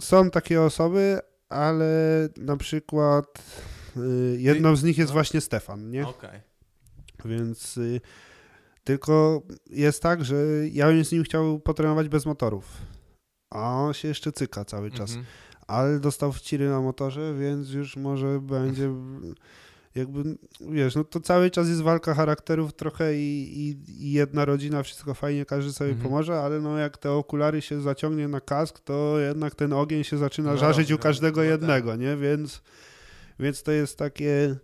[0.00, 1.18] są takie osoby,
[1.48, 3.26] ale na przykład
[3.96, 5.14] yy, jedną z nich jest no.
[5.14, 6.06] właśnie Stefan, nie?
[6.06, 6.40] Okej.
[7.24, 8.00] Więc y,
[8.84, 10.36] tylko jest tak, że
[10.72, 12.64] ja bym z nim chciał potrenować bez motorów.
[13.50, 15.10] A on się jeszcze cyka cały czas.
[15.10, 15.26] Mhm.
[15.66, 18.90] Ale dostał wciry na motorze, więc już może będzie
[19.94, 23.76] jakby, wiesz, no to cały czas jest walka charakterów trochę i, i,
[24.06, 26.08] i jedna rodzina, wszystko fajnie, każdy sobie Mhm.
[26.10, 30.18] pomoże, ale no jak te okulary się zaciągnie na kask, to jednak ten ogień się
[30.18, 31.50] zaczyna No, żarzyć u no, każdego no tak.
[31.50, 32.16] jednego, nie?
[32.16, 32.62] Więc,
[33.38, 34.56] więc to jest takie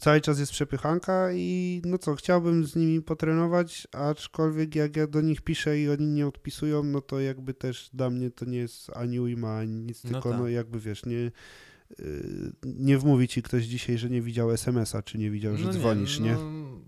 [0.00, 5.20] cały czas jest przepychanka i no co, chciałbym z nimi potrenować, aczkolwiek jak ja do
[5.20, 8.90] nich piszę i oni nie odpisują, no to jakby też dla mnie to nie jest
[8.96, 10.38] ani ujma, ani nic, No tylko tak.
[10.38, 11.32] no jakby wiesz, nie, yy,
[12.64, 16.20] nie wmówi ci ktoś dzisiaj, że nie widział SMS-a, czy nie widział, że No dzwonisz,
[16.20, 16.32] nie?
[16.32, 16.80] no,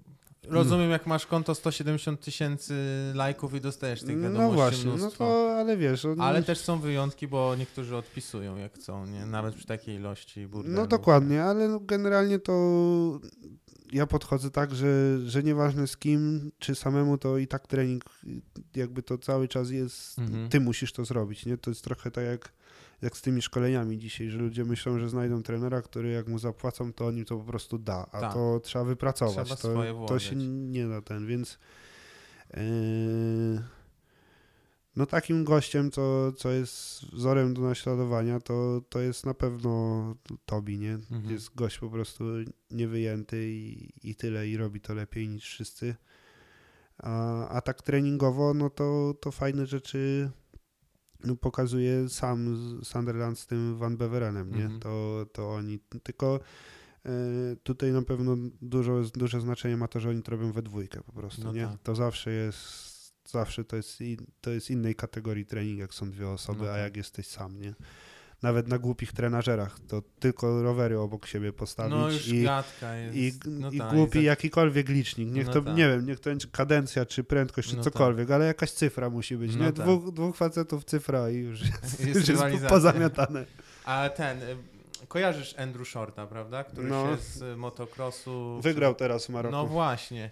[0.48, 2.74] Rozumiem, jak masz konto 170 tysięcy
[3.14, 5.24] lajków i dostajesz tych wiadomości No właśnie, no mnóstwo.
[5.24, 9.26] to, ale wiesz, oni, Ale też są wyjątki, bo niektórzy odpisują jak chcą, nie?
[9.26, 10.74] Nawet przy takiej ilości burdelu.
[10.76, 13.20] No dokładnie, ale no generalnie to
[13.92, 18.04] ja podchodzę tak, że, że nieważne z kim, czy samemu, to i tak trening
[18.76, 20.48] jakby to cały czas jest, Mhm.
[20.48, 21.58] ty musisz to zrobić, nie?
[21.58, 22.52] To jest trochę tak jak,
[23.02, 26.92] jak z tymi szkoleniami dzisiaj, że ludzie myślą, że znajdą trenera, który jak mu zapłacą,
[26.92, 28.32] to on im to po prostu da, a Tak.
[28.32, 29.46] to trzeba wypracować.
[29.46, 31.58] Trzeba to, swoje to się nie da ten, więc
[32.54, 32.62] yy,
[34.96, 40.14] no takim gościem, co, co jest wzorem do naśladowania, to, to jest na pewno
[40.46, 40.92] Tobi, nie?
[40.92, 41.30] Mhm.
[41.30, 42.24] Jest gość po prostu
[42.70, 45.94] niewyjęty i, i tyle i robi to lepiej niż wszyscy.
[46.98, 50.30] A, a tak treningowo, no to, to fajne rzeczy
[51.24, 54.62] no, pokazuje sam Sunderland z tym Van Beverenem, nie?
[54.64, 54.80] Mhm.
[54.80, 56.40] To, to oni, tylko
[57.06, 57.10] e,
[57.62, 61.12] tutaj na pewno dużo, duże znaczenie ma to, że oni to robią we dwójkę po
[61.12, 61.66] prostu, No nie?
[61.66, 61.82] tak.
[61.82, 62.92] To zawsze jest,
[63.28, 63.98] zawsze to jest,
[64.40, 66.82] to jest innej kategorii trening, jak są dwie osoby, No a tak.
[66.82, 67.74] jak jesteś sam, nie?
[68.42, 72.68] Nawet na głupich trenażerach, to tylko rowery obok siebie postawić No już i, jest.
[73.12, 75.28] i, no i tak, głupi jakikolwiek licznik.
[75.28, 75.76] Niech No to, tak.
[75.76, 79.36] nie wiem, niech to będzie kadencja, czy prędkość, czy No cokolwiek, ale jakaś cyfra musi
[79.36, 79.72] być, No nie?
[79.72, 79.86] tak.
[79.86, 83.44] Dwóch, dwóch facetów cyfra i już jest, Jest już jest pozamiatane.
[83.84, 84.56] A ten, y,
[85.08, 86.64] kojarzysz Andrew Shorta, prawda?
[86.64, 87.16] Który No.
[87.16, 88.60] się z motocrossu...
[88.62, 89.52] Wygrał teraz w Maroku.
[89.52, 90.30] No właśnie.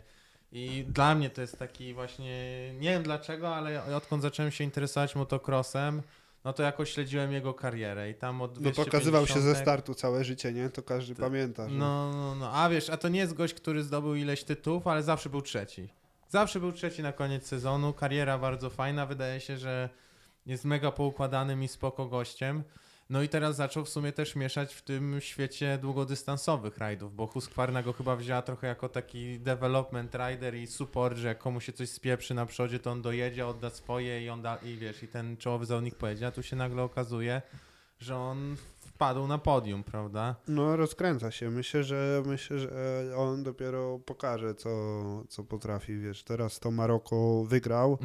[0.53, 2.35] I dla mnie to jest taki właśnie,
[2.75, 6.03] nie wiem dlaczego, ale odkąd zacząłem się interesować motocrossem,
[6.45, 9.95] no to jakoś śledziłem jego karierę i tam od no pokazywał się ze 250 startu
[9.95, 10.71] całe życie, nie?
[10.71, 11.69] To każdy pamięta.
[11.69, 11.75] Że...
[11.75, 15.03] No, no, no, a wiesz, a to nie jest gość, który zdobył ileś tytułów, ale
[15.03, 15.89] zawsze był trzeci.
[16.29, 19.89] Zawsze był trzeci na koniec sezonu, kariera bardzo fajna, wydaje się, że
[20.47, 22.63] jest mega poukładanym i spoko gościem.
[23.11, 27.83] No i teraz zaczął w sumie też mieszać w tym świecie długodystansowych rajdów, bo Husqvarna
[27.83, 31.89] go chyba wzięła trochę jako taki development rider i support, że jak komuś się coś
[31.89, 35.37] spieprzy na przodzie, to on dojedzie, odda swoje i on da, i wiesz, i ten
[35.37, 37.43] czołowy zawodnik pojedzie, a tu się nagle okazuje,
[37.99, 40.37] że on wpadł na podium, prawda?
[40.49, 41.51] No rozkręca się.
[41.51, 42.71] Myślę, że myślę, że
[43.17, 44.71] on dopiero pokaże, co,
[45.29, 46.25] co potrafi, wiesz.
[46.25, 47.99] Teraz to Maroko wygrał,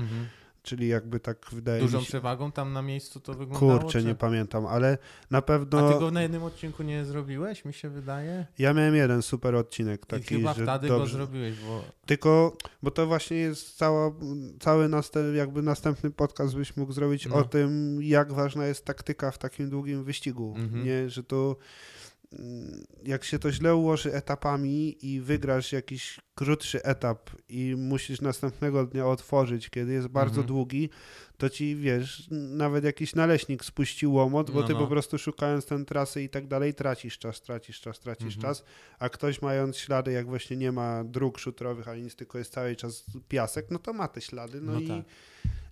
[0.66, 2.08] czyli jakby tak wydaje Dużą mi się...
[2.10, 3.80] przewagą tam na miejscu to wyglądało?
[3.80, 4.06] Kurczę, czy...
[4.08, 4.98] nie pamiętam, ale
[5.32, 8.46] na A pewno ty go na jednym odcinku nie zrobiłeś, mi się wydaje?
[8.60, 11.14] ja miałem jeden super odcinek I taki, chyba że wtedy go dobrze.
[11.18, 11.84] zrobiłeś, bo...
[12.06, 14.12] Tylko, bo to właśnie jest cała,
[14.60, 17.36] cały następ, jakby następny podcast byś mógł zrobić No.
[17.36, 20.86] o tym, jak ważna jest taktyka w takim długim wyścigu, Mhm.
[20.86, 21.56] nie, że to mm,
[23.04, 29.08] jak się to źle ułoży etapami i wygrasz jakiś krótszy etap i musisz następnego dnia
[29.08, 30.48] otworzyć, kiedy jest bardzo Mhm.
[30.48, 30.90] długi,
[31.38, 34.80] to ci, wiesz, nawet jakiś naleśnik spuści łomot, bo No, ty no.
[34.80, 38.42] po prostu szukając ten trasy i tak dalej tracisz czas, tracisz czas, tracisz Mhm.
[38.42, 38.64] czas,
[39.00, 42.76] a ktoś mając ślady, jak właśnie nie ma dróg szutrowych ani nic, tylko jest cały
[42.76, 45.06] czas piasek, no to ma te ślady, no, No i tak.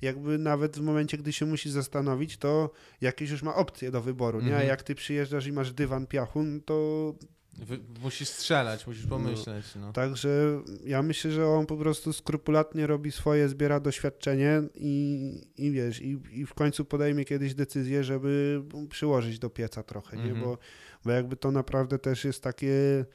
[0.01, 2.71] jakby nawet w momencie, gdy się musi zastanowić, to
[3.01, 4.47] jakieś już ma opcje do wyboru, nie?
[4.47, 4.67] A Mhm.
[4.67, 7.13] jak ty przyjeżdżasz i masz dywan piachu, no to
[7.57, 9.93] Wy, musisz strzelać, musisz pomyśleć, no.
[9.93, 16.01] Także ja myślę, że on po prostu skrupulatnie robi swoje, zbiera doświadczenie i, i wiesz,
[16.01, 20.23] i, i w końcu podejmie kiedyś decyzję, żeby przyłożyć do pieca trochę, nie?
[20.23, 20.41] Mhm.
[20.41, 20.57] Bo,
[21.05, 23.05] bo jakby to naprawdę też jest takie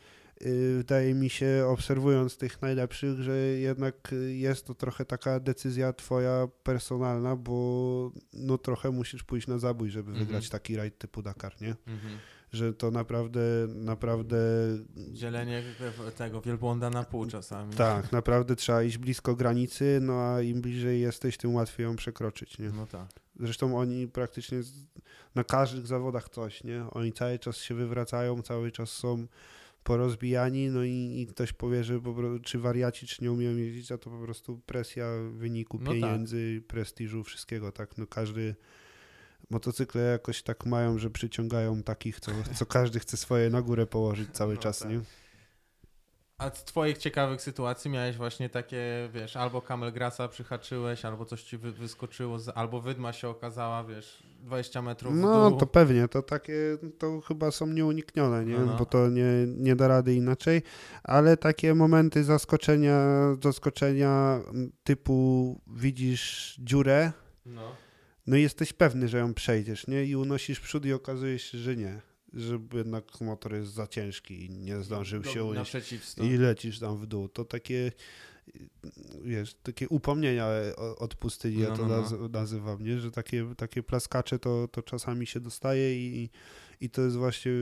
[0.42, 6.48] y, wydaje mi się, obserwując tych najlepszych, że jednak jest to trochę taka decyzja twoja
[6.62, 10.26] personalna, bo no trochę musisz pójść na zabój, żeby Mhm.
[10.26, 11.74] wygrać taki rajd typu Dakar, nie?
[11.86, 12.18] Mhm.
[12.52, 14.36] Że to naprawdę, naprawdę
[15.12, 15.62] Dzielenie
[16.16, 17.74] tego wielbłąda na pół czasami.
[17.74, 22.58] tak, naprawdę trzeba iść blisko granicy, no a im bliżej jesteś, tym łatwiej ją przekroczyć,
[22.58, 22.70] nie?
[22.70, 23.08] No tak.
[23.40, 24.58] Zresztą oni praktycznie
[25.34, 26.84] na każdych zawodach coś, nie?
[26.90, 29.26] Oni cały czas się wywracają, cały czas są
[29.84, 32.14] porozbijani, no i, i ktoś powie, że po,
[32.44, 35.94] czy wariaci, czy nie umieją jeździć, a to po prostu presja wyniku, No tak.
[35.94, 37.98] pieniędzy, prestiżu, wszystkiego, tak?
[37.98, 38.54] No każdy
[39.50, 44.28] motocykle jakoś tak mają, że przyciągają takich, co, co każdy chce swoje na górę położyć
[44.32, 44.90] cały No czas, tak.
[44.90, 45.00] nie?
[46.38, 51.42] A z twoich ciekawych sytuacji miałeś właśnie takie, wiesz, albo Camel Grasa przyhaczyłeś, albo coś
[51.42, 55.58] ci wy, wyskoczyło, z, albo wydma się okazała, wiesz, 20 metrów w No, dół.
[55.58, 58.58] to pewnie, to takie, to chyba są nieuniknione, nie?
[58.58, 58.76] No, no.
[58.76, 60.62] Bo to nie, nie da rady inaczej,
[61.02, 63.06] ale takie momenty zaskoczenia,
[63.42, 64.40] zaskoczenia
[64.84, 67.12] typu widzisz dziurę,
[67.46, 67.72] No.
[68.28, 70.04] No i jesteś pewny, że ją przejdziesz, nie?
[70.04, 72.00] I unosisz przód i okazuje się, że nie,
[72.32, 75.72] że jednak motor jest za ciężki i nie zdążył Do- się unieść
[76.22, 77.28] i lecisz tam w dół.
[77.28, 77.92] To takie,
[79.24, 80.46] wiesz, takie upomnienia
[80.98, 82.02] od pustyni, ja No, to no, no.
[82.02, 82.98] naz- nazywam, nie?
[82.98, 86.30] Że takie, takie plaskacze to, to czasami się dostaje i,
[86.80, 87.52] i to jest właśnie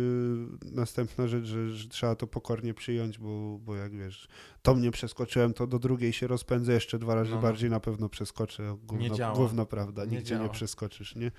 [0.72, 4.28] następna rzecz, że, że trzeba to pokornie przyjąć, bo, bo jak wiesz,
[4.62, 7.42] to mnie przeskoczyłem, to do drugiej się rozpędzę jeszcze dwa razy No, no.
[7.42, 8.76] bardziej, na pewno przeskoczę.
[8.82, 9.36] Gówno, działa.
[9.36, 10.52] gówno prawda, Nie nigdzie nie działa.
[10.52, 11.30] przeskoczysz, nie?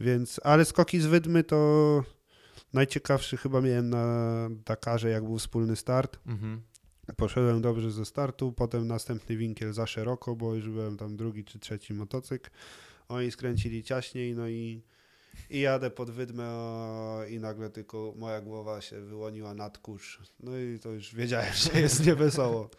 [0.00, 2.02] Więc, ale skoki z Wydmy to
[2.72, 6.18] najciekawszy chyba miałem na Dakarze, jak był wspólny start.
[6.26, 6.62] Mhm.
[7.16, 11.58] Poszedłem dobrze ze startu, potem następny winkiel za szeroko, bo już byłem tam drugi czy
[11.58, 12.50] trzeci motocykl.
[13.08, 14.82] Oni skręcili ciaśniej, no i,
[15.50, 16.48] i jadę pod wydmę
[17.30, 20.18] i nagle tylko moja głowa się wyłoniła nad kurz.
[20.40, 22.70] No i to już wiedziałem, że jest niewesoło.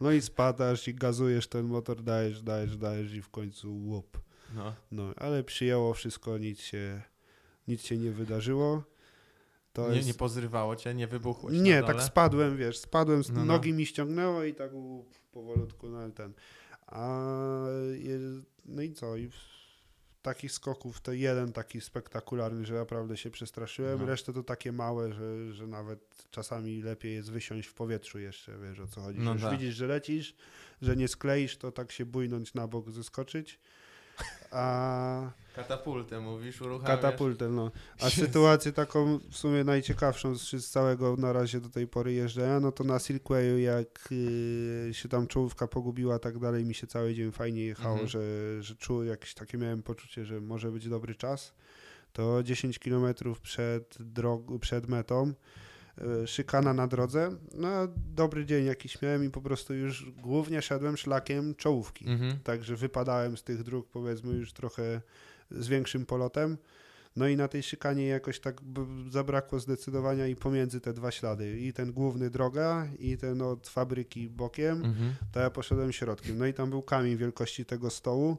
[0.00, 4.20] No i spadasz i gazujesz ten motor, dajesz, dajesz, dajesz i w końcu łup.
[4.54, 4.74] No.
[4.92, 7.02] No, ale przyjęło wszystko, nic się,
[7.68, 8.82] nic się nie wydarzyło.
[9.72, 10.08] To Nie, jest...
[10.08, 13.44] nie pozrywało cię, nie wybuchłeś Nie, tak spadłem, wiesz, spadłem, No, no.
[13.44, 16.32] nogi mi ściągnęło i tak u, powolutku na ten.
[16.86, 17.24] A
[18.64, 19.16] no i co?
[19.16, 19.30] I
[20.22, 23.98] takich skoków to jeden taki spektakularny, że naprawdę się przestraszyłem.
[23.98, 24.06] No.
[24.06, 28.80] Resztę to takie małe, że, że nawet czasami lepiej jest wysiąść w powietrzu jeszcze, wiesz
[28.80, 29.18] o co chodzi.
[29.20, 29.52] No tak.
[29.52, 30.34] widzisz, że lecisz,
[30.82, 33.58] że nie skleisz, to tak się bójnąć na bok, zeskoczyć.
[34.50, 37.00] A Katapultę mówisz, uruchamiasz.
[37.00, 37.70] Katapultę, no.
[38.00, 38.20] A Jezu.
[38.20, 42.72] sytuację taką w sumie najciekawszą z z całego na razie do tej pory jeżdżenia, no
[42.72, 47.32] to na Silkwayu jak y, się tam czołówka pogubiła, tak dalej, mi się cały dzień
[47.32, 48.08] fajnie jechało, Mhm.
[48.08, 48.22] że,
[48.62, 51.52] że czuł jakieś takie miałem poczucie, że może być dobry czas.
[52.12, 55.32] To 10 km przed, drog- przed metą,
[56.26, 57.68] szykana na drodze, no
[58.14, 62.08] dobry dzień jakiś miałem i po prostu już głównie szedłem szlakiem czołówki.
[62.08, 62.38] Mhm.
[62.44, 65.00] Także wypadałem z tych dróg, powiedzmy, już trochę
[65.50, 66.58] z większym polotem.
[67.16, 68.60] No i na tej szykanie jakoś tak
[69.10, 71.60] zabrakło zdecydowania i pomiędzy te dwa ślady.
[71.60, 75.14] I ten główny droga, i ten od fabryki bokiem, Mhm.
[75.32, 76.38] to ja poszedłem środkiem.
[76.38, 78.36] No i tam był kamień wielkości tego stołu.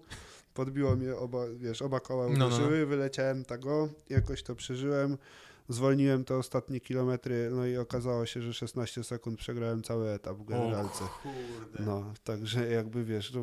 [0.54, 2.46] Podbiło mnie oba, wiesz, oba koła No, no, no.
[2.48, 5.18] uderzyły, wyleciałem tego, jakoś to przeżyłem.
[5.72, 10.46] Zwolniłem te ostatnie kilometry, no i okazało się, że 16 sekund przegrałem cały etap w
[10.46, 11.04] generalce.
[11.80, 13.40] No, także jakby wiesz, to,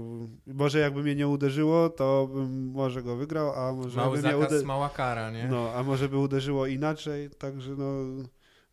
[0.46, 4.32] może jakby mnie nie uderzyło, to bym może go wygrał, a może Mały by mnie
[4.32, 4.68] zakaz, uderzyło.
[4.68, 5.48] mała kara, nie?
[5.50, 7.94] No, a może by uderzyło inaczej, także no.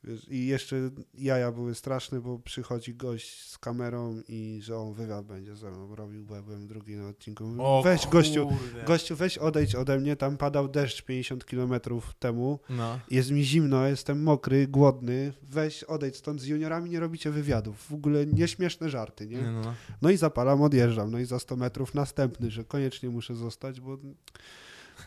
[0.07, 0.75] Wiesz, I jeszcze
[1.13, 5.95] jaja były straszne, bo przychodzi gość z kamerą i że on wywiad będzie ze mną
[5.95, 7.55] robił, bo ja byłem drugi na odcinku.
[7.59, 8.83] O weź gościu, kurde.
[8.87, 12.99] gościu, weź odejdź ode mnie, tam padał deszcz 50 kilometrów temu, No.
[13.11, 17.93] jest mi zimno, jestem mokry, głodny, weź odejdź stąd, z juniorami nie robicie wywiadów, w
[17.93, 19.41] ogóle nieśmieszne żarty, nie?
[19.41, 19.73] No, no.
[20.01, 21.11] No i zapalam, odjeżdżam.
[21.11, 23.97] No i za 100 metrów następny, że koniecznie muszę zostać, bo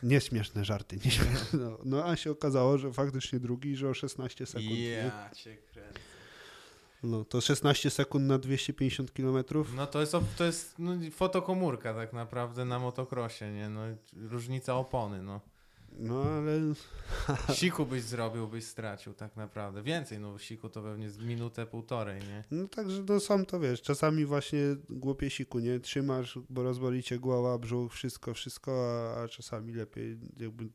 [0.03, 0.97] nieśmieszne żarty.
[1.05, 1.59] Nieśmieszne.
[1.59, 4.71] No, no a się okazało, że faktycznie drugi, że o 16 sekund.
[4.71, 4.91] nie?
[4.91, 6.01] Ja cię kręcę.
[7.03, 9.75] No to 16 sekund na 250 kilometrów.
[9.75, 13.69] No to jest, to jest no, fotokomórka tak naprawdę na motocrossie, nie?
[13.69, 13.81] No,
[14.17, 15.41] różnica opony, no.
[15.99, 16.53] No ale
[17.55, 19.83] Siku byś zrobił, byś stracił tak naprawdę.
[19.83, 22.45] Więcej, no siku to pewnie z minutę, półtorej, nie?
[22.51, 24.61] no także no są to wiesz, czasami właśnie
[24.91, 25.81] głupie siku, nie?
[25.81, 28.73] Trzymasz, bo rozboli cię głowa, brzuch, wszystko, wszystko,
[29.17, 30.69] a, a czasami lepiej jakby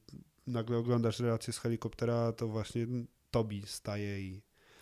[0.47, 2.87] nagle oglądasz relację z helikoptera, to właśnie
[3.31, 4.41] Tobi staje i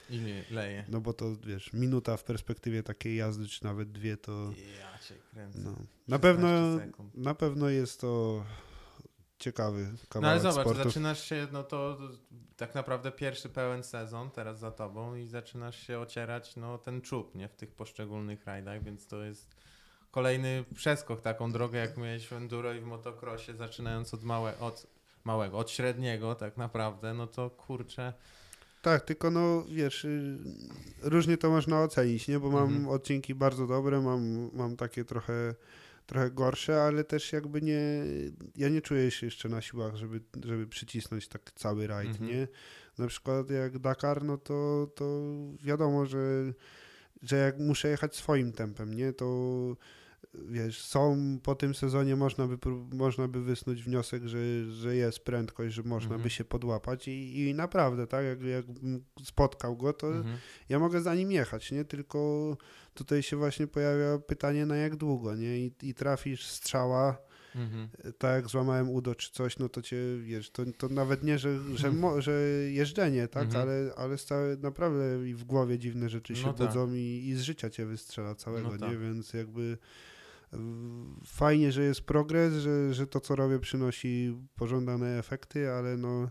[0.09, 0.85] I nie, leje.
[0.89, 5.15] No bo to wiesz, minuta w perspektywie takiej jazdy, czy nawet dwie, to Ja cię
[5.31, 5.59] kręcę.
[5.59, 5.69] no.
[5.71, 7.15] 16 Na pewno, sekund.
[7.15, 8.43] na pewno jest to
[9.41, 11.97] ciekawy No kawałek ale zobacz, zaczynasz się, no to
[12.57, 17.35] tak naprawdę pierwszy pełen sezon teraz za tobą i zaczynasz się ocierać, no ten czub,
[17.35, 19.55] nie, w tych poszczególnych rajdach, więc to jest
[20.11, 24.87] kolejny przeskok, taką drogę jak miałeś w enduro i w motocrossie, zaczynając od, małe, od
[25.23, 28.13] małego, od średniego tak naprawdę, no to kurczę,
[28.81, 30.37] Tak, tylko no wiesz, y,
[31.01, 32.39] różnie to można ocenić, nie?
[32.39, 32.87] Bo mam Mhm.
[32.89, 35.55] odcinki bardzo dobre, mam, mam takie trochę,
[36.05, 38.03] trochę gorsze, ale też jakby nie,
[38.55, 42.29] ja nie czuję się jeszcze na siłach, żeby, żeby przycisnąć tak cały rajd, Mhm.
[42.29, 42.47] nie?
[42.97, 45.21] Na przykład jak Dakar, no to, to
[45.63, 46.53] wiadomo, że,
[47.21, 49.13] że jak muszę jechać swoim tempem, nie?
[49.13, 49.25] To
[50.33, 52.57] wiesz, są po tym sezonie można by,
[52.93, 56.21] można by wysnuć wniosek, że, że jest prędkość, że można Mhm.
[56.21, 60.37] by się podłapać i, i naprawdę, tak, jak, jakbym spotkał go, to mhm.
[60.69, 61.85] ja mogę za nim jechać, nie?
[61.85, 62.57] Tylko
[62.93, 65.57] tutaj się właśnie pojawia pytanie na jak długo, nie?
[65.59, 67.17] I, i trafisz strzała,
[67.55, 67.89] Mhm.
[68.17, 71.59] tak jak złamałem udo czy coś, no to cię, wiesz, to, to nawet nie, że,
[71.75, 72.31] że, mo, że
[72.69, 73.61] jeżdżenie, tak, Mhm.
[73.61, 76.67] ale, ale stałe, naprawdę i w głowie dziwne rzeczy się No tak.
[76.67, 78.91] budzą i, i z życia cię wystrzela całego, No tak.
[78.91, 78.97] nie?
[78.97, 79.77] Więc jakby
[81.25, 86.29] fajnie, że jest progres, że, że to, co robię przynosi pożądane efekty, ale no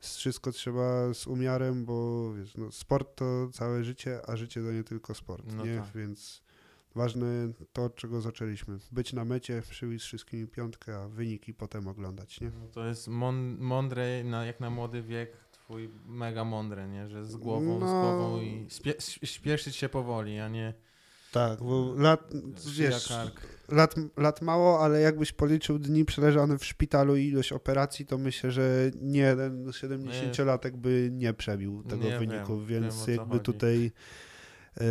[0.00, 4.84] wszystko trzeba z umiarem, bo wiesz, no, sport to całe życie, a życie to nie
[4.84, 5.76] tylko sport, No nie?
[5.78, 5.90] tak.
[5.94, 6.42] Więc
[6.94, 7.26] ważne
[7.72, 8.78] to, od czego zaczęliśmy.
[8.92, 12.50] Być na mecie, przybić z wszystkimi piątkę, a wyniki potem oglądać, nie?
[12.60, 17.08] No to jest mąd- mądre, na, jak na młody wiek, twój mega mądre, nie?
[17.08, 18.02] Że z głową, z No.
[18.02, 18.66] głową i
[19.24, 20.74] śpieszyć się powoli, a nie
[21.32, 22.30] Tak, bo lat,
[22.74, 23.12] szyja wiesz,
[23.68, 28.50] lat, lat mało, ale jakbyś policzył dni przeleżane w szpitalu i ilość operacji, to myślę,
[28.50, 33.44] że nie jeden 70-latek by nie przebił tego Nie wyniku, wiem, więc wiem, jakby chodzi.
[33.44, 33.92] tutaj
[34.80, 34.84] e,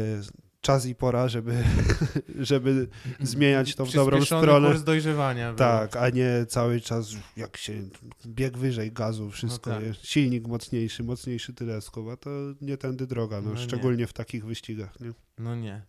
[0.62, 1.64] czas i pora, żeby,
[2.40, 2.88] żeby
[3.20, 4.68] zmieniać to w dobrą stronę.
[4.68, 5.54] kurs dojrzewania.
[5.54, 7.08] Tak, a nie cały czas
[7.38, 7.74] jak się
[8.26, 9.84] bieg wyżej gazu, wszystko, tak.
[9.84, 10.06] jest.
[10.06, 12.30] silnik mocniejszy, mocniejszy teleskop, a to
[12.62, 13.62] nie tędy droga, no, No nie.
[13.62, 15.12] szczególnie w takich wyścigach, nie?
[15.38, 15.82] No nie.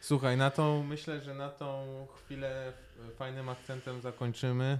[0.00, 1.86] Słuchaj, na tą, myślę, że na tą
[2.16, 2.72] chwilę
[3.16, 4.78] fajnym akcentem zakończymy.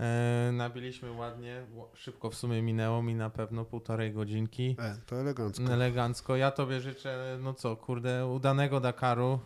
[0.00, 4.76] E, nabiliśmy ładnie, szybko w sumie minęło mi na pewno półtorej godzinki.
[4.78, 5.72] E, to elegancko.
[5.72, 6.36] Elegancko.
[6.36, 9.40] Ja tobie życzę, no co, kurde, udanego Dakaru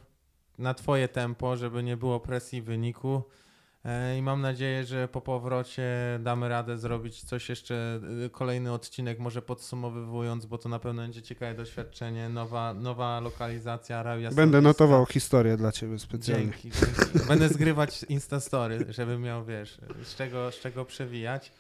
[0.59, 3.23] na twoje tempo, żeby nie było presji wyniku.
[3.87, 5.85] E, I mam nadzieję, że po powrocie
[6.21, 11.23] damy radę zrobić coś jeszcze, y, kolejny odcinek, może podsumowywując, bo to na pewno będzie
[11.23, 12.29] ciekawe doświadczenie.
[12.29, 14.61] Nowa, nowa lokalizacja, Arabia Będę Saudyjska.
[14.61, 16.45] notował historię dla ciebie specjalnie.
[16.45, 17.29] Dzięki, dzięki.
[17.29, 21.53] Będę zgrywać Instastory, żeby miał, wiesz, z czego, z czego przewijać.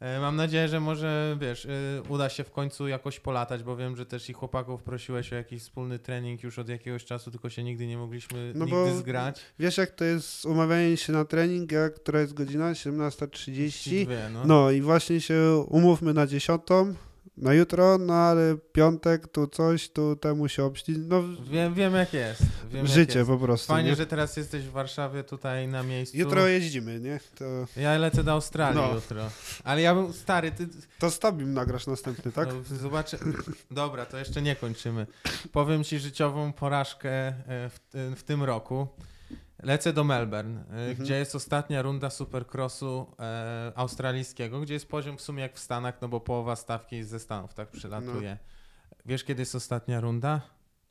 [0.00, 3.96] E, mam nadzieję, że może, wiesz, e, uda się w końcu jakoś polatać, bo wiem,
[3.96, 7.64] że też i chłopaków prosiłeś o jakiś wspólny trening już od jakiegoś czasu, tylko się
[7.64, 9.40] nigdy nie mogliśmy no nigdy bo, zgrać.
[9.58, 12.72] Wiesz, jak to jest umawianie się na trening, jak, która jest godzina?
[12.72, 14.06] 17.30.
[14.32, 14.44] No.
[14.44, 16.62] no i właśnie się umówmy na 10
[17.42, 20.98] na jutro, no ale piątek, tu coś, tu temu się obścić.
[21.00, 22.42] No, wiem, wiem jak jest.
[22.70, 23.30] Wiem, życie jest.
[23.30, 23.66] po prostu.
[23.66, 23.96] Fajnie, nie?
[23.96, 26.16] że teraz jesteś w Warszawie tutaj na miejscu.
[26.16, 27.20] Jutro jeździmy, nie?
[27.34, 27.44] To...
[27.80, 28.94] Ja lecę do Australii no.
[28.94, 29.30] jutro.
[29.64, 30.68] Ale ja bym, stary, ty...
[30.98, 32.48] To z nagrasz następny, tak?
[32.48, 33.18] No, zobaczę.
[33.70, 35.06] Dobra, to jeszcze nie kończymy.
[35.52, 38.88] Powiem ci życiową porażkę e, w, e, w tym roku.
[39.62, 40.94] Lecę do Melbourne, e, Mhm.
[40.94, 45.94] gdzie jest ostatnia runda supercrossu e, australijskiego, gdzie jest poziom w sumie jak w Stanach,
[46.02, 48.38] no bo połowa stawki jest ze Stanów, tak przylatuje.
[48.40, 48.96] No.
[49.06, 50.40] Wiesz, kiedy jest ostatnia runda?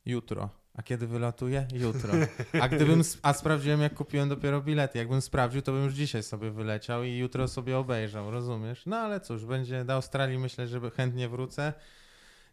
[0.06, 0.50] Jutro.
[0.74, 1.68] A kiedy wylatuje?
[1.74, 2.14] Jutro.
[2.62, 4.98] A gdybym, a sprawdziłem, jak kupiłem dopiero bilety.
[4.98, 8.86] Jakbym sprawdził, to bym już dzisiaj sobie wyleciał i jutro sobie obejrzał, rozumiesz?
[8.86, 11.74] No ale cóż, będzie do Australii, myślę, że chętnie wrócę.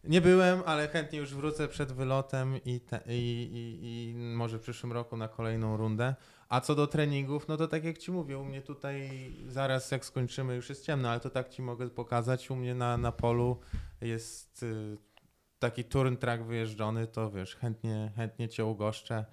[0.06, 4.62] Nie byłem, ale chętnie już wrócę przed wylotem i, te, i, i, i może w
[4.62, 6.14] przyszłym roku na kolejną rundę.
[6.48, 9.10] A co do treningów, no to tak jak ci mówię, u mnie tutaj
[9.46, 12.50] zaraz jak skończymy już jest ciemno, ale to tak ci mogę pokazać.
[12.50, 13.60] U mnie na, na polu
[14.00, 14.96] jest y,
[15.64, 19.24] taki turn track wyjeżdżony, to wiesz, chętnie, chętnie cię ugoszczę.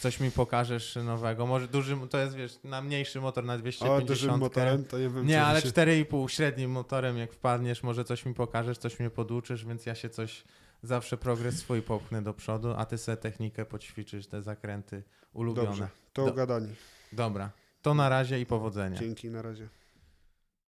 [0.00, 1.46] Coś mi pokażesz nowego.
[1.46, 4.02] Może dużym, to jest wiesz, na mniejszy motor na 250.
[4.02, 5.68] O, dużym motorem, to nie wiem, Nie, ale się...
[5.68, 10.08] 4,5 średnim motorem, jak wpadniesz, może coś mi pokażesz, coś mnie poduczysz, więc ja się
[10.10, 10.44] coś,
[10.82, 15.02] zawsze progres swój popchnę do przodu, a ty sobie technikę poćwiczysz, te zakręty
[15.32, 15.68] ulubione.
[15.68, 16.74] Dobrze, to Do- ugadani.
[17.12, 17.50] Dobra,
[17.82, 18.98] to na razie i powodzenia.
[18.98, 19.68] Dzięki, na razie.